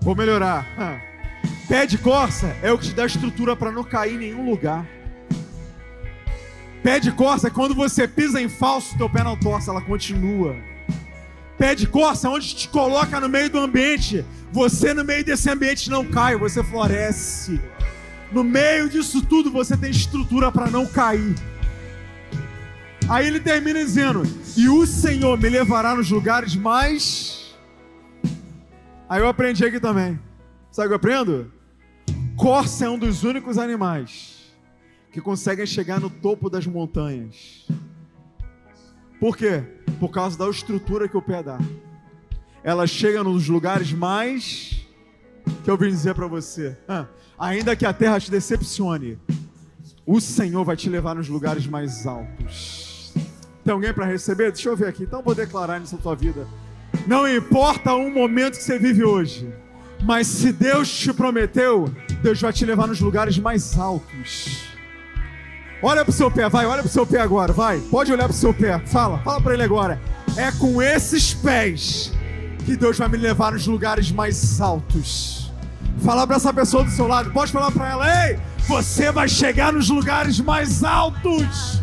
Vou 0.01 0.15
melhorar. 0.15 0.67
Pé 1.69 1.87
de 1.87 1.99
corça 1.99 2.57
é 2.63 2.73
o 2.73 2.79
que 2.79 2.89
te 2.89 2.95
dá 2.95 3.05
estrutura 3.07 3.57
para 3.57 3.73
não 3.73 3.83
cair 3.83 4.15
em 4.15 4.19
nenhum 4.19 4.49
lugar. 4.49 4.87
Pé 6.83 7.01
de 7.01 7.11
corça 7.11 7.49
é 7.49 7.51
quando 7.51 7.75
você 7.75 8.07
pisa 8.07 8.41
em 8.41 8.49
falso, 8.49 8.97
teu 8.97 9.11
pé 9.11 9.25
não 9.25 9.37
torce, 9.37 9.69
ela 9.69 9.81
continua. 9.81 10.55
Pé 11.59 11.75
de 11.75 11.87
corça 11.87 12.29
é 12.29 12.31
onde 12.31 12.55
te 12.55 12.69
coloca 12.69 13.19
no 13.19 13.29
meio 13.29 13.51
do 13.51 13.59
ambiente. 13.59 14.25
Você 14.53 14.95
no 14.95 15.05
meio 15.05 15.25
desse 15.25 15.51
ambiente 15.51 15.91
não 15.91 16.05
cai, 16.05 16.37
você 16.37 16.63
floresce. 16.63 17.61
No 18.31 18.45
meio 18.45 18.89
disso 18.89 19.23
tudo 19.23 19.51
você 19.51 19.77
tem 19.77 19.91
estrutura 19.91 20.53
para 20.53 20.71
não 20.71 20.87
cair. 20.87 21.35
Aí 23.09 23.27
ele 23.27 23.41
termina 23.41 23.79
dizendo: 23.79 24.23
E 24.57 24.69
o 24.69 24.87
Senhor 24.87 25.39
me 25.39 25.49
levará 25.49 25.95
nos 25.95 26.11
lugares 26.11 26.55
mais. 26.55 27.57
Aí 29.09 29.21
eu 29.21 29.29
aprendi 29.29 29.65
aqui 29.65 29.81
também. 29.81 30.19
Sabe 30.77 30.89
o 30.89 30.91
que 30.91 30.93
eu 30.93 30.97
aprendo? 30.97 31.51
Corça 32.37 32.85
é 32.85 32.91
um 32.91 32.99
dos 32.99 33.25
únicos 33.25 33.57
animais 33.57 34.53
que 35.11 35.23
conseguem 35.23 35.65
chegar 35.65 35.99
no 35.99 36.11
topo 36.11 36.51
das 36.51 36.67
montanhas. 36.67 37.67
Por 39.19 39.39
quê? 39.39 39.65
Por 39.99 40.11
causa 40.11 40.37
da 40.37 40.47
estrutura 40.51 41.09
que 41.09 41.17
o 41.17 41.23
pé 41.23 41.43
dá. 41.43 41.59
Ela 42.63 42.87
chega 42.87 43.25
nos 43.25 43.49
lugares 43.49 43.91
mais 43.91 44.87
que 45.65 45.71
eu 45.71 45.79
vim 45.79 45.89
dizer 45.89 46.15
para 46.15 46.27
você. 46.27 46.77
Ainda 47.39 47.75
que 47.75 47.87
a 47.87 47.95
terra 47.95 48.21
te 48.21 48.31
decepcione, 48.31 49.19
o 50.05 50.21
Senhor 50.21 50.63
vai 50.63 50.77
te 50.77 50.91
levar 50.91 51.15
nos 51.15 51.27
lugares 51.27 51.67
mais 51.67 52.07
altos. 52.07 53.15
Tem 53.65 53.73
alguém 53.73 53.95
para 53.95 54.05
receber? 54.05 54.53
Deixa 54.53 54.69
eu 54.69 54.77
ver 54.77 54.89
aqui. 54.89 55.05
Então 55.05 55.23
vou 55.23 55.35
declarar 55.35 55.81
nessa 55.81 55.97
tua 55.97 56.15
vida. 56.15 56.47
Não 57.07 57.27
importa 57.27 57.95
o 57.95 58.11
momento 58.11 58.59
que 58.59 58.63
você 58.63 58.79
vive 58.79 59.05
hoje, 59.05 59.51
mas 60.07 60.29
se 60.29 60.53
Deus 60.53 60.89
te 60.89 61.13
prometeu, 61.13 61.93
Deus 62.23 62.41
vai 62.41 62.53
te 62.53 62.65
levar 62.65 62.87
nos 62.87 63.01
lugares 63.01 63.37
mais 63.39 63.77
altos. 63.77 64.63
Olha 65.83 66.05
para 66.05 66.11
o 66.11 66.15
seu 66.15 66.31
pé, 66.31 66.49
vai, 66.49 66.65
olha 66.65 66.81
para 66.81 66.89
o 66.89 66.93
seu 66.93 67.05
pé 67.05 67.21
agora, 67.21 67.53
vai. 67.53 67.81
Pode 67.81 68.13
olhar 68.13 68.25
para 68.25 68.33
o 68.33 68.37
seu 68.37 68.55
pé. 68.55 68.79
Fala, 68.87 69.19
fala 69.19 69.41
para 69.41 69.55
ele 69.55 69.65
agora. 69.65 70.01
É 70.37 70.53
com 70.53 70.81
esses 70.81 71.35
pés 71.35 72.13
que 72.65 72.77
Deus 72.77 72.97
vai 72.97 73.09
me 73.09 73.17
levar 73.17 73.51
nos 73.51 73.67
lugares 73.67 74.13
mais 74.13 74.61
altos. 74.61 75.51
Fala 75.99 76.25
para 76.25 76.37
essa 76.37 76.55
pessoa 76.55 76.85
do 76.85 76.91
seu 76.91 77.09
lado. 77.09 77.33
Pode 77.33 77.51
falar 77.51 77.73
para 77.73 77.91
ela, 77.91 78.29
ei, 78.29 78.39
você 78.69 79.11
vai 79.11 79.29
chegar 79.29 79.73
nos 79.73 79.91
lugares 79.91 80.39
mais 80.39 80.85
altos. 80.85 81.81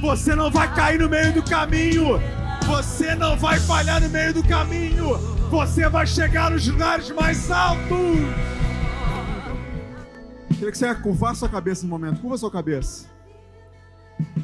Você 0.00 0.34
não 0.34 0.50
vai 0.50 0.74
cair 0.74 0.98
no 0.98 1.10
meio 1.10 1.34
do 1.34 1.42
caminho. 1.42 2.18
Você 2.66 3.14
não 3.14 3.36
vai 3.36 3.60
falhar 3.60 4.00
no 4.00 4.08
meio 4.08 4.32
do 4.32 4.42
caminho. 4.42 5.39
Você 5.50 5.88
vai 5.88 6.06
chegar 6.06 6.52
nos 6.52 6.68
lugares 6.68 7.10
mais 7.10 7.50
altos. 7.50 7.88
Queria 10.48 10.70
que 10.70 10.78
você 10.78 10.94
curvasse 10.94 11.40
sua 11.40 11.48
cabeça 11.48 11.82
no 11.82 11.88
momento. 11.88 12.20
Curva 12.20 12.38
sua 12.38 12.52
cabeça. 12.52 13.08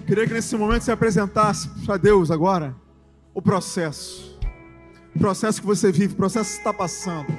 Queria 0.04 0.26
que 0.26 0.32
nesse 0.32 0.56
momento 0.56 0.82
você 0.82 0.90
apresentasse 0.90 1.68
para 1.84 1.96
Deus 1.96 2.28
agora 2.28 2.74
o 3.32 3.40
processo. 3.40 4.36
O 5.14 5.18
processo 5.20 5.60
que 5.60 5.66
você 5.66 5.92
vive, 5.92 6.14
o 6.14 6.16
processo 6.16 6.50
que 6.50 6.58
está 6.58 6.72
passando. 6.72 7.32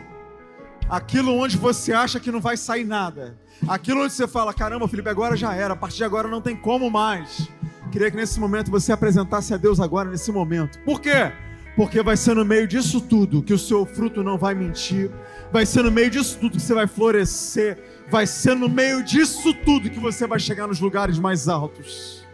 Aquilo 0.90 1.34
onde 1.34 1.58
você 1.58 1.92
acha 1.92 2.22
que 2.22 2.32
não 2.32 2.40
vai 2.40 2.56
sair 2.56 2.86
nada. 2.86 3.38
Aquilo 3.68 4.02
onde 4.02 4.14
você 4.14 4.30
fala, 4.30 4.54
caramba, 4.54 4.88
Felipe, 4.88 5.10
agora 5.10 5.36
já 5.36 5.54
era, 5.54 5.74
a 5.74 5.78
partir 5.78 5.98
de 5.98 6.04
agora 6.06 6.30
não 6.30 6.42
tem 6.42 6.56
como 6.56 6.90
mais. 6.90 7.50
Queria 7.92 8.10
que 8.10 8.16
nesse 8.16 8.40
momento 8.40 8.72
você 8.72 8.94
apresentasse 8.94 9.54
a 9.54 9.58
Deus 9.58 9.82
agora, 9.82 10.10
nesse 10.10 10.32
momento. 10.32 10.80
Por 10.86 11.02
quê? 11.02 11.34
Porque 11.78 12.02
vai 12.02 12.18
ser 12.18 12.34
no 12.34 12.44
meio 12.44 12.68
disso 12.68 13.00
tudo 13.00 13.44
que 13.44 13.54
o 13.54 13.58
seu 13.58 13.86
fruto 13.86 14.24
não 14.24 14.36
vai 14.36 14.56
mentir. 14.56 15.12
Vai 15.54 15.64
ser 15.64 15.84
no 15.84 15.92
meio 15.92 16.10
disso 16.10 16.36
tudo 16.42 16.58
que 16.58 16.62
você 16.62 16.74
vai 16.74 16.88
florescer. 16.88 17.78
Vai 18.10 18.26
ser 18.26 18.56
no 18.56 18.68
meio 18.68 19.04
disso 19.04 19.54
tudo 19.64 19.88
que 19.88 20.00
você 20.00 20.26
vai 20.26 20.40
chegar 20.40 20.66
nos 20.66 20.80
lugares 20.80 21.20
mais 21.20 21.48
altos. 21.48 22.26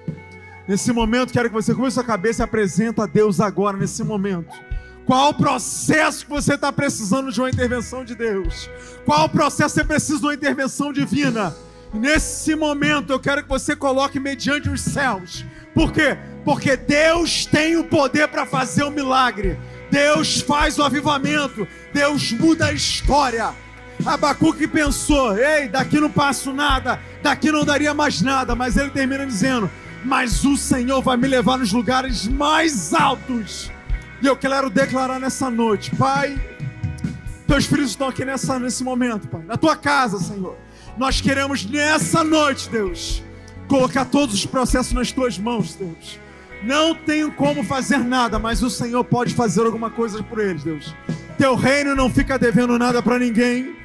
Nesse 0.65 0.93
momento, 0.93 1.33
quero 1.33 1.49
que 1.49 1.53
você 1.53 1.75
com 1.75 1.83
a 1.83 1.91
sua 1.91 2.05
cabeça 2.05 2.45
apresenta 2.45 3.03
a 3.03 3.05
Deus 3.05 3.41
agora, 3.41 3.75
nesse 3.75 4.01
momento. 4.01 4.55
Qual 5.05 5.31
o 5.31 5.33
processo 5.33 6.23
que 6.23 6.31
você 6.31 6.53
está 6.53 6.71
precisando 6.71 7.29
de 7.29 7.41
uma 7.41 7.49
intervenção 7.49 8.05
de 8.05 8.15
Deus? 8.15 8.69
Qual 9.03 9.25
o 9.25 9.29
processo 9.29 9.75
que 9.75 9.81
você 9.81 9.85
precisa 9.85 10.19
de 10.19 10.25
uma 10.25 10.33
intervenção 10.33 10.93
divina? 10.93 11.53
Nesse 11.93 12.55
momento, 12.55 13.13
eu 13.13 13.19
quero 13.19 13.43
que 13.43 13.49
você 13.49 13.75
coloque 13.75 14.19
mediante 14.19 14.69
os 14.69 14.81
céus. 14.81 15.45
Por 15.73 15.91
quê? 15.91 16.17
Porque 16.43 16.75
Deus 16.75 17.45
tem 17.45 17.77
o 17.77 17.83
poder 17.83 18.27
para 18.27 18.45
fazer 18.45 18.83
o 18.83 18.87
um 18.87 18.91
milagre. 18.91 19.57
Deus 19.91 20.41
faz 20.41 20.79
o 20.79 20.83
avivamento. 20.83 21.67
Deus 21.93 22.31
muda 22.31 22.67
a 22.67 22.73
história. 22.73 23.53
Abacuque 24.03 24.67
pensou: 24.67 25.37
ei, 25.37 25.67
daqui 25.67 25.99
não 25.99 26.09
passo 26.09 26.51
nada, 26.51 26.99
daqui 27.21 27.51
não 27.51 27.63
daria 27.63 27.93
mais 27.93 28.21
nada. 28.21 28.55
Mas 28.55 28.75
ele 28.75 28.89
termina 28.89 29.25
dizendo: 29.25 29.69
mas 30.03 30.43
o 30.43 30.57
Senhor 30.57 31.01
vai 31.01 31.15
me 31.15 31.27
levar 31.27 31.57
nos 31.57 31.71
lugares 31.71 32.27
mais 32.27 32.93
altos. 32.93 33.71
E 34.21 34.25
eu 34.25 34.35
quero 34.35 34.69
declarar 34.69 35.19
nessa 35.19 35.49
noite, 35.49 35.95
Pai, 35.95 36.39
teus 37.47 37.65
filhos 37.65 37.91
estão 37.91 38.07
aqui 38.07 38.25
nessa, 38.25 38.57
nesse 38.57 38.83
momento, 38.83 39.27
Pai, 39.27 39.43
na 39.43 39.57
tua 39.57 39.75
casa, 39.75 40.17
Senhor. 40.17 40.57
Nós 40.97 41.19
queremos 41.19 41.65
nessa 41.65 42.23
noite, 42.23 42.69
Deus, 42.69 43.23
colocar 43.67 44.05
todos 44.05 44.35
os 44.35 44.45
processos 44.45 44.93
nas 44.93 45.11
tuas 45.11 45.39
mãos, 45.39 45.75
Deus. 45.75 46.19
Não 46.63 46.93
tenho 46.93 47.31
como 47.31 47.63
fazer 47.63 47.97
nada, 47.97 48.37
mas 48.37 48.61
o 48.61 48.69
Senhor 48.69 49.03
pode 49.03 49.33
fazer 49.33 49.65
alguma 49.65 49.89
coisa 49.89 50.21
por 50.23 50.39
eles, 50.39 50.63
Deus. 50.63 50.95
Teu 51.37 51.55
reino 51.55 51.95
não 51.95 52.09
fica 52.09 52.37
devendo 52.37 52.77
nada 52.77 53.01
para 53.01 53.19
ninguém. 53.19 53.75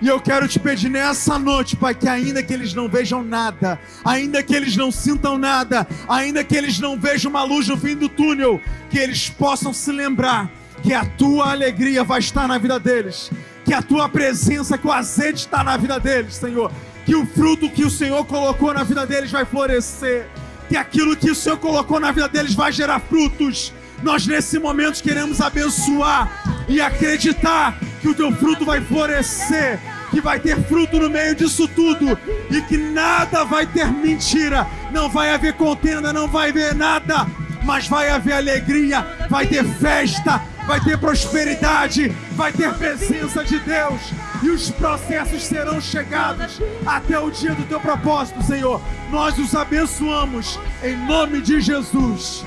E 0.00 0.08
eu 0.08 0.20
quero 0.20 0.48
te 0.48 0.58
pedir 0.58 0.88
nessa 0.88 1.38
noite, 1.38 1.76
Pai, 1.76 1.94
que 1.94 2.08
ainda 2.08 2.42
que 2.42 2.52
eles 2.52 2.74
não 2.74 2.88
vejam 2.88 3.22
nada, 3.22 3.78
ainda 4.04 4.42
que 4.42 4.54
eles 4.54 4.76
não 4.76 4.90
sintam 4.90 5.38
nada, 5.38 5.86
ainda 6.08 6.42
que 6.42 6.56
eles 6.56 6.80
não 6.80 6.98
vejam 6.98 7.30
uma 7.30 7.44
luz 7.44 7.68
no 7.68 7.76
fim 7.76 7.94
do 7.94 8.08
túnel, 8.08 8.60
que 8.90 8.98
eles 8.98 9.28
possam 9.28 9.72
se 9.72 9.92
lembrar 9.92 10.50
que 10.82 10.92
a 10.92 11.04
tua 11.04 11.52
alegria 11.52 12.02
vai 12.02 12.18
estar 12.18 12.48
na 12.48 12.58
vida 12.58 12.80
deles, 12.80 13.30
que 13.64 13.72
a 13.72 13.82
tua 13.82 14.08
presença, 14.08 14.76
que 14.76 14.86
o 14.86 14.92
azeite 14.92 15.40
está 15.40 15.62
na 15.62 15.76
vida 15.76 15.98
deles, 15.98 16.34
Senhor, 16.34 16.70
que 17.04 17.14
o 17.14 17.26
fruto 17.26 17.68
que 17.68 17.84
o 17.84 17.90
Senhor 17.90 18.24
colocou 18.24 18.72
na 18.72 18.82
vida 18.82 19.06
deles 19.06 19.30
vai 19.30 19.44
florescer, 19.44 20.26
que 20.68 20.76
aquilo 20.76 21.16
que 21.16 21.30
o 21.30 21.34
Senhor 21.34 21.58
colocou 21.58 22.00
na 22.00 22.12
vida 22.12 22.28
deles 22.28 22.54
vai 22.54 22.72
gerar 22.72 23.00
frutos. 23.00 23.72
Nós 24.02 24.26
nesse 24.26 24.58
momento 24.58 25.02
queremos 25.02 25.40
abençoar 25.40 26.64
e 26.68 26.80
acreditar 26.80 27.78
que 28.00 28.08
o 28.08 28.14
teu 28.14 28.32
fruto 28.32 28.64
vai 28.64 28.80
florescer 28.80 29.78
que 30.12 30.20
vai 30.20 30.38
ter 30.38 30.62
fruto 30.64 31.00
no 31.00 31.08
meio 31.08 31.34
disso 31.34 31.66
tudo 31.66 32.18
e 32.50 32.60
que 32.62 32.76
nada 32.76 33.44
vai 33.44 33.66
ter 33.66 33.86
mentira, 33.86 34.66
não 34.92 35.08
vai 35.08 35.30
haver 35.30 35.54
contenda, 35.54 36.12
não 36.12 36.28
vai 36.28 36.50
haver 36.50 36.74
nada, 36.74 37.26
mas 37.64 37.88
vai 37.88 38.10
haver 38.10 38.34
alegria, 38.34 39.06
vai 39.30 39.46
ter 39.46 39.64
festa, 39.64 40.42
vai 40.66 40.80
ter 40.80 40.98
prosperidade, 40.98 42.08
vai 42.32 42.52
ter 42.52 42.72
presença 42.74 43.44
de 43.44 43.58
Deus 43.60 44.00
e 44.42 44.50
os 44.50 44.70
processos 44.70 45.42
serão 45.42 45.80
chegados 45.80 46.60
até 46.86 47.18
o 47.18 47.30
dia 47.30 47.54
do 47.54 47.64
teu 47.64 47.80
propósito, 47.80 48.42
Senhor. 48.42 48.80
Nós 49.10 49.38
os 49.38 49.54
abençoamos 49.54 50.58
em 50.82 50.96
nome 50.96 51.40
de 51.40 51.60
Jesus. 51.60 52.44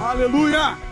Aleluia! 0.00 0.85